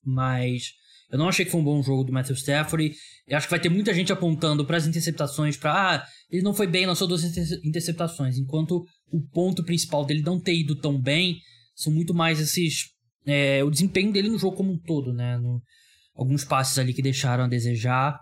Mas 0.05 0.73
eu 1.11 1.19
não 1.19 1.29
achei 1.29 1.45
que 1.45 1.51
foi 1.51 1.61
um 1.61 1.65
bom 1.65 1.83
jogo 1.83 2.05
do 2.05 2.13
Matthew 2.13 2.37
Stafford. 2.37 2.95
Eu 3.27 3.37
acho 3.37 3.47
que 3.47 3.51
vai 3.51 3.61
ter 3.61 3.71
muita 3.71 3.95
gente 3.95 4.13
apontando 4.13 4.65
para 4.67 4.77
as 4.77 4.87
interceptações, 4.87 5.57
para 5.57 5.73
ah, 5.73 6.07
ele 6.31 6.43
não 6.43 6.53
foi 6.53 6.67
bem, 6.67 6.87
lançou 6.87 7.09
duas 7.09 7.25
interceptações, 7.65 8.37
enquanto 8.37 8.85
o 9.11 9.23
ponto 9.33 9.65
principal 9.65 10.05
dele 10.05 10.23
não 10.23 10.39
ter 10.41 10.55
ido 10.55 10.77
tão 10.77 11.01
bem 11.01 11.39
são 11.75 11.93
muito 11.93 12.13
mais 12.13 12.41
esses 12.41 12.89
é, 13.25 13.63
o 13.63 13.71
desempenho 13.71 14.13
dele 14.13 14.29
no 14.29 14.39
jogo 14.39 14.57
como 14.57 14.73
um 14.73 14.79
todo, 14.79 15.13
né? 15.13 15.39
No, 15.39 15.63
alguns 16.15 16.45
passes 16.45 16.79
ali 16.79 16.93
que 16.93 17.03
deixaram 17.03 17.45
a 17.45 17.49
desejar. 17.49 18.19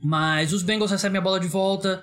Mas 0.00 0.52
os 0.52 0.62
Bengals 0.62 0.90
recebem 0.90 1.18
a 1.18 1.22
bola 1.22 1.40
de 1.40 1.46
volta, 1.48 2.02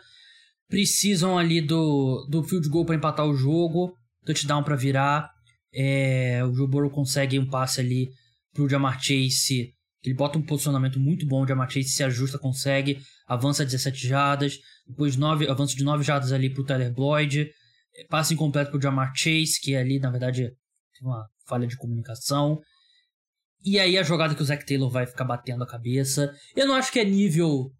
precisam 0.67 1.37
ali 1.37 1.61
do, 1.61 2.25
do 2.29 2.43
field 2.43 2.67
goal 2.69 2.85
para 2.85 2.95
empatar 2.95 3.25
o 3.25 3.35
jogo, 3.35 3.93
touchdown 4.25 4.63
para 4.63 4.75
virar. 4.75 5.29
É, 5.73 6.43
o 6.43 6.53
Joe 6.53 6.67
Burrow 6.67 6.89
consegue 6.89 7.37
um 7.37 7.49
passe 7.49 7.79
ali 7.79 8.09
pro 8.53 8.67
Jamar 8.67 9.01
Chase 9.01 9.73
ele 10.03 10.15
bota 10.15 10.37
um 10.37 10.41
posicionamento 10.41 10.99
muito 10.99 11.25
bom, 11.25 11.43
o 11.43 11.47
Jamar 11.47 11.69
Chase 11.69 11.89
se 11.89 12.03
ajusta, 12.03 12.39
consegue, 12.39 12.99
avança 13.27 13.63
17 13.63 14.07
jardas, 14.07 14.57
depois 14.87 15.15
9, 15.15 15.47
avanço 15.47 15.75
de 15.75 15.83
9 15.83 16.03
jardas 16.03 16.31
ali 16.31 16.51
pro 16.51 16.65
Tyler 16.65 16.91
Boyd, 16.93 17.51
é, 17.95 18.05
passe 18.07 18.33
incompleto 18.33 18.71
pro 18.71 18.81
Jamar 18.81 19.11
Chase, 19.15 19.59
que 19.61 19.75
ali, 19.75 19.99
na 19.99 20.09
verdade, 20.09 20.51
uma 21.01 21.27
falha 21.45 21.67
de 21.67 21.77
comunicação. 21.77 22.59
E 23.63 23.79
aí 23.79 23.97
a 23.97 24.03
jogada 24.03 24.33
que 24.33 24.41
o 24.41 24.45
Zach 24.45 24.65
Taylor 24.65 24.89
vai 24.89 25.05
ficar 25.05 25.23
batendo 25.23 25.63
a 25.63 25.67
cabeça. 25.67 26.33
Eu 26.55 26.67
não 26.67 26.75
acho 26.75 26.91
que 26.91 26.99
é 26.99 27.05
nível 27.05 27.71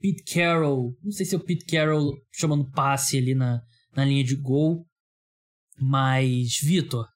Pete 0.00 0.22
Carroll, 0.34 0.96
não 1.02 1.12
sei 1.12 1.26
se 1.26 1.34
é 1.34 1.38
o 1.38 1.44
Pete 1.44 1.66
Carroll 1.66 2.14
chamando 2.32 2.70
passe 2.70 3.18
ali 3.18 3.34
na, 3.34 3.60
na 3.94 4.04
linha 4.04 4.24
de 4.24 4.36
gol, 4.36 4.86
mas, 5.78 6.58
Vitor, 6.62 7.06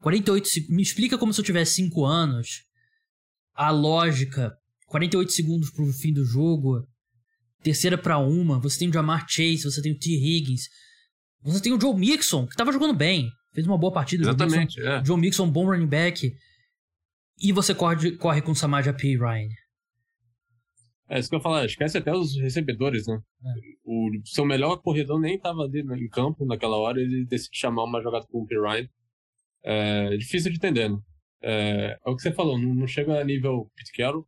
48 0.00 0.48
Me 0.70 0.82
explica 0.82 1.16
como 1.16 1.32
se 1.32 1.40
eu 1.40 1.44
tivesse 1.44 1.74
5 1.74 2.04
anos. 2.04 2.64
A 3.54 3.70
lógica. 3.70 4.56
48 4.86 5.32
segundos 5.32 5.70
pro 5.70 5.86
fim 5.92 6.12
do 6.12 6.24
jogo. 6.24 6.86
Terceira 7.62 7.96
para 7.96 8.18
uma. 8.18 8.58
Você 8.60 8.78
tem 8.78 8.88
o 8.88 8.92
Jamar 8.92 9.26
Chase, 9.28 9.62
você 9.62 9.80
tem 9.80 9.92
o 9.92 9.98
T. 9.98 10.10
Higgins. 10.10 10.68
Você 11.42 11.60
tem 11.60 11.72
o 11.72 11.80
Joe 11.80 11.94
Mixon, 11.94 12.46
que 12.46 12.56
tava 12.56 12.72
jogando 12.72 12.94
bem. 12.94 13.30
Fez 13.52 13.66
uma 13.66 13.78
boa 13.78 13.92
partida. 13.92 14.22
Exatamente. 14.22 14.74
Joe 14.74 14.84
Mixon, 14.84 15.00
é. 15.00 15.04
Joe 15.04 15.20
Mixon 15.20 15.50
bom 15.50 15.66
running 15.66 15.86
back. 15.86 16.32
E 17.38 17.52
você 17.52 17.74
corre, 17.74 18.12
corre 18.16 18.42
com 18.42 18.54
Samaja 18.54 18.92
P. 18.92 19.16
Ryan. 19.16 19.48
É 21.08 21.18
isso 21.18 21.28
que 21.28 21.34
eu 21.34 21.38
ia 21.38 21.42
falar, 21.42 21.66
esquece 21.66 21.98
até 21.98 22.10
os 22.10 22.34
recebedores, 22.40 23.06
né? 23.06 23.20
É. 23.44 23.52
O 23.84 24.10
seu 24.24 24.46
melhor 24.46 24.76
corredor 24.78 25.20
nem 25.20 25.34
estava 25.34 25.62
ali 25.62 25.80
em 25.80 26.08
campo 26.08 26.46
naquela 26.46 26.76
hora, 26.76 27.00
ele 27.00 27.26
decide 27.26 27.58
chamar 27.58 27.84
uma 27.84 28.00
jogada 28.00 28.26
com 28.30 28.38
o 28.38 28.46
Pirine. 28.46 28.88
É 29.62 30.16
difícil 30.16 30.50
de 30.50 30.56
entender, 30.56 30.88
né? 30.88 30.98
É, 31.42 31.98
é 32.04 32.10
o 32.10 32.14
que 32.14 32.22
você 32.22 32.32
falou, 32.32 32.58
não, 32.58 32.74
não 32.74 32.86
chega 32.86 33.20
a 33.20 33.24
nível 33.24 33.70
Pete 33.74 33.92
Carroll, 33.92 34.26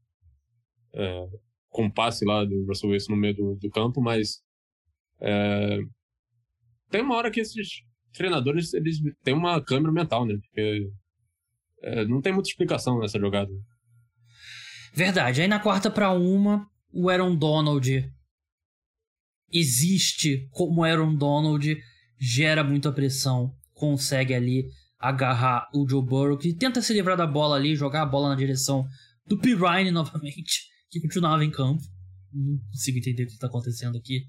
é, 0.95 1.27
com 1.69 1.91
passe 1.91 2.25
lá 2.25 2.45
do 2.45 2.67
Russell 2.67 2.91
Wilson 2.91 3.13
no 3.13 3.19
meio 3.19 3.35
do, 3.35 3.55
do 3.57 3.71
campo, 3.71 4.01
mas 4.01 4.43
é, 5.21 5.79
tem 6.91 7.03
uma 7.03 7.17
hora 7.17 7.31
que 7.31 7.41
esses 7.41 7.83
treinadores 8.13 8.73
eles 8.75 8.99
têm 9.23 9.35
uma 9.35 9.61
câmera 9.61 9.93
mental, 9.93 10.25
né? 10.25 10.37
Porque 10.37 10.89
é, 11.83 12.05
não 12.05 12.21
tem 12.21 12.33
muita 12.33 12.49
explicação 12.49 12.99
nessa 12.99 13.19
jogada. 13.19 13.51
Verdade. 14.93 15.43
Aí 15.43 15.49
na 15.49 15.59
quarta 15.59 15.91
para 15.91 16.13
uma, 16.13 16.69
o 16.93 17.11
Aaron 17.11 17.35
Donald 17.35 18.13
existe 19.53 20.49
como 20.51 20.85
Aaron 20.85 21.15
Donald, 21.15 21.77
gera 22.19 22.63
muita 22.63 22.93
pressão, 22.93 23.53
consegue 23.73 24.33
ali 24.35 24.69
agarrar 25.05 25.69
o 25.75 25.87
Joe 25.87 26.03
Burrow, 26.03 26.39
que 26.39 26.55
tenta 26.55 26.81
se 26.81 26.95
livrar 26.95 27.15
da 27.15 27.27
bola 27.27 27.57
ali, 27.57 27.77
jogar 27.77 28.03
a 28.03 28.07
bola 28.07 28.31
na 28.31 28.35
direção 28.35 28.87
do 29.27 29.39
Pirine 29.39 29.91
novamente, 29.91 30.63
que 30.91 30.99
continuava 30.99 31.45
em 31.45 31.51
campo. 31.51 31.83
Não 32.33 32.59
consigo 32.71 32.99
entender 32.99 33.25
o 33.25 33.27
que 33.27 33.35
está 33.35 33.47
acontecendo 33.47 33.99
aqui. 33.99 34.23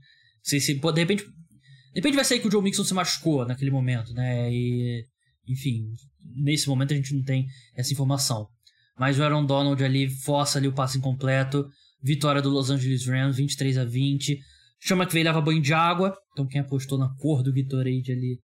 Se, 0.44 0.60
de 0.60 1.00
repente, 1.00 1.24
de 1.24 1.96
repente 1.96 2.16
vai 2.16 2.26
sair 2.26 2.42
que 2.42 2.48
o 2.48 2.52
Joe 2.52 2.62
Mixon 2.62 2.84
se 2.84 2.94
machucou 2.94 3.46
naquele 3.46 3.72
momento, 3.72 4.14
né? 4.14 4.52
E, 4.54 5.06
enfim, 5.48 5.94
nesse 6.36 6.68
momento 6.68 6.92
a 6.92 6.96
gente 6.98 7.16
não 7.16 7.24
tem 7.24 7.48
essa 7.74 7.94
informação. 7.94 8.50
Mas 9.00 9.18
o 9.18 9.24
Aaron 9.24 9.46
Donald 9.46 9.82
ali 9.82 10.10
força 10.10 10.60
ali 10.60 10.68
o 10.68 10.74
passe 10.74 10.98
incompleto. 10.98 11.66
Vitória 12.04 12.42
do 12.42 12.50
Los 12.50 12.70
Angeles 12.70 13.08
Rams, 13.08 13.38
23 13.38 13.78
a 13.78 13.86
20. 13.86 14.38
Chama 14.82 15.06
que 15.06 15.14
veio 15.14 15.26
leva 15.26 15.42
banho 15.42 15.62
de 15.62 15.74
água. 15.74 16.14
Então 16.34 16.46
quem 16.46 16.60
apostou 16.60 16.98
na 16.98 17.10
cor 17.16 17.42
do 17.42 17.54
Gatorade 17.54 18.12
ali, 18.12 18.40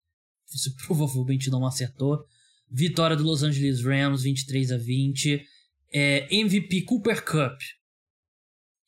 você 0.50 0.70
provavelmente 0.86 1.50
não 1.50 1.66
acertou. 1.66 2.24
Vitória 2.70 3.16
do 3.16 3.24
Los 3.24 3.42
Angeles 3.42 3.82
Rams, 3.84 4.22
23 4.22 4.72
a 4.72 4.76
20. 4.76 5.42
É, 5.92 6.34
MVP 6.34 6.82
Cooper 6.82 7.24
Cup. 7.24 7.58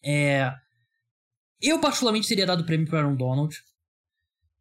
É, 0.05 0.53
eu 1.61 1.81
particularmente 1.81 2.29
teria 2.29 2.47
dado 2.47 2.61
o 2.61 2.67
prêmio 2.67 2.87
para 2.87 3.01
Aaron 3.01 3.17
Donald. 3.17 3.57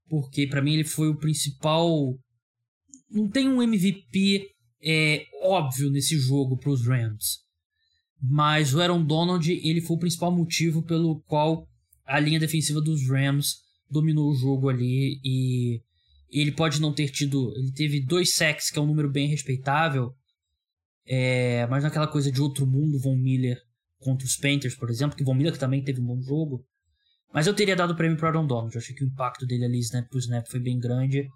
Porque 0.09 0.47
para 0.47 0.61
mim 0.61 0.73
ele 0.73 0.83
foi 0.83 1.07
o 1.07 1.17
principal... 1.17 2.17
Não 3.09 3.29
tem 3.29 3.47
um 3.47 3.61
MVP 3.61 4.49
é, 4.81 5.25
óbvio 5.43 5.89
nesse 5.89 6.17
jogo 6.17 6.57
para 6.57 6.71
os 6.71 6.85
Rams. 6.85 7.39
Mas 8.21 8.73
o 8.73 8.81
Aaron 8.81 9.03
Donald 9.03 9.51
ele 9.51 9.81
foi 9.81 9.95
o 9.95 9.99
principal 9.99 10.31
motivo 10.31 10.83
pelo 10.83 11.21
qual 11.21 11.67
a 12.05 12.19
linha 12.19 12.39
defensiva 12.39 12.81
dos 12.81 13.07
Rams 13.09 13.57
dominou 13.89 14.31
o 14.31 14.35
jogo 14.35 14.69
ali 14.69 15.19
e 15.23 15.81
ele 16.32 16.51
pode 16.51 16.79
não 16.79 16.93
ter 16.93 17.09
tido. 17.09 17.53
Ele 17.57 17.71
teve 17.71 17.99
dois 18.05 18.36
sacks, 18.36 18.69
que 18.69 18.79
é 18.79 18.82
um 18.82 18.88
número 18.88 19.09
bem 19.09 19.27
respeitável. 19.27 20.13
É, 21.05 21.67
mas 21.67 21.84
naquela 21.84 22.07
coisa 22.07 22.32
de 22.32 22.41
outro 22.41 22.65
mundo, 22.65 22.99
Von 22.99 23.17
Miller 23.17 23.57
contra 23.99 24.25
os 24.25 24.36
Panthers, 24.36 24.75
por 24.75 24.89
exemplo, 24.89 25.17
que 25.17 25.23
Von 25.23 25.36
Miller 25.36 25.53
que 25.53 25.59
também 25.59 25.84
teve 25.84 25.99
um 25.99 26.05
bom 26.05 26.21
jogo. 26.21 26.65
Mas 27.34 27.47
eu 27.47 27.53
teria 27.53 27.75
dado 27.75 27.91
o 27.91 27.95
prêmio 27.95 28.17
para 28.17 28.29
Aaron 28.29 28.45
Donald. 28.45 28.73
Eu 28.73 28.82
achei 28.82 28.95
que 28.95 29.03
o 29.03 29.07
impacto 29.07 29.45
dele 29.45 29.65
ali, 29.65 29.79
snap 29.79 30.09
por 30.09 30.19
snap, 30.19 30.45
foi 30.47 30.59
bem 30.59 30.79
grande. 30.79 31.27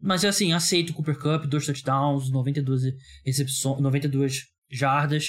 Mas 0.00 0.24
assim, 0.24 0.52
aceito 0.52 0.90
o 0.90 0.94
Cooper 0.94 1.18
Cup, 1.18 1.46
dois 1.46 1.64
touchdowns, 1.64 2.30
92 2.30 2.82
recepções, 3.24 3.80
92 3.80 4.42
jardas. 4.70 5.28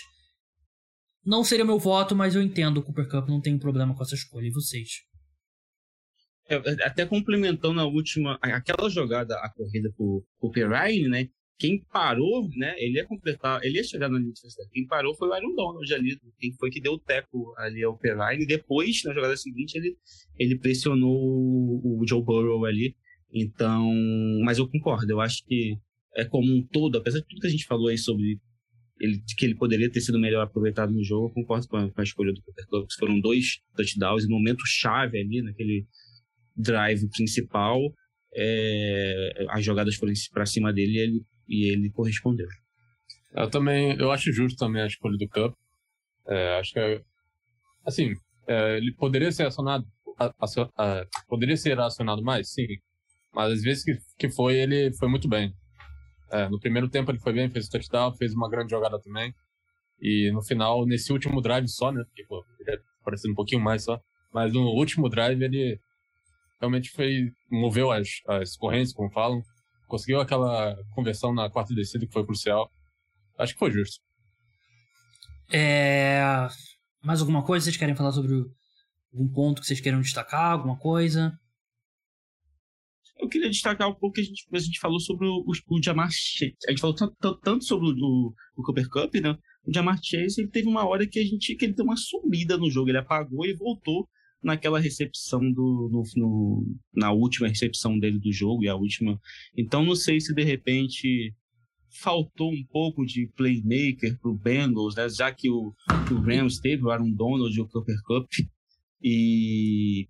Não 1.25 1.43
seria 1.43 1.65
meu 1.65 1.79
voto, 1.79 2.15
mas 2.15 2.35
eu 2.35 2.41
entendo 2.41 2.77
o 2.77 2.83
Cooper 2.83 3.07
Cup, 3.07 3.29
não 3.29 3.39
tenho 3.39 3.59
problema 3.59 3.95
com 3.95 4.03
essa 4.03 4.15
escolha. 4.15 4.47
E 4.47 4.51
vocês? 4.51 4.89
É, 6.49 6.55
até 6.83 7.05
complementando 7.05 7.79
a 7.79 7.85
última, 7.85 8.37
aquela 8.41 8.89
jogada, 8.89 9.35
a 9.35 9.49
corrida 9.49 9.91
pro, 9.95 10.23
pro 10.39 10.51
Perrine, 10.51 11.09
né? 11.09 11.29
Quem 11.59 11.83
parou, 11.91 12.47
né? 12.55 12.75
Ele 12.77 12.97
ia 12.97 13.05
completar, 13.05 13.63
ele 13.63 13.77
ia 13.77 13.83
chegar 13.83 14.07
na 14.09 14.19
linha 14.19 14.31
de. 14.31 14.41
Quem 14.71 14.85
parou 14.85 15.15
foi 15.15 15.27
o 15.27 15.33
Aaron 15.33 15.55
Donald 15.55 15.93
ali. 15.93 16.17
Quem 16.39 16.53
foi 16.53 16.69
que 16.69 16.79
deu 16.79 16.93
o 16.93 16.99
teco 16.99 17.53
ali 17.57 17.83
ao 17.83 17.97
Perrine. 17.97 18.45
Depois, 18.45 19.01
na 19.03 19.13
jogada 19.13 19.35
seguinte, 19.35 19.75
ele, 19.75 19.97
ele 20.37 20.57
pressionou 20.57 21.15
o 21.17 22.03
Joe 22.07 22.23
Burrow 22.23 22.63
ali. 22.63 22.95
Então, 23.33 23.91
mas 24.43 24.59
eu 24.59 24.69
concordo. 24.69 25.11
Eu 25.11 25.19
acho 25.19 25.43
que 25.45 25.77
é 26.15 26.23
como 26.23 26.51
um 26.53 26.65
todo, 26.65 26.97
apesar 26.97 27.19
de 27.19 27.25
tudo 27.25 27.41
que 27.41 27.47
a 27.47 27.51
gente 27.51 27.65
falou 27.65 27.87
aí 27.87 27.97
sobre 27.97 28.39
ele, 28.99 29.21
que 29.37 29.45
ele 29.45 29.55
poderia 29.55 29.89
ter 29.89 30.01
sido 30.01 30.19
melhor 30.19 30.43
aproveitado 30.43 30.91
no 30.91 31.03
jogo, 31.03 31.27
eu 31.27 31.33
concordo 31.33 31.67
com 31.67 31.77
a, 31.77 31.89
com 31.89 32.01
a 32.01 32.03
escolha 32.03 32.33
do 32.33 32.41
Cooper 32.41 32.67
Cup. 32.67 32.87
Foram 32.99 33.19
dois 33.19 33.61
touchdowns 33.75 34.25
em 34.25 34.29
momento 34.29 34.63
chave 34.65 35.19
ali 35.19 35.41
naquele 35.41 35.85
drive 36.57 37.07
principal. 37.09 37.79
É, 38.35 39.45
as 39.49 39.63
jogadas 39.63 39.95
foram 39.95 40.13
para 40.33 40.45
cima 40.45 40.73
dele 40.73 40.93
e 40.93 40.99
ele, 40.99 41.25
e 41.47 41.71
ele 41.71 41.89
correspondeu. 41.91 42.47
Eu 43.33 43.49
também, 43.49 43.95
eu 43.99 44.11
acho 44.11 44.31
justo 44.31 44.57
também 44.57 44.81
a 44.81 44.87
escolha 44.87 45.17
do 45.17 45.29
Cup. 45.29 45.53
É, 46.27 46.59
acho 46.59 46.73
que, 46.73 47.01
assim, 47.85 48.13
é, 48.47 48.77
ele 48.77 48.93
poderia 48.93 49.31
ser 49.31 49.45
acionado, 49.45 49.85
a, 50.19 50.25
a, 50.25 50.45
a, 50.77 51.05
poderia 51.27 51.55
ser 51.55 51.79
acionado 51.79 52.23
mais, 52.23 52.51
sim. 52.51 52.67
Mas 53.33 53.53
às 53.53 53.61
vezes 53.61 53.83
que, 53.83 53.97
que 54.17 54.29
foi, 54.29 54.55
ele 54.55 54.91
foi 54.97 55.07
muito 55.07 55.27
bem. 55.27 55.53
É, 56.31 56.49
no 56.49 56.59
primeiro 56.59 56.89
tempo 56.89 57.11
ele 57.11 57.19
foi 57.19 57.33
bem, 57.33 57.49
fez 57.49 57.67
o 57.67 57.69
touchdown, 57.69 58.15
fez 58.15 58.33
uma 58.33 58.49
grande 58.49 58.71
jogada 58.71 58.99
também. 58.99 59.33
E 60.01 60.31
no 60.31 60.43
final, 60.43 60.85
nesse 60.85 61.11
último 61.11 61.41
drive 61.41 61.67
só, 61.67 61.91
né? 61.91 62.03
Porque, 62.03 62.25
pô, 62.25 62.43
ele 62.59 62.79
parecendo 63.03 63.31
um 63.33 63.35
pouquinho 63.35 63.61
mais 63.61 63.83
só. 63.83 63.99
Mas 64.33 64.53
no 64.53 64.61
último 64.61 65.09
drive 65.09 65.41
ele 65.41 65.79
realmente 66.59 66.89
foi 66.91 67.31
moveu 67.49 67.91
as, 67.91 68.07
as 68.27 68.55
correntes, 68.55 68.93
como 68.93 69.11
falam. 69.11 69.41
Conseguiu 69.87 70.19
aquela 70.19 70.75
conversão 70.93 71.33
na 71.33 71.49
quarta 71.49 71.73
descida 71.73 72.05
que 72.05 72.13
foi 72.13 72.25
crucial. 72.25 72.69
Acho 73.37 73.53
que 73.53 73.59
foi 73.59 73.71
justo. 73.71 74.01
É... 75.51 76.19
Mais 77.03 77.21
alguma 77.21 77.43
coisa 77.43 77.65
vocês 77.65 77.77
querem 77.77 77.95
falar 77.95 78.11
sobre 78.11 78.33
algum 79.13 79.31
ponto 79.31 79.61
que 79.61 79.67
vocês 79.67 79.79
queiram 79.79 80.01
destacar? 80.01 80.51
Alguma 80.51 80.77
coisa? 80.77 81.37
Eu 83.19 83.27
queria 83.27 83.49
destacar 83.49 83.87
um 83.87 83.95
pouco 83.95 84.15
que 84.15 84.21
a 84.21 84.23
gente, 84.23 84.47
a 84.51 84.59
gente 84.59 84.79
falou 84.79 84.99
sobre 84.99 85.25
o, 85.25 85.43
o 85.45 85.83
Jamar 85.83 86.09
Chase. 86.11 86.55
A 86.67 86.71
gente 86.71 86.81
falou 86.81 86.95
tanto, 86.95 87.39
tanto, 87.39 87.63
sobre 87.63 87.87
o, 87.87 88.33
o 88.55 88.63
Cooper 88.63 88.89
Cup, 88.89 89.15
né? 89.15 89.35
O 89.65 89.73
Jamar 89.73 89.99
Chase, 90.03 90.41
ele 90.41 90.49
teve 90.49 90.67
uma 90.67 90.87
hora 90.87 91.07
que 91.07 91.19
a 91.19 91.23
gente 91.23 91.55
que 91.55 91.65
ele 91.65 91.73
deu 91.73 91.85
uma 91.85 91.97
sumida 91.97 92.57
no 92.57 92.69
jogo. 92.69 92.89
Ele 92.89 92.99
apagou 92.99 93.45
e 93.45 93.55
voltou 93.55 94.07
naquela 94.41 94.79
recepção 94.79 95.39
do 95.39 95.89
no, 95.91 96.03
no, 96.15 96.75
na 96.93 97.11
última 97.11 97.47
recepção 97.47 97.97
dele 97.97 98.19
do 98.19 98.31
jogo 98.31 98.63
e 98.63 98.69
a 98.69 98.75
última. 98.75 99.19
Então 99.55 99.83
não 99.83 99.95
sei 99.95 100.19
se 100.19 100.33
de 100.33 100.43
repente 100.43 101.33
faltou 101.89 102.51
um 102.51 102.63
pouco 102.65 103.05
de 103.05 103.27
playmaker 103.35 104.17
pro 104.19 104.35
Bengals, 104.35 104.95
né? 104.95 105.09
Já 105.09 105.31
que 105.31 105.49
o, 105.49 105.73
o 106.11 106.15
Rams 106.21 106.59
teve 106.59 106.83
o 106.83 106.91
Aaron 106.91 107.11
Donald 107.11 107.55
e 107.55 107.61
o 107.61 107.67
Cooper 107.67 108.01
Cup 108.05 108.27
e 109.01 110.07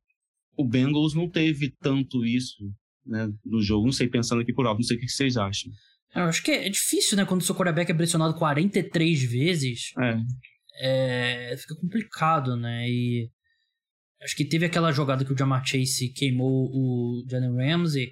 o 0.56 0.66
Bengals 0.66 1.14
não 1.14 1.30
teve 1.30 1.74
tanto 1.80 2.26
isso 2.26 2.72
né, 3.06 3.32
no 3.46 3.62
jogo. 3.62 3.86
Não 3.86 3.94
sei, 3.94 4.08
pensando 4.08 4.42
aqui 4.42 4.54
por 4.54 4.66
alto, 4.66 4.80
não 4.80 4.84
sei 4.84 4.98
o 4.98 5.00
que 5.00 5.08
vocês 5.08 5.38
acham. 5.38 5.72
Eu 6.16 6.24
acho 6.24 6.44
que 6.44 6.52
é 6.52 6.70
difícil, 6.70 7.16
né? 7.16 7.26
Quando 7.26 7.42
o 7.42 7.44
seu 7.44 7.56
quarterback 7.56 7.92
é 7.92 7.96
pressionado 7.96 8.34
43 8.34 9.24
vezes. 9.24 9.92
É. 10.00 11.52
é. 11.52 11.58
fica 11.58 11.76
complicado, 11.76 12.56
né? 12.56 12.90
E 12.90 13.30
acho 14.22 14.36
que 14.36 14.46
teve 14.46 14.66
aquela 14.66 14.92
jogada 14.92 15.24
que 15.24 15.34
o 15.34 15.38
Jamar 15.38 15.66
Chase 15.66 16.10
queimou 16.10 16.70
o 16.72 17.24
Jalen 17.30 17.56
Ramsey. 17.56 18.12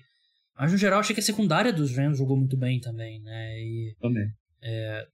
Mas 0.58 0.72
no 0.72 0.78
geral, 0.78 0.99
achei 0.99 1.14
que 1.14 1.20
a 1.20 1.24
secundária 1.24 1.74
dos 1.74 1.95
Rams 1.95 2.18
jogou 2.18 2.38
muito 2.38 2.56
bem 2.56 2.80
também, 2.80 3.20
né? 3.22 3.60
E, 3.60 3.95
também. 3.99 4.28
É, 4.62 5.08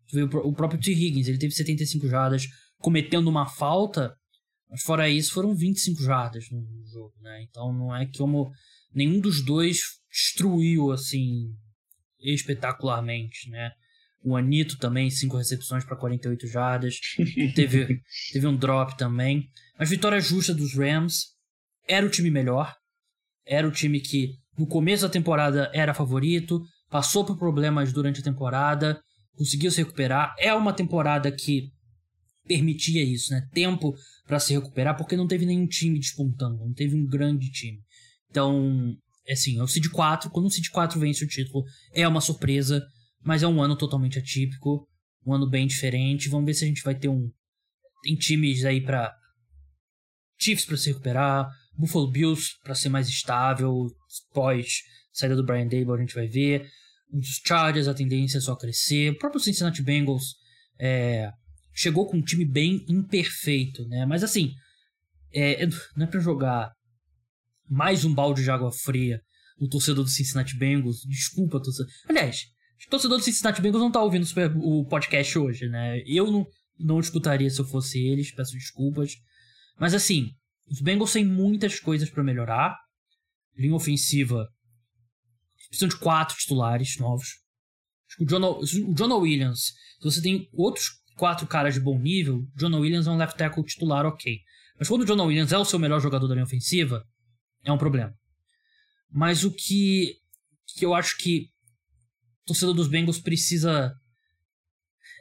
o 0.44 0.54
próprio 0.54 0.80
T. 0.80 0.92
Higgins, 0.92 1.28
ele 1.28 1.38
teve 1.38 1.54
75 1.54 2.08
jardas 2.08 2.48
cometendo 2.78 3.28
uma 3.28 3.48
falta, 3.48 4.16
mas 4.70 4.82
fora 4.82 5.10
isso 5.10 5.34
foram 5.34 5.56
25 5.56 6.02
jardas 6.04 6.50
no 6.52 6.66
jogo, 6.86 7.14
né? 7.22 7.44
Então 7.44 7.74
não 7.74 7.96
é 7.96 8.06
que 8.06 8.18
como 8.18 8.52
nenhum 8.94 9.20
dos 9.20 9.44
dois 9.44 9.80
destruiu 10.10 10.92
assim 10.92 11.54
espetacularmente, 12.20 13.50
né? 13.50 13.72
O 14.24 14.36
Anito 14.36 14.78
também, 14.78 15.10
5 15.10 15.38
recepções 15.38 15.84
para 15.84 15.98
48 15.98 16.48
jardas. 16.48 17.00
teve, 17.56 18.02
teve 18.32 18.48
um 18.48 18.56
drop 18.56 18.98
também. 18.98 19.50
Mas 19.78 19.90
vitória 19.90 20.20
justa 20.20 20.54
dos 20.54 20.76
Rams. 20.76 21.32
Era 21.88 22.06
o 22.06 22.10
time 22.10 22.30
melhor. 22.30 22.76
Era 23.46 23.68
o 23.68 23.72
time 23.72 24.00
que 24.00 24.36
no 24.58 24.68
começo 24.68 25.04
da 25.04 25.10
temporada 25.10 25.72
era 25.74 25.94
favorito. 25.94 26.62
passou 26.90 27.26
por 27.26 27.38
problemas 27.38 27.92
durante 27.92 28.20
a 28.20 28.24
temporada, 28.24 29.02
conseguiu 29.36 29.72
se 29.72 29.78
recuperar. 29.78 30.36
É 30.38 30.54
uma 30.54 30.74
temporada 30.74 31.32
que 31.32 31.72
permitia 32.46 33.04
isso, 33.04 33.32
né? 33.32 33.48
Tempo 33.54 33.96
para 34.28 34.40
se 34.40 34.54
recuperar, 34.54 34.98
porque 34.98 35.16
não 35.16 35.28
teve 35.28 35.46
nenhum 35.46 35.68
time 35.68 36.00
despontando, 36.00 36.58
não 36.58 36.74
teve 36.74 36.96
um 36.96 37.06
grande 37.06 37.50
time. 37.50 37.80
Então, 38.30 38.96
assim, 39.30 39.60
é 39.60 39.64
o 39.64 39.68
Seed 39.68 39.88
4, 39.88 40.30
quando 40.30 40.48
o 40.48 40.50
Seed 40.50 40.68
4 40.70 41.00
vence 41.00 41.24
o 41.24 41.28
título, 41.28 41.64
é 41.94 42.08
uma 42.08 42.22
surpresa, 42.22 42.86
mas 43.24 43.44
é 43.44 43.48
um 43.48 43.62
ano 43.62 43.76
totalmente 43.76 44.20
atípico, 44.20 44.88
um 45.26 45.34
ano 45.34 45.50
bem 45.50 45.68
diferente. 45.68 46.30
Vamos 46.30 46.46
ver 46.46 46.54
se 46.54 46.66
a 46.66 46.68
gente 46.68 46.84
vai 46.84 46.96
ter 46.96 47.08
um 47.08 47.32
tem 48.04 48.16
times 48.16 48.66
aí 48.66 48.82
para 48.82 49.16
Chiefs 50.40 50.66
para 50.66 50.78
se 50.78 50.90
recuperar, 50.90 51.48
Buffalo 51.78 52.10
Bills 52.10 52.58
para 52.64 52.74
ser 52.74 52.90
mais 52.90 53.08
estável, 53.08 53.88
pós 54.34 54.82
saída 55.14 55.36
do 55.36 55.46
Brian 55.46 55.68
Dable 55.68 55.94
a 55.94 55.98
gente 55.98 56.16
vai 56.16 56.28
ver. 56.28 56.68
Os 57.12 57.42
Chargers 57.46 57.88
a 57.88 57.94
tendência 57.94 58.38
é 58.38 58.42
só 58.42 58.56
crescer. 58.56 59.12
O 59.12 59.18
próprio 59.18 59.42
Cincinnati 59.42 59.84
Bengals 59.84 60.36
é, 60.80 61.32
chegou 61.74 62.08
com 62.08 62.18
um 62.18 62.24
time 62.24 62.46
bem 62.46 62.84
imperfeito, 62.88 63.86
né? 63.88 64.06
Mas 64.06 64.24
assim, 64.24 64.54
é, 65.34 65.66
não 65.96 66.06
é 66.06 66.08
para 66.08 66.20
jogar 66.20 66.72
mais 67.70 68.04
um 68.06 68.14
balde 68.14 68.44
de 68.44 68.50
água 68.50 68.72
fria 68.72 69.22
no 69.60 69.70
torcedor 69.70 70.04
do 70.04 70.10
Cincinnati 70.10 70.58
Bengals. 70.58 71.02
Desculpa, 71.08 71.62
torcedor. 71.62 71.92
Aliás, 72.08 72.46
o 72.88 72.90
torcedor 72.90 73.18
do 73.18 73.24
Cincinnati 73.24 73.62
Bengals 73.62 73.82
não 73.82 73.92
tá 73.92 74.02
ouvindo 74.02 74.26
o 74.58 74.86
podcast 74.86 75.38
hoje, 75.38 75.68
né? 75.68 76.02
Eu 76.06 76.32
não, 76.32 76.48
não 76.80 77.00
escutaria 77.00 77.50
se 77.50 77.60
eu 77.60 77.66
fosse 77.66 78.00
eles, 78.00 78.32
peço 78.32 78.54
desculpas. 78.54 79.16
Mas 79.80 79.94
assim, 79.94 80.32
os 80.70 80.82
Bengals 80.82 81.14
têm 81.14 81.26
muitas 81.26 81.80
coisas 81.80 82.10
para 82.10 82.24
melhorar. 82.24 82.78
Linha 83.56 83.76
ofensiva. 83.76 84.48
Precisam 85.68 85.90
de 85.90 85.98
quatro 85.98 86.38
titulares 86.38 86.98
novos. 86.98 87.42
O 88.20 88.26
John, 88.26 88.60
o 88.60 88.94
John 88.94 89.20
Williams, 89.20 89.74
se 90.00 90.04
você 90.04 90.22
tem 90.22 90.50
outros 90.54 91.02
quatro 91.16 91.46
caras 91.48 91.74
de 91.74 91.80
bom 91.80 92.00
nível, 92.00 92.46
John 92.56 92.76
Williams 92.80 93.08
é 93.08 93.12
um 93.12 93.18
left 93.18 93.38
tackle 93.38 93.64
titular, 93.64 94.06
ok. 94.06 94.40
Mas 94.78 94.88
quando 94.88 95.02
o 95.02 95.06
John 95.06 95.26
Williams 95.26 95.52
é 95.52 95.58
o 95.58 95.66
seu 95.66 95.78
melhor 95.78 96.02
jogador 96.02 96.28
da 96.28 96.34
linha 96.34 96.46
ofensiva, 96.46 97.06
é 97.64 97.72
um 97.72 97.78
problema. 97.78 98.14
Mas 99.10 99.44
o 99.44 99.52
que, 99.52 100.16
que 100.76 100.86
eu 100.86 100.94
acho 100.94 101.18
que 101.18 101.50
torcedor 102.46 102.74
dos 102.74 102.88
Bengals 102.88 103.20
precisa. 103.20 103.94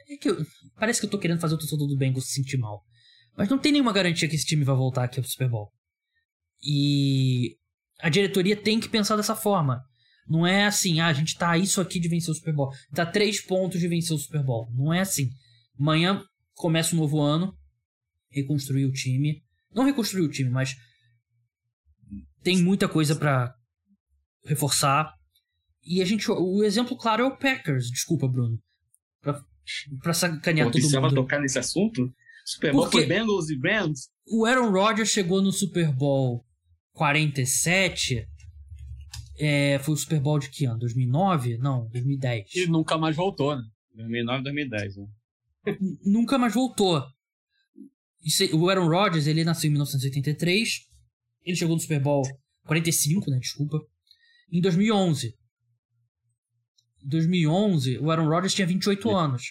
É 0.09 0.17
que 0.17 0.29
eu, 0.29 0.45
parece 0.77 0.99
que 0.99 1.05
eu 1.05 1.09
tô 1.09 1.17
querendo 1.17 1.39
fazer 1.39 1.55
o 1.55 1.57
torcedor 1.57 1.87
dos 1.87 1.97
Bengals 1.97 2.27
se 2.27 2.33
sentir 2.33 2.57
mal. 2.57 2.83
Mas 3.37 3.49
não 3.49 3.57
tem 3.57 3.71
nenhuma 3.71 3.93
garantia 3.93 4.27
que 4.27 4.35
esse 4.35 4.45
time 4.45 4.63
vai 4.63 4.75
voltar 4.75 5.05
aqui 5.05 5.19
ao 5.19 5.25
Super 5.25 5.49
Bowl. 5.49 5.71
E 6.63 7.57
a 7.99 8.09
diretoria 8.09 8.55
tem 8.55 8.79
que 8.79 8.89
pensar 8.89 9.15
dessa 9.15 9.35
forma. 9.35 9.81
Não 10.27 10.45
é 10.45 10.65
assim, 10.65 10.99
ah, 10.99 11.07
a 11.07 11.13
gente 11.13 11.37
tá 11.37 11.57
isso 11.57 11.81
aqui 11.81 11.99
de 11.99 12.07
vencer 12.07 12.31
o 12.31 12.35
Super 12.35 12.53
Bowl. 12.53 12.71
Tá 12.93 13.05
três 13.05 13.41
pontos 13.41 13.79
de 13.79 13.87
vencer 13.87 14.15
o 14.15 14.19
Super 14.19 14.43
Bowl. 14.43 14.69
Não 14.73 14.93
é 14.93 14.99
assim. 14.99 15.29
Amanhã 15.79 16.23
começa 16.53 16.95
um 16.95 16.99
novo 16.99 17.19
ano. 17.19 17.55
Reconstruir 18.29 18.85
o 18.85 18.91
time. 18.91 19.43
Não 19.73 19.83
reconstruir 19.83 20.23
o 20.23 20.29
time, 20.29 20.49
mas 20.49 20.75
tem 22.43 22.57
muita 22.57 22.87
coisa 22.87 23.15
para 23.15 23.53
reforçar. 24.45 25.13
E 25.83 26.01
a 26.01 26.05
gente. 26.05 26.29
O 26.29 26.63
exemplo 26.63 26.97
claro 26.97 27.23
é 27.23 27.27
o 27.27 27.37
Packers. 27.37 27.89
Desculpa, 27.89 28.27
Bruno. 28.27 28.59
Pra, 29.21 29.43
pra 30.01 30.13
sacanear 30.13 30.67
Pô, 30.67 30.71
todo 30.71 30.81
mundo. 30.81 31.09
Você 31.09 31.15
tocar 31.15 31.39
nesse 31.39 31.59
assunto? 31.59 32.11
Super 32.45 32.73
Bowl 32.73 32.89
foi 32.91 33.05
Bengals 33.05 33.49
e 33.49 33.57
Rams? 33.57 34.09
O 34.27 34.45
Aaron 34.45 34.71
Rodgers 34.71 35.09
chegou 35.09 35.41
no 35.41 35.51
Super 35.51 35.91
Bowl 35.91 36.45
47. 36.93 38.27
É, 39.39 39.79
foi 39.79 39.93
o 39.93 39.97
Super 39.97 40.19
Bowl 40.19 40.39
de 40.39 40.49
que 40.49 40.65
ano? 40.65 40.79
2009? 40.79 41.57
Não, 41.57 41.87
2010. 41.89 42.55
E 42.55 42.67
nunca 42.67 42.97
mais 42.97 43.15
voltou, 43.15 43.55
né? 43.55 43.63
2009, 43.95 44.43
2010, 44.43 44.97
né? 44.97 45.07
nunca 46.05 46.37
mais 46.37 46.53
voltou. 46.53 47.03
O 48.53 48.69
Aaron 48.69 48.87
Rodgers, 48.87 49.27
ele 49.27 49.43
nasceu 49.43 49.67
em 49.67 49.71
1983. 49.71 50.87
Ele 51.43 51.55
chegou 51.55 51.75
no 51.75 51.81
Super 51.81 51.99
Bowl 51.99 52.23
45, 52.65 53.31
né? 53.31 53.39
Desculpa. 53.39 53.79
Em 54.51 54.61
2011. 54.61 55.35
Em 57.03 57.07
2011, 57.09 57.97
o 57.99 58.11
Aaron 58.11 58.27
Rodgers 58.27 58.53
tinha 58.53 58.67
28 58.67 59.09
é. 59.09 59.13
anos. 59.13 59.43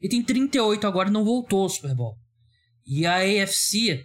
Ele 0.00 0.10
tem 0.10 0.22
38 0.22 0.86
agora 0.86 1.08
e 1.08 1.12
não 1.12 1.24
voltou 1.24 1.62
ao 1.62 1.68
Super 1.68 1.94
Bowl. 1.94 2.16
E 2.84 3.06
a 3.06 3.18
AFC 3.18 4.04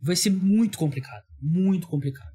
vai 0.00 0.16
ser 0.16 0.30
muito 0.30 0.78
complicado. 0.78 1.24
Muito 1.40 1.86
complicado. 1.86 2.32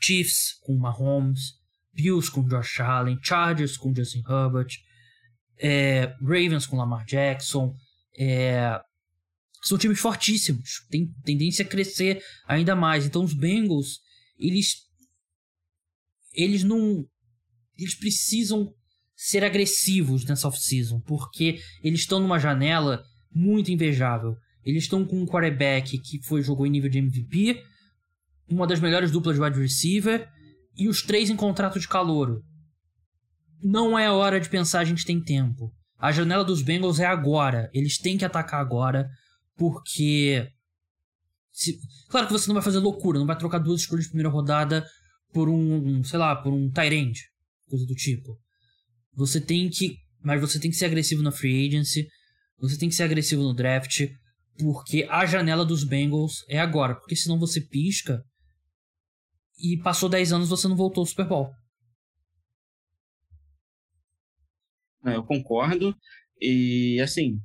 Chiefs 0.00 0.54
com 0.62 0.76
Mahomes, 0.76 1.54
Bills 1.92 2.30
com 2.30 2.46
Josh 2.46 2.80
Allen, 2.80 3.18
Chargers 3.22 3.76
com 3.76 3.94
Justin 3.94 4.22
Herbert, 4.28 4.70
é, 5.58 6.06
Ravens 6.20 6.66
com 6.66 6.76
Lamar 6.76 7.04
Jackson. 7.04 7.74
É, 8.18 8.80
são 9.62 9.78
times 9.78 10.00
fortíssimos. 10.00 10.86
Tem 10.90 11.06
tendência 11.24 11.64
a 11.64 11.68
crescer 11.68 12.22
ainda 12.46 12.74
mais. 12.74 13.06
Então 13.06 13.22
os 13.22 13.32
Bengals, 13.32 14.00
eles. 14.38 14.82
Eles 16.32 16.64
não. 16.64 17.06
Eles 17.76 17.94
precisam 17.94 18.72
ser 19.14 19.44
agressivos 19.44 20.24
nessa 20.24 20.48
off-season, 20.48 21.00
porque 21.00 21.60
eles 21.82 22.00
estão 22.00 22.20
numa 22.20 22.38
janela 22.38 23.02
muito 23.34 23.70
invejável. 23.70 24.36
Eles 24.64 24.84
estão 24.84 25.04
com 25.04 25.20
um 25.20 25.26
quarterback 25.26 25.98
que 25.98 26.22
foi 26.22 26.42
jogou 26.42 26.66
em 26.66 26.70
nível 26.70 26.90
de 26.90 26.98
MVP, 26.98 27.62
uma 28.48 28.66
das 28.66 28.80
melhores 28.80 29.10
duplas 29.10 29.36
de 29.36 29.42
wide 29.42 29.58
receiver 29.58 30.28
e 30.76 30.88
os 30.88 31.02
três 31.02 31.30
em 31.30 31.36
contrato 31.36 31.78
de 31.78 31.88
calouro. 31.88 32.42
Não 33.62 33.98
é 33.98 34.10
hora 34.10 34.40
de 34.40 34.48
pensar 34.48 34.80
a 34.80 34.84
gente 34.84 35.04
tem 35.04 35.22
tempo. 35.22 35.72
A 35.98 36.10
janela 36.10 36.44
dos 36.44 36.62
Bengals 36.62 36.98
é 36.98 37.06
agora. 37.06 37.70
Eles 37.72 37.96
têm 37.96 38.18
que 38.18 38.24
atacar 38.24 38.60
agora, 38.60 39.08
porque. 39.56 40.48
Se... 41.52 41.78
Claro 42.08 42.26
que 42.26 42.32
você 42.32 42.48
não 42.48 42.54
vai 42.54 42.62
fazer 42.62 42.78
loucura, 42.78 43.18
não 43.20 43.26
vai 43.26 43.38
trocar 43.38 43.58
duas 43.58 43.82
escolhas 43.82 44.04
de 44.04 44.10
primeira 44.10 44.28
rodada 44.28 44.84
por 45.32 45.48
um, 45.48 46.02
sei 46.02 46.18
lá, 46.18 46.34
por 46.34 46.52
um 46.52 46.70
Tyrande, 46.70 47.20
coisa 47.72 47.86
do 47.86 47.94
tipo. 47.94 48.38
Você 49.14 49.40
tem 49.40 49.70
que. 49.70 49.96
Mas 50.22 50.40
você 50.40 50.60
tem 50.60 50.70
que 50.70 50.76
ser 50.76 50.84
agressivo 50.84 51.22
na 51.22 51.32
free 51.32 51.66
agency. 51.66 52.06
Você 52.58 52.78
tem 52.78 52.88
que 52.88 52.94
ser 52.94 53.04
agressivo 53.04 53.42
no 53.42 53.54
draft. 53.54 54.02
Porque 54.58 55.06
a 55.08 55.24
janela 55.24 55.64
dos 55.64 55.82
Bengals 55.82 56.44
é 56.48 56.60
agora. 56.60 56.94
Porque 56.94 57.16
senão 57.16 57.38
você 57.38 57.60
pisca. 57.60 58.22
E 59.58 59.78
passou 59.78 60.08
10 60.08 60.32
anos 60.32 60.48
você 60.48 60.68
não 60.68 60.76
voltou 60.76 61.02
ao 61.02 61.06
Super 61.06 61.26
Bowl. 61.26 61.50
É, 65.04 65.16
eu 65.16 65.24
concordo. 65.24 65.96
E, 66.40 67.00
assim, 67.00 67.40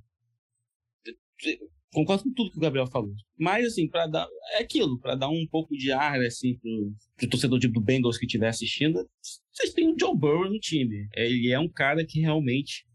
concordo 1.97 2.23
com 2.23 2.33
tudo 2.33 2.51
que 2.51 2.57
o 2.57 2.61
Gabriel 2.61 2.85
falou. 2.85 3.15
Mas, 3.37 3.65
assim, 3.65 3.87
para 3.87 4.05
dar. 4.05 4.27
É 4.53 4.61
aquilo, 4.61 4.99
para 4.99 5.15
dar 5.15 5.29
um 5.29 5.47
pouco 5.49 5.75
de 5.75 5.91
ar, 5.91 6.21
assim, 6.21 6.55
pro, 6.59 6.93
pro 7.15 7.29
torcedor 7.29 7.59
do 7.59 7.81
Bengals 7.81 8.19
que 8.19 8.27
estiver 8.27 8.49
assistindo, 8.49 9.09
vocês 9.51 9.73
têm 9.73 9.91
o 9.91 9.95
Joe 9.99 10.15
Burrow 10.15 10.47
no 10.47 10.59
time. 10.59 11.07
Ele 11.15 11.51
é 11.51 11.59
um 11.59 11.67
cara 11.67 12.05
que 12.05 12.19
realmente 12.19 12.85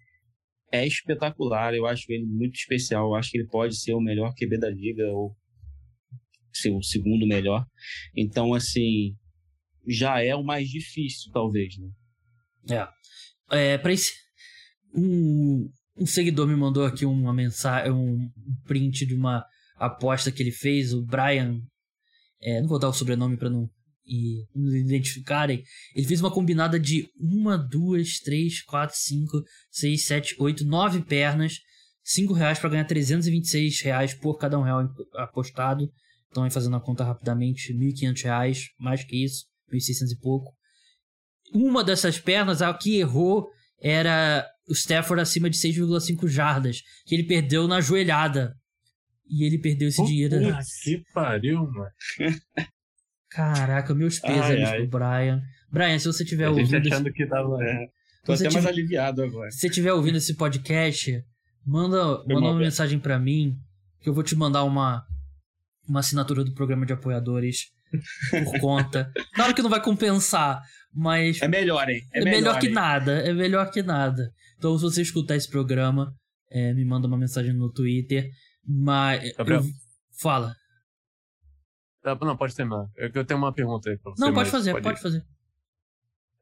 é 0.70 0.86
espetacular. 0.86 1.74
Eu 1.74 1.84
acho 1.84 2.04
ele 2.12 2.24
muito 2.24 2.54
especial. 2.54 3.08
Eu 3.08 3.14
acho 3.16 3.32
que 3.32 3.38
ele 3.38 3.48
pode 3.48 3.76
ser 3.76 3.92
o 3.92 4.00
melhor 4.00 4.32
QB 4.34 4.58
da 4.58 4.70
liga, 4.70 5.04
ou 5.08 5.36
ser 6.52 6.70
o 6.70 6.82
segundo 6.82 7.26
melhor. 7.26 7.66
Então, 8.16 8.54
assim, 8.54 9.16
já 9.88 10.22
é 10.22 10.34
o 10.36 10.44
mais 10.44 10.68
difícil, 10.68 11.32
talvez, 11.32 11.76
né? 11.76 11.90
É. 13.50 13.74
é 13.74 13.78
pra 13.78 13.92
esse 13.92 14.12
um, 14.94 15.68
um 15.96 16.06
seguidor 16.06 16.46
me 16.46 16.56
mandou 16.56 16.84
aqui 16.84 17.04
uma 17.04 17.32
mensagem, 17.32 17.92
um 17.92 18.30
print 18.64 19.06
de 19.06 19.14
uma 19.14 19.44
aposta 19.76 20.32
que 20.32 20.42
ele 20.42 20.52
fez, 20.52 20.92
o 20.92 21.04
Brian. 21.04 21.60
É, 22.40 22.60
não 22.60 22.68
vou 22.68 22.78
dar 22.78 22.88
o 22.88 22.92
sobrenome 22.92 23.36
para 23.36 23.50
não 23.50 23.68
e 24.06 24.44
nos 24.54 24.74
identificarem, 24.74 25.62
ele 25.94 26.06
fez 26.06 26.20
uma 26.20 26.30
combinada 26.30 26.78
de 26.78 27.08
uma, 27.18 27.56
duas, 27.56 28.18
três, 28.18 28.62
quatro, 28.62 28.96
cinco, 28.96 29.42
seis, 29.70 30.06
sete, 30.06 30.34
oito, 30.38 30.64
nove 30.64 31.02
pernas, 31.02 31.58
cinco 32.02 32.32
reais 32.32 32.58
para 32.58 32.70
ganhar 32.70 32.84
326 32.84 33.80
reais 33.80 34.14
por 34.14 34.36
cada 34.38 34.58
um 34.58 34.62
real 34.62 34.88
apostado. 35.14 35.90
Então, 36.30 36.44
aí 36.44 36.50
fazendo 36.50 36.76
a 36.76 36.80
conta 36.80 37.04
rapidamente, 37.04 37.74
1.500 37.74 38.22
reais, 38.24 38.64
mais 38.78 39.04
que 39.04 39.22
isso, 39.22 39.44
1.600 39.72 40.12
e 40.12 40.18
pouco. 40.18 40.52
Uma 41.54 41.84
dessas 41.84 42.18
pernas, 42.18 42.62
a 42.62 42.72
que 42.72 42.96
errou, 42.96 43.48
era 43.82 44.46
o 44.68 44.72
Stafford 44.72 45.20
acima 45.20 45.50
de 45.50 45.58
6,5 45.58 46.28
jardas, 46.28 46.82
que 47.04 47.14
ele 47.14 47.24
perdeu 47.24 47.66
na 47.66 47.80
joelhada. 47.80 48.56
E 49.28 49.44
ele 49.44 49.58
perdeu 49.58 49.88
esse 49.88 50.04
dinheiro. 50.04 50.38
Puta 50.38 50.58
que 50.82 51.02
pariu, 51.12 51.66
mano. 51.66 51.90
Caraca, 53.30 53.94
meus 53.94 54.18
pêsames 54.18 54.70
pro 54.70 54.88
Brian. 54.88 55.42
Brian, 55.70 55.98
se 55.98 56.06
você 56.06 56.24
tiver 56.24 56.48
ouvindo. 56.48 56.76
achando 56.76 57.08
esse... 57.08 57.16
que 57.16 57.26
tava. 57.26 57.56
É. 57.64 57.88
Tô 58.24 58.32
até 58.32 58.48
tiver... 58.48 58.52
mais 58.52 58.66
aliviado 58.66 59.22
agora. 59.22 59.50
Se 59.50 59.60
você 59.60 59.66
estiver 59.68 59.92
ouvindo 59.92 60.18
esse 60.18 60.34
podcast, 60.34 61.24
manda, 61.64 62.18
manda 62.26 62.40
uma 62.40 62.58
mensagem 62.58 62.98
para 62.98 63.18
mim, 63.18 63.56
que 64.00 64.08
eu 64.08 64.14
vou 64.14 64.22
te 64.22 64.36
mandar 64.36 64.64
uma, 64.64 65.02
uma 65.88 66.00
assinatura 66.00 66.44
do 66.44 66.52
programa 66.52 66.84
de 66.84 66.92
apoiadores. 66.92 67.72
Por 68.44 68.60
conta. 68.60 69.12
Claro 69.34 69.54
que 69.54 69.62
não 69.62 69.70
vai 69.70 69.82
compensar, 69.82 70.60
mas. 70.92 71.40
É 71.40 71.48
melhor, 71.48 71.88
hein? 71.88 72.00
É, 72.12 72.20
é 72.20 72.24
melhor, 72.24 72.38
melhor 72.38 72.60
que 72.60 72.66
hein? 72.66 72.72
nada. 72.72 73.12
É 73.12 73.32
melhor 73.32 73.70
que 73.70 73.82
nada. 73.82 74.32
Então, 74.56 74.76
se 74.76 74.84
você 74.84 75.02
escutar 75.02 75.36
esse 75.36 75.48
programa, 75.48 76.14
é, 76.50 76.72
me 76.74 76.84
manda 76.84 77.06
uma 77.06 77.18
mensagem 77.18 77.52
no 77.52 77.72
Twitter. 77.72 78.30
Mas. 78.66 79.32
Gabriel. 79.36 79.60
Eu... 79.60 79.66
Fala. 80.20 80.54
Não, 82.04 82.36
pode 82.36 82.54
terminar. 82.54 82.86
Eu 82.96 83.24
tenho 83.24 83.38
uma 83.38 83.52
pergunta 83.52 83.88
aí 83.88 83.98
pra 83.98 84.12
você. 84.12 84.24
Não, 84.24 84.34
pode 84.34 84.50
fazer, 84.50 84.72
pode, 84.72 84.84
pode 84.84 85.00
fazer. 85.00 85.24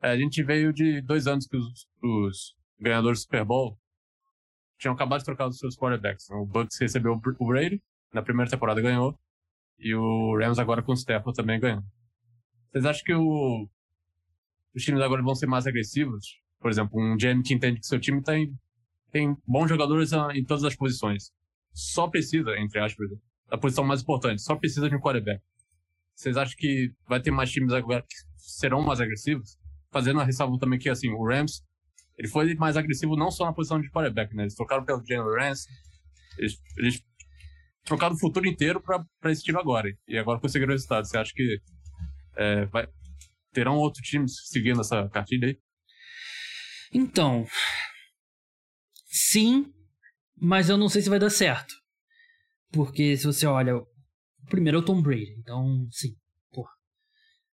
É, 0.02 0.10
a 0.10 0.16
gente 0.16 0.42
veio 0.42 0.72
de 0.72 1.02
dois 1.02 1.26
anos 1.26 1.46
que 1.46 1.56
os, 1.56 1.86
os 2.02 2.54
ganhadores 2.80 3.20
do 3.20 3.22
Super 3.22 3.44
Bowl 3.44 3.78
tinham 4.78 4.94
acabado 4.94 5.18
de 5.18 5.26
trocar 5.26 5.46
os 5.46 5.58
seus 5.58 5.76
quarterbacks. 5.76 6.30
O 6.30 6.46
Bucks 6.46 6.78
recebeu 6.80 7.12
o 7.12 7.46
Brady, 7.46 7.82
na 8.12 8.22
primeira 8.22 8.50
temporada 8.50 8.80
ganhou, 8.80 9.18
e 9.80 9.94
o 9.94 10.36
Rams 10.38 10.58
agora 10.58 10.82
com 10.82 10.92
o 10.92 10.94
Stafford 10.94 11.36
também 11.36 11.58
ganhou. 11.58 11.82
Vocês 12.70 12.84
acham 12.84 13.04
que 13.04 13.14
o, 13.14 13.68
os 14.74 14.82
times 14.82 15.00
agora 15.00 15.22
vão 15.22 15.34
ser 15.34 15.46
mais 15.46 15.66
agressivos? 15.66 16.38
Por 16.60 16.70
exemplo, 16.70 17.00
um 17.00 17.16
GM 17.16 17.42
que 17.42 17.54
entende 17.54 17.80
que 17.80 17.86
seu 17.86 17.98
time 17.98 18.22
tem, 18.22 18.52
tem 19.10 19.36
bons 19.46 19.68
jogadores 19.68 20.12
em 20.34 20.44
todas 20.44 20.64
as 20.64 20.76
posições. 20.76 21.32
Só 21.72 22.08
precisa, 22.08 22.56
entre 22.58 22.78
aspas, 22.78 23.08
da 23.48 23.58
posição 23.58 23.84
mais 23.84 24.02
importante, 24.02 24.42
só 24.42 24.54
precisa 24.54 24.88
de 24.88 24.94
um 24.94 25.00
quarterback. 25.00 25.42
Vocês 26.14 26.36
acham 26.36 26.54
que 26.56 26.92
vai 27.08 27.20
ter 27.20 27.30
mais 27.30 27.50
times 27.50 27.72
agora 27.72 28.02
que 28.02 28.14
serão 28.36 28.82
mais 28.82 29.00
agressivos? 29.00 29.58
Fazendo 29.90 30.20
a 30.20 30.24
ressalva 30.24 30.58
também 30.58 30.78
que, 30.78 30.88
assim, 30.88 31.08
o 31.10 31.26
Rams 31.26 31.64
ele 32.20 32.28
foi 32.28 32.54
mais 32.54 32.76
agressivo 32.76 33.16
não 33.16 33.30
só 33.30 33.46
na 33.46 33.52
posição 33.54 33.80
de 33.80 33.90
quarterback, 33.90 34.36
né? 34.36 34.42
Eles 34.42 34.54
trocaram 34.54 34.84
pelo 34.84 35.02
Jalen 35.06 35.34
Rance, 35.38 35.66
eles, 36.36 36.60
eles 36.76 37.02
trocaram 37.84 38.14
o 38.14 38.18
futuro 38.18 38.46
inteiro 38.46 38.80
para 38.80 39.30
esse 39.30 39.42
time 39.42 39.58
agora. 39.58 39.88
E 40.06 40.18
agora 40.18 40.40
conseguiram 40.40 40.70
o 40.70 40.74
resultado. 40.74 41.06
Você 41.06 41.18
acha 41.18 41.32
que 41.34 41.60
é, 42.36 42.66
vai, 42.66 42.86
terão 43.52 43.76
outros 43.76 44.06
times 44.06 44.32
seguindo 44.46 44.80
essa 44.80 45.08
cartilha 45.08 45.48
aí? 45.48 45.58
Então, 46.92 47.46
sim, 49.06 49.66
mas 50.36 50.68
eu 50.68 50.76
não 50.76 50.88
sei 50.88 51.02
se 51.02 51.08
vai 51.08 51.18
dar 51.18 51.30
certo. 51.30 51.74
Porque 52.72 53.16
se 53.16 53.26
você 53.26 53.46
olha, 53.46 53.74
primeiro 54.48 54.78
é 54.78 54.80
o 54.80 54.84
Tom 54.84 55.02
Brady, 55.02 55.34
então 55.38 55.86
sim. 55.90 56.14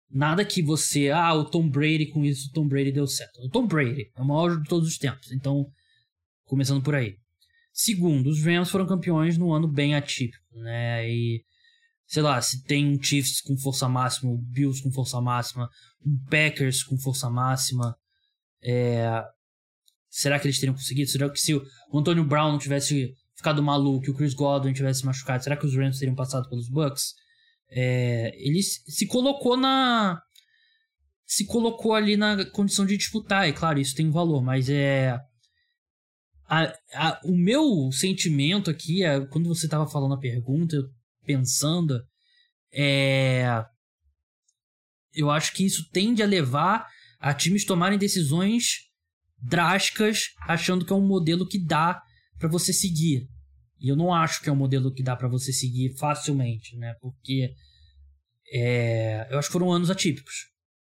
Nada 0.09 0.45
que 0.45 0.61
você, 0.61 1.09
ah, 1.09 1.33
o 1.33 1.49
Tom 1.49 1.69
Brady 1.69 2.07
com 2.11 2.23
isso, 2.23 2.49
o 2.49 2.53
Tom 2.53 2.67
Brady 2.67 2.93
deu 2.93 3.05
certo. 3.05 3.41
O 3.41 3.49
Tom 3.49 3.67
Brady 3.67 4.09
é 4.15 4.21
o 4.21 4.25
maior 4.25 4.57
de 4.57 4.67
todos 4.67 4.87
os 4.87 4.97
tempos. 4.97 5.31
Então, 5.33 5.65
começando 6.45 6.81
por 6.81 6.95
aí. 6.95 7.17
Segundo, 7.79 8.31
os 8.31 8.43
Rams 8.43 8.71
foram 8.71 8.87
campeões 8.87 9.37
num 9.37 9.53
ano 9.53 9.67
bem 9.67 9.93
atípico, 9.93 10.43
né? 10.55 11.07
E 11.07 11.43
sei 12.07 12.23
lá, 12.23 12.41
se 12.41 12.63
tem 12.63 12.87
um 12.87 12.99
Chiefs 12.99 13.39
com 13.39 13.55
força 13.55 13.87
máxima, 13.87 14.31
um 14.31 14.35
Bills 14.35 14.81
com 14.81 14.91
força 14.91 15.21
máxima, 15.21 15.69
um 16.03 16.17
Packers 16.27 16.83
com 16.83 16.97
força 16.97 17.29
máxima, 17.29 17.95
é... 18.63 19.23
será 20.09 20.39
que 20.39 20.47
eles 20.47 20.57
teriam 20.57 20.73
conseguido? 20.73 21.11
Será 21.11 21.29
que 21.29 21.39
se 21.39 21.53
o 21.53 21.63
Antonio 21.93 22.23
Brown 22.23 22.53
não 22.53 22.57
tivesse 22.57 23.13
ficado 23.35 23.61
maluco 23.61 24.07
e 24.07 24.09
o 24.09 24.15
Chris 24.15 24.33
Godwin 24.33 24.73
tivesse 24.73 25.05
machucado, 25.05 25.43
será 25.43 25.55
que 25.55 25.67
os 25.67 25.75
Rams 25.75 25.99
teriam 25.99 26.15
passado 26.15 26.49
pelos 26.49 26.67
Bucks? 26.67 27.13
É, 27.69 28.31
ele 28.37 28.63
se 28.63 29.05
colocou 29.05 29.55
na. 29.55 30.19
Se 31.27 31.45
colocou 31.45 31.93
ali 31.93 32.17
na 32.17 32.43
condição 32.49 32.87
de 32.87 32.97
disputar, 32.97 33.47
e 33.47 33.53
claro, 33.53 33.79
isso 33.79 33.93
tem 33.93 34.07
um 34.07 34.11
valor, 34.11 34.41
mas 34.41 34.67
é. 34.67 35.15
A, 36.47 36.73
a, 36.93 37.21
o 37.25 37.35
meu 37.37 37.91
sentimento 37.91 38.69
aqui, 38.69 39.03
é, 39.03 39.25
quando 39.27 39.47
você 39.47 39.65
estava 39.65 39.87
falando 39.87 40.13
a 40.13 40.19
pergunta, 40.19 40.77
pensando, 41.25 42.01
é. 42.73 43.63
Eu 45.13 45.31
acho 45.31 45.53
que 45.53 45.65
isso 45.65 45.89
tende 45.91 46.21
a 46.21 46.27
levar 46.27 46.87
a 47.19 47.33
times 47.33 47.65
tomarem 47.65 47.97
decisões 47.97 48.87
drásticas, 49.37 50.29
achando 50.47 50.85
que 50.85 50.93
é 50.93 50.95
um 50.95 51.05
modelo 51.05 51.47
que 51.47 51.59
dá 51.59 51.99
para 52.37 52.47
você 52.47 52.71
seguir. 52.71 53.27
E 53.79 53.89
eu 53.89 53.95
não 53.95 54.13
acho 54.13 54.41
que 54.41 54.49
é 54.49 54.51
um 54.51 54.55
modelo 54.55 54.93
que 54.93 55.03
dá 55.03 55.15
para 55.15 55.27
você 55.27 55.51
seguir 55.51 55.95
facilmente, 55.97 56.75
né? 56.77 56.95
Porque 57.01 57.53
é, 58.51 59.27
eu 59.31 59.37
acho 59.37 59.49
que 59.49 59.53
foram 59.53 59.71
anos 59.71 59.89
atípicos. 59.89 60.33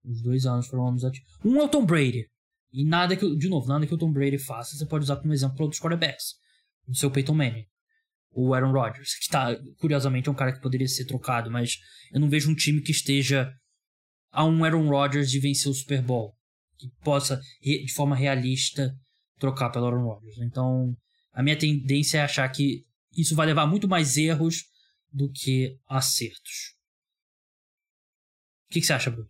Os 0.03 0.21
dois 0.21 0.45
anos 0.45 0.67
foram 0.67 0.87
anos 0.87 1.03
atípicos. 1.03 1.33
Um 1.43 1.57
é 1.59 1.63
o 1.63 1.69
Tom 1.69 1.85
Brady. 1.85 2.27
E 2.71 2.85
nada 2.85 3.15
que, 3.15 3.35
de 3.35 3.49
novo, 3.49 3.67
nada 3.67 3.85
que 3.85 3.93
o 3.93 3.97
Tom 3.97 4.11
Brady 4.11 4.37
faça 4.37 4.77
você 4.77 4.85
pode 4.85 5.03
usar 5.03 5.17
como 5.17 5.33
exemplo 5.33 5.55
para 5.55 5.65
outros 5.65 5.81
quarterbacks. 5.81 6.35
O 6.87 6.95
seu 6.95 7.11
Peyton 7.11 7.33
Manning. 7.33 7.65
O 8.33 8.53
Aaron 8.53 8.71
Rodgers, 8.71 9.13
que 9.15 9.27
tá, 9.29 9.57
curiosamente, 9.77 10.29
é 10.29 10.31
um 10.31 10.35
cara 10.35 10.53
que 10.53 10.61
poderia 10.61 10.87
ser 10.87 11.05
trocado, 11.05 11.51
mas 11.51 11.77
eu 12.13 12.19
não 12.19 12.29
vejo 12.29 12.49
um 12.49 12.55
time 12.55 12.81
que 12.81 12.91
esteja 12.91 13.51
a 14.31 14.45
um 14.45 14.63
Aaron 14.63 14.87
Rodgers 14.87 15.29
de 15.29 15.39
vencer 15.39 15.69
o 15.69 15.75
Super 15.75 16.01
Bowl. 16.01 16.33
Que 16.77 16.89
possa, 17.03 17.41
de 17.61 17.93
forma 17.93 18.15
realista, 18.15 18.95
trocar 19.37 19.69
pelo 19.69 19.87
Aaron 19.87 20.05
Rodgers. 20.05 20.37
Então, 20.39 20.95
a 21.33 21.43
minha 21.43 21.57
tendência 21.57 22.19
é 22.19 22.21
achar 22.21 22.47
que 22.49 22.85
isso 23.17 23.35
vai 23.35 23.45
levar 23.45 23.67
muito 23.67 23.87
mais 23.87 24.15
erros 24.15 24.63
do 25.11 25.29
que 25.29 25.77
acertos. 25.87 26.75
O 28.69 28.73
que, 28.73 28.79
que 28.79 28.85
você 28.85 28.93
acha, 28.93 29.11
Bruno? 29.11 29.29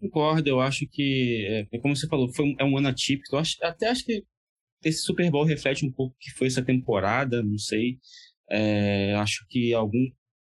Concordo, 0.00 0.48
eu 0.48 0.60
acho 0.60 0.86
que, 0.86 1.46
é, 1.46 1.76
é, 1.76 1.78
como 1.78 1.94
você 1.94 2.08
falou, 2.08 2.32
foi 2.32 2.46
um, 2.46 2.54
é 2.58 2.64
um 2.64 2.76
ano 2.78 2.88
atípico. 2.88 3.36
Eu 3.36 3.40
acho, 3.40 3.56
até 3.62 3.88
acho 3.88 4.04
que 4.04 4.24
esse 4.82 5.02
Super 5.02 5.30
Bowl 5.30 5.44
reflete 5.44 5.84
um 5.84 5.92
pouco 5.92 6.14
o 6.16 6.18
que 6.18 6.30
foi 6.30 6.46
essa 6.46 6.64
temporada, 6.64 7.42
não 7.42 7.58
sei. 7.58 7.98
É, 8.48 9.14
acho 9.16 9.46
que 9.48 9.74
algum 9.74 10.10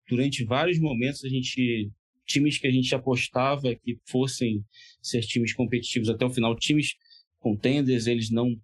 durante 0.09 0.45
vários 0.45 0.79
momentos 0.79 1.25
a 1.25 1.29
gente 1.29 1.91
times 2.27 2.59
que 2.59 2.67
a 2.67 2.71
gente 2.71 2.93
apostava 2.95 3.75
que 3.77 3.99
fossem 4.05 4.65
ser 5.01 5.21
times 5.23 5.55
competitivos 5.55 6.09
até 6.09 6.25
o 6.25 6.31
final, 6.31 6.57
times 6.57 6.95
contenders, 7.39 8.07
eles 8.07 8.31
não 8.31 8.61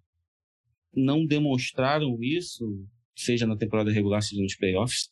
não 0.95 1.25
demonstraram 1.25 2.21
isso, 2.21 2.85
seja 3.15 3.47
na 3.47 3.57
temporada 3.57 3.91
regular, 3.91 4.21
seja 4.21 4.41
nos 4.41 4.55
playoffs. 4.55 5.09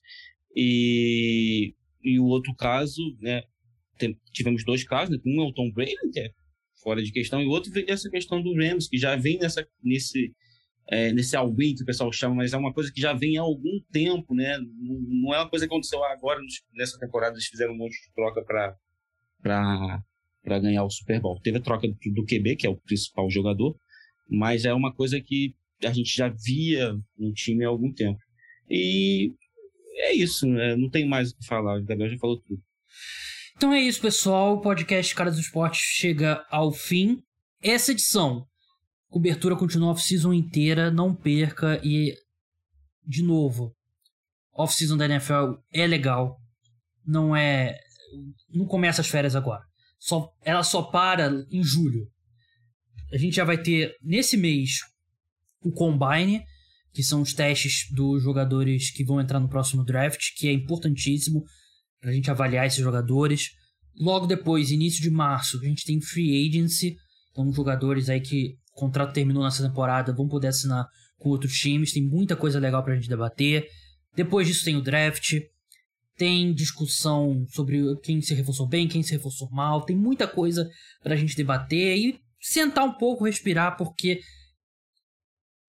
E, 0.55 1.73
e 2.03 2.19
o 2.19 2.25
outro 2.25 2.53
caso, 2.53 3.01
né, 3.19 3.43
tivemos 4.31 4.63
dois 4.63 4.83
casos, 4.83 5.15
né, 5.15 5.21
um 5.25 5.41
é 5.41 5.45
o 5.45 5.53
Tom 5.53 5.71
Brady, 5.71 5.95
que 6.11 6.19
é 6.19 6.31
fora 6.81 7.01
de 7.01 7.11
questão, 7.11 7.41
e 7.41 7.45
o 7.45 7.49
outro 7.49 7.71
vem 7.71 7.85
dessa 7.85 8.09
questão 8.09 8.41
do 8.41 8.55
Rams, 8.55 8.87
que 8.87 8.97
já 8.97 9.15
vem 9.15 9.37
nessa, 9.37 9.67
nesse, 9.83 10.33
é, 10.89 11.13
nesse 11.13 11.35
all 11.35 11.55
que 11.55 11.83
o 11.83 11.85
pessoal 11.85 12.11
chama, 12.11 12.35
mas 12.35 12.53
é 12.53 12.57
uma 12.57 12.73
coisa 12.73 12.91
que 12.91 12.99
já 12.99 13.13
vem 13.13 13.37
há 13.37 13.41
algum 13.41 13.79
tempo, 13.91 14.33
né? 14.33 14.57
Não, 14.57 14.99
não 14.99 15.33
é 15.33 15.39
uma 15.39 15.49
coisa 15.49 15.67
que 15.67 15.73
aconteceu 15.73 16.03
agora, 16.03 16.41
nessa 16.73 16.97
temporada, 16.99 17.35
eles 17.35 17.47
fizeram 17.47 17.73
um 17.73 17.77
monte 17.77 17.93
de 17.93 18.13
troca 18.13 18.43
para 18.43 20.59
ganhar 20.59 20.83
o 20.83 20.89
Super 20.89 21.21
Bowl. 21.21 21.39
Teve 21.41 21.59
a 21.59 21.61
troca 21.61 21.87
do, 21.87 21.95
do 22.13 22.25
QB, 22.25 22.55
que 22.55 22.65
é 22.65 22.69
o 22.69 22.77
principal 22.77 23.29
jogador, 23.29 23.77
mas 24.27 24.65
é 24.65 24.73
uma 24.73 24.93
coisa 24.93 25.21
que 25.21 25.55
a 25.83 25.93
gente 25.93 26.15
já 26.15 26.29
via 26.29 26.93
no 27.17 27.33
time 27.33 27.63
há 27.63 27.67
algum 27.67 27.93
tempo. 27.93 28.19
E 28.69 29.33
é 29.97 30.13
isso, 30.13 30.47
né? 30.47 30.75
não 30.75 30.89
tem 30.89 31.07
mais 31.07 31.31
o 31.31 31.37
que 31.37 31.45
falar, 31.45 31.77
o 31.77 31.83
Gabriel 31.83 32.11
já 32.11 32.17
falou 32.17 32.41
tudo. 32.41 32.61
Então 33.61 33.71
é 33.71 33.79
isso, 33.79 34.01
pessoal. 34.01 34.55
O 34.55 34.59
podcast 34.59 35.13
Caras 35.13 35.35
do 35.35 35.39
Esporte 35.39 35.77
chega 35.77 36.43
ao 36.49 36.71
fim. 36.71 37.21
Essa 37.61 37.91
edição, 37.91 38.43
cobertura 39.07 39.55
continua 39.55 39.91
off-season 39.91 40.33
inteira, 40.33 40.89
não 40.89 41.13
perca. 41.13 41.79
E, 41.83 42.15
de 43.05 43.21
novo, 43.21 43.71
off-season 44.51 44.97
da 44.97 45.05
NFL 45.05 45.59
é 45.71 45.85
legal. 45.85 46.41
Não 47.05 47.35
é. 47.35 47.77
Não 48.49 48.65
começa 48.65 49.01
as 49.01 49.07
férias 49.07 49.35
agora. 49.35 49.61
Só, 49.99 50.33
ela 50.43 50.63
só 50.63 50.81
para 50.81 51.29
em 51.51 51.63
julho. 51.63 52.07
A 53.13 53.17
gente 53.17 53.35
já 53.35 53.43
vai 53.43 53.61
ter, 53.61 53.95
nesse 54.01 54.37
mês, 54.37 54.79
o 55.63 55.71
Combine, 55.71 56.43
que 56.91 57.03
são 57.03 57.21
os 57.21 57.31
testes 57.31 57.85
dos 57.91 58.23
jogadores 58.23 58.89
que 58.89 59.03
vão 59.03 59.21
entrar 59.21 59.39
no 59.39 59.47
próximo 59.47 59.85
draft, 59.85 60.33
que 60.35 60.47
é 60.47 60.51
importantíssimo 60.51 61.45
a 62.03 62.11
gente 62.11 62.29
avaliar 62.29 62.65
esses 62.65 62.79
jogadores. 62.79 63.49
Logo 63.99 64.25
depois, 64.25 64.71
início 64.71 65.01
de 65.01 65.09
março, 65.09 65.59
a 65.59 65.65
gente 65.65 65.85
tem 65.85 66.01
free 66.01 66.47
agency, 66.47 66.95
então 67.31 67.51
jogadores 67.51 68.09
aí 68.09 68.21
que 68.21 68.55
o 68.75 68.79
contrato 68.79 69.13
terminou 69.13 69.43
nessa 69.43 69.67
temporada 69.67 70.13
vão 70.13 70.27
poder 70.27 70.47
assinar 70.47 70.87
com 71.17 71.29
outros 71.29 71.53
times, 71.53 71.93
tem 71.93 72.03
muita 72.03 72.35
coisa 72.35 72.59
legal 72.59 72.83
para 72.83 72.93
a 72.93 72.95
gente 72.95 73.09
debater. 73.09 73.67
Depois 74.15 74.47
disso 74.47 74.65
tem 74.65 74.75
o 74.75 74.81
draft, 74.81 75.39
tem 76.17 76.53
discussão 76.53 77.45
sobre 77.49 77.95
quem 77.97 78.21
se 78.21 78.33
reforçou 78.33 78.67
bem, 78.67 78.87
quem 78.87 79.03
se 79.03 79.11
reforçou 79.11 79.49
mal, 79.51 79.85
tem 79.85 79.95
muita 79.95 80.27
coisa 80.27 80.69
para 81.03 81.13
a 81.13 81.17
gente 81.17 81.35
debater 81.35 81.97
e 81.97 82.19
sentar 82.39 82.85
um 82.85 82.93
pouco, 82.93 83.25
respirar, 83.25 83.77
porque 83.77 84.21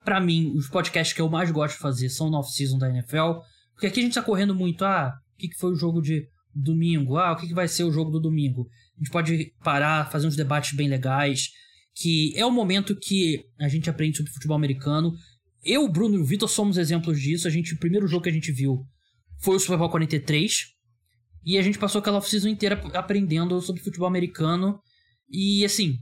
para 0.04 0.20
mim, 0.20 0.52
os 0.56 0.68
podcasts 0.68 1.14
que 1.14 1.20
eu 1.20 1.28
mais 1.28 1.50
gosto 1.50 1.74
de 1.74 1.80
fazer 1.80 2.08
são 2.08 2.28
no 2.28 2.38
off-season 2.38 2.78
da 2.78 2.88
NFL. 2.88 3.40
Porque 3.72 3.86
aqui 3.86 4.00
a 4.00 4.02
gente 4.02 4.14
tá 4.14 4.22
correndo 4.22 4.54
muito, 4.54 4.84
ah, 4.84 5.12
que, 5.42 5.48
que 5.48 5.58
foi 5.58 5.72
o 5.72 5.76
jogo 5.76 6.00
de 6.00 6.28
domingo? 6.54 7.16
Ah, 7.16 7.32
o 7.32 7.36
que, 7.36 7.48
que 7.48 7.54
vai 7.54 7.66
ser 7.66 7.84
o 7.84 7.90
jogo 7.90 8.10
do 8.10 8.20
domingo? 8.20 8.68
A 8.96 8.98
gente 9.00 9.10
pode 9.10 9.52
parar, 9.62 10.10
fazer 10.10 10.26
uns 10.26 10.36
debates 10.36 10.76
bem 10.76 10.88
legais, 10.88 11.50
que 11.94 12.32
é 12.36 12.46
o 12.46 12.50
momento 12.50 12.96
que 12.96 13.44
a 13.58 13.68
gente 13.68 13.90
aprende 13.90 14.16
sobre 14.16 14.32
futebol 14.32 14.56
americano. 14.56 15.12
Eu, 15.64 15.88
Bruno 15.88 16.14
e 16.16 16.18
o 16.18 16.24
Vitor 16.24 16.48
somos 16.48 16.76
exemplos 16.76 17.20
disso. 17.20 17.48
A 17.48 17.50
gente, 17.50 17.74
o 17.74 17.78
primeiro 17.78 18.06
jogo 18.06 18.22
que 18.22 18.30
a 18.30 18.32
gente 18.32 18.52
viu 18.52 18.86
foi 19.40 19.56
o 19.56 19.60
Super 19.60 19.78
Bowl 19.78 19.90
43. 19.90 20.66
E 21.44 21.58
a 21.58 21.62
gente 21.62 21.78
passou 21.78 21.98
aquela 21.98 22.18
off-season 22.18 22.48
inteira 22.48 22.80
aprendendo 22.94 23.60
sobre 23.60 23.82
futebol 23.82 24.06
americano. 24.06 24.80
E 25.28 25.64
assim, 25.64 25.98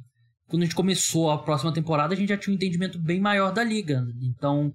quando 0.47 0.62
a 0.62 0.64
gente 0.66 0.74
começou 0.74 1.30
a 1.30 1.38
próxima 1.38 1.72
temporada, 1.72 2.12
a 2.12 2.16
gente 2.16 2.28
já 2.28 2.36
tinha 2.36 2.53
um 2.53 2.57
entendimento 2.57 2.99
bem 2.99 3.20
maior 3.20 3.53
da 3.53 3.64
liga. 3.64 4.05
Então, 4.20 4.74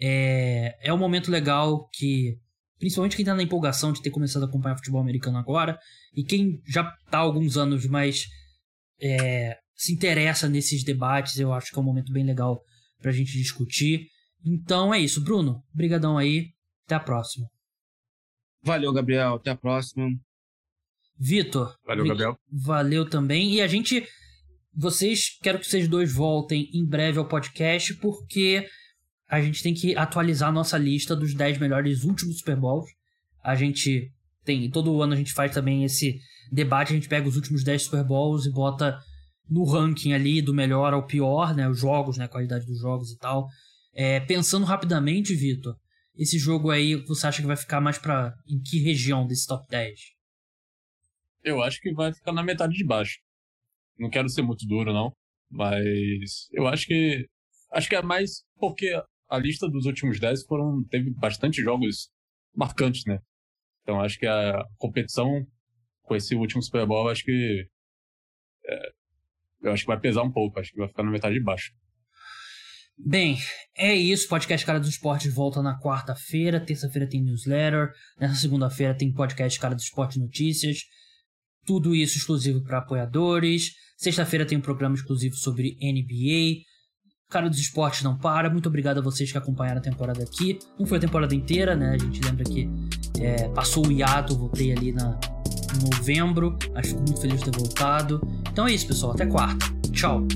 é, 0.00 0.76
é 0.82 0.92
um 0.92 0.98
momento 0.98 1.30
legal 1.30 1.88
que, 1.92 2.36
principalmente 2.82 3.14
quem 3.14 3.24
tá 3.24 3.32
na 3.32 3.44
empolgação 3.44 3.92
de 3.92 4.02
ter 4.02 4.10
começado 4.10 4.42
a 4.42 4.46
acompanhar 4.46 4.74
futebol 4.74 5.00
americano 5.00 5.38
agora, 5.38 5.78
e 6.16 6.24
quem 6.24 6.60
já 6.66 6.82
tá 7.08 7.18
há 7.18 7.20
alguns 7.20 7.56
anos, 7.56 7.86
mas 7.86 8.26
é, 9.00 9.56
se 9.72 9.92
interessa 9.92 10.48
nesses 10.48 10.82
debates, 10.82 11.38
eu 11.38 11.52
acho 11.52 11.70
que 11.70 11.78
é 11.78 11.80
um 11.80 11.84
momento 11.84 12.12
bem 12.12 12.26
legal 12.26 12.60
pra 13.00 13.12
gente 13.12 13.38
discutir. 13.38 14.08
Então 14.44 14.92
é 14.92 14.98
isso, 14.98 15.22
Bruno. 15.22 15.62
Brigadão 15.72 16.18
aí. 16.18 16.48
Até 16.84 16.96
a 16.96 17.00
próxima. 17.00 17.46
Valeu, 18.64 18.92
Gabriel. 18.92 19.34
Até 19.34 19.52
a 19.52 19.56
próxima. 19.56 20.08
Vitor. 21.16 21.76
Valeu, 21.86 22.04
Gabriel. 22.04 22.36
Valeu 22.50 23.08
também. 23.08 23.54
E 23.54 23.62
a 23.62 23.68
gente. 23.68 24.04
Vocês, 24.74 25.38
quero 25.40 25.60
que 25.60 25.66
vocês 25.68 25.86
dois 25.86 26.12
voltem 26.12 26.68
em 26.74 26.84
breve 26.84 27.18
ao 27.18 27.28
podcast, 27.28 27.94
porque 27.94 28.66
a 29.32 29.40
gente 29.40 29.62
tem 29.62 29.72
que 29.72 29.96
atualizar 29.96 30.50
a 30.50 30.52
nossa 30.52 30.76
lista 30.76 31.16
dos 31.16 31.32
10 31.32 31.56
melhores 31.56 32.04
últimos 32.04 32.36
Super 32.36 32.54
Bowls. 32.54 32.90
A 33.42 33.54
gente 33.54 34.12
tem. 34.44 34.70
Todo 34.70 35.00
ano 35.00 35.14
a 35.14 35.16
gente 35.16 35.32
faz 35.32 35.54
também 35.54 35.84
esse 35.84 36.20
debate, 36.52 36.92
a 36.92 36.94
gente 36.94 37.08
pega 37.08 37.26
os 37.26 37.34
últimos 37.34 37.64
10 37.64 37.84
Super 37.84 38.04
Bowls 38.04 38.44
e 38.44 38.52
bota 38.52 39.00
no 39.48 39.64
ranking 39.64 40.12
ali 40.12 40.42
do 40.42 40.52
melhor 40.52 40.92
ao 40.92 41.06
pior, 41.06 41.54
né? 41.54 41.66
Os 41.66 41.80
jogos, 41.80 42.18
né? 42.18 42.26
A 42.26 42.28
qualidade 42.28 42.66
dos 42.66 42.78
jogos 42.78 43.10
e 43.10 43.16
tal. 43.16 43.48
É, 43.94 44.20
pensando 44.20 44.66
rapidamente, 44.66 45.34
Vitor, 45.34 45.78
esse 46.14 46.38
jogo 46.38 46.70
aí 46.70 46.94
você 46.94 47.26
acha 47.26 47.40
que 47.40 47.48
vai 47.48 47.56
ficar 47.56 47.80
mais 47.80 47.96
pra. 47.96 48.34
em 48.46 48.60
que 48.60 48.80
região 48.80 49.26
desse 49.26 49.46
top 49.46 49.66
10? 49.70 49.98
Eu 51.42 51.62
acho 51.62 51.80
que 51.80 51.90
vai 51.94 52.12
ficar 52.12 52.32
na 52.32 52.42
metade 52.42 52.74
de 52.74 52.84
baixo. 52.84 53.18
Não 53.98 54.10
quero 54.10 54.28
ser 54.28 54.42
muito 54.42 54.66
duro, 54.66 54.92
não. 54.92 55.10
Mas 55.50 56.48
eu 56.52 56.66
acho 56.66 56.86
que. 56.86 57.26
Acho 57.70 57.88
que 57.88 57.96
é 57.96 58.02
mais 58.02 58.42
porque 58.58 58.92
a 59.32 59.38
lista 59.38 59.68
dos 59.68 59.86
últimos 59.86 60.20
10 60.20 60.44
foram. 60.44 60.84
teve 60.84 61.10
bastante 61.10 61.62
jogos 61.62 62.10
marcantes, 62.54 63.04
né? 63.06 63.18
Então 63.82 64.00
acho 64.00 64.18
que 64.18 64.26
a 64.26 64.62
competição 64.76 65.46
com 66.02 66.14
esse 66.14 66.34
último 66.34 66.62
Super 66.62 66.86
Bowl, 66.86 67.08
acho 67.08 67.24
que. 67.24 67.66
É, 68.66 68.92
eu 69.62 69.72
acho 69.72 69.84
que 69.84 69.88
vai 69.88 69.98
pesar 69.98 70.22
um 70.22 70.30
pouco, 70.30 70.60
acho 70.60 70.70
que 70.70 70.78
vai 70.78 70.88
ficar 70.88 71.02
na 71.02 71.10
metade 71.10 71.34
de 71.34 71.42
baixo. 71.42 71.72
Bem, 72.98 73.38
é 73.74 73.94
isso. 73.94 74.28
Podcast 74.28 74.66
Cara 74.66 74.78
dos 74.78 74.90
Esportes 74.90 75.32
volta 75.32 75.62
na 75.62 75.80
quarta-feira. 75.80 76.60
Terça-feira 76.60 77.08
tem 77.08 77.22
newsletter. 77.22 77.90
Nessa 78.20 78.34
segunda-feira 78.34 78.94
tem 78.94 79.12
podcast 79.12 79.58
Cara 79.58 79.74
dos 79.74 79.84
Esportes 79.84 80.18
Notícias. 80.18 80.80
Tudo 81.64 81.94
isso 81.94 82.18
exclusivo 82.18 82.62
para 82.62 82.78
apoiadores. 82.78 83.72
Sexta-feira 83.96 84.44
tem 84.44 84.58
um 84.58 84.62
programa 84.62 84.94
exclusivo 84.94 85.34
sobre 85.36 85.76
NBA. 85.80 86.64
Cara 87.32 87.48
dos 87.48 87.58
Esportes 87.58 88.02
não 88.02 88.14
para. 88.14 88.50
Muito 88.50 88.68
obrigado 88.68 88.98
a 88.98 89.00
vocês 89.00 89.32
que 89.32 89.38
acompanharam 89.38 89.78
a 89.78 89.82
temporada 89.82 90.22
aqui. 90.22 90.58
Não 90.78 90.86
foi 90.86 90.98
a 90.98 91.00
temporada 91.00 91.34
inteira, 91.34 91.74
né? 91.74 91.94
A 91.94 91.98
gente 91.98 92.20
lembra 92.20 92.44
que 92.44 92.68
é, 93.18 93.48
passou 93.48 93.86
o 93.86 93.90
hiato, 93.90 94.36
voltei 94.36 94.70
ali 94.70 94.92
na 94.92 95.18
em 95.74 95.96
novembro. 95.96 96.58
Acho 96.74 96.94
muito 96.96 97.18
feliz 97.20 97.40
de 97.40 97.50
ter 97.50 97.58
voltado. 97.58 98.20
Então 98.50 98.66
é 98.66 98.72
isso, 98.72 98.86
pessoal. 98.86 99.12
Até 99.12 99.24
quarta. 99.24 99.66
Tchau. 99.92 100.26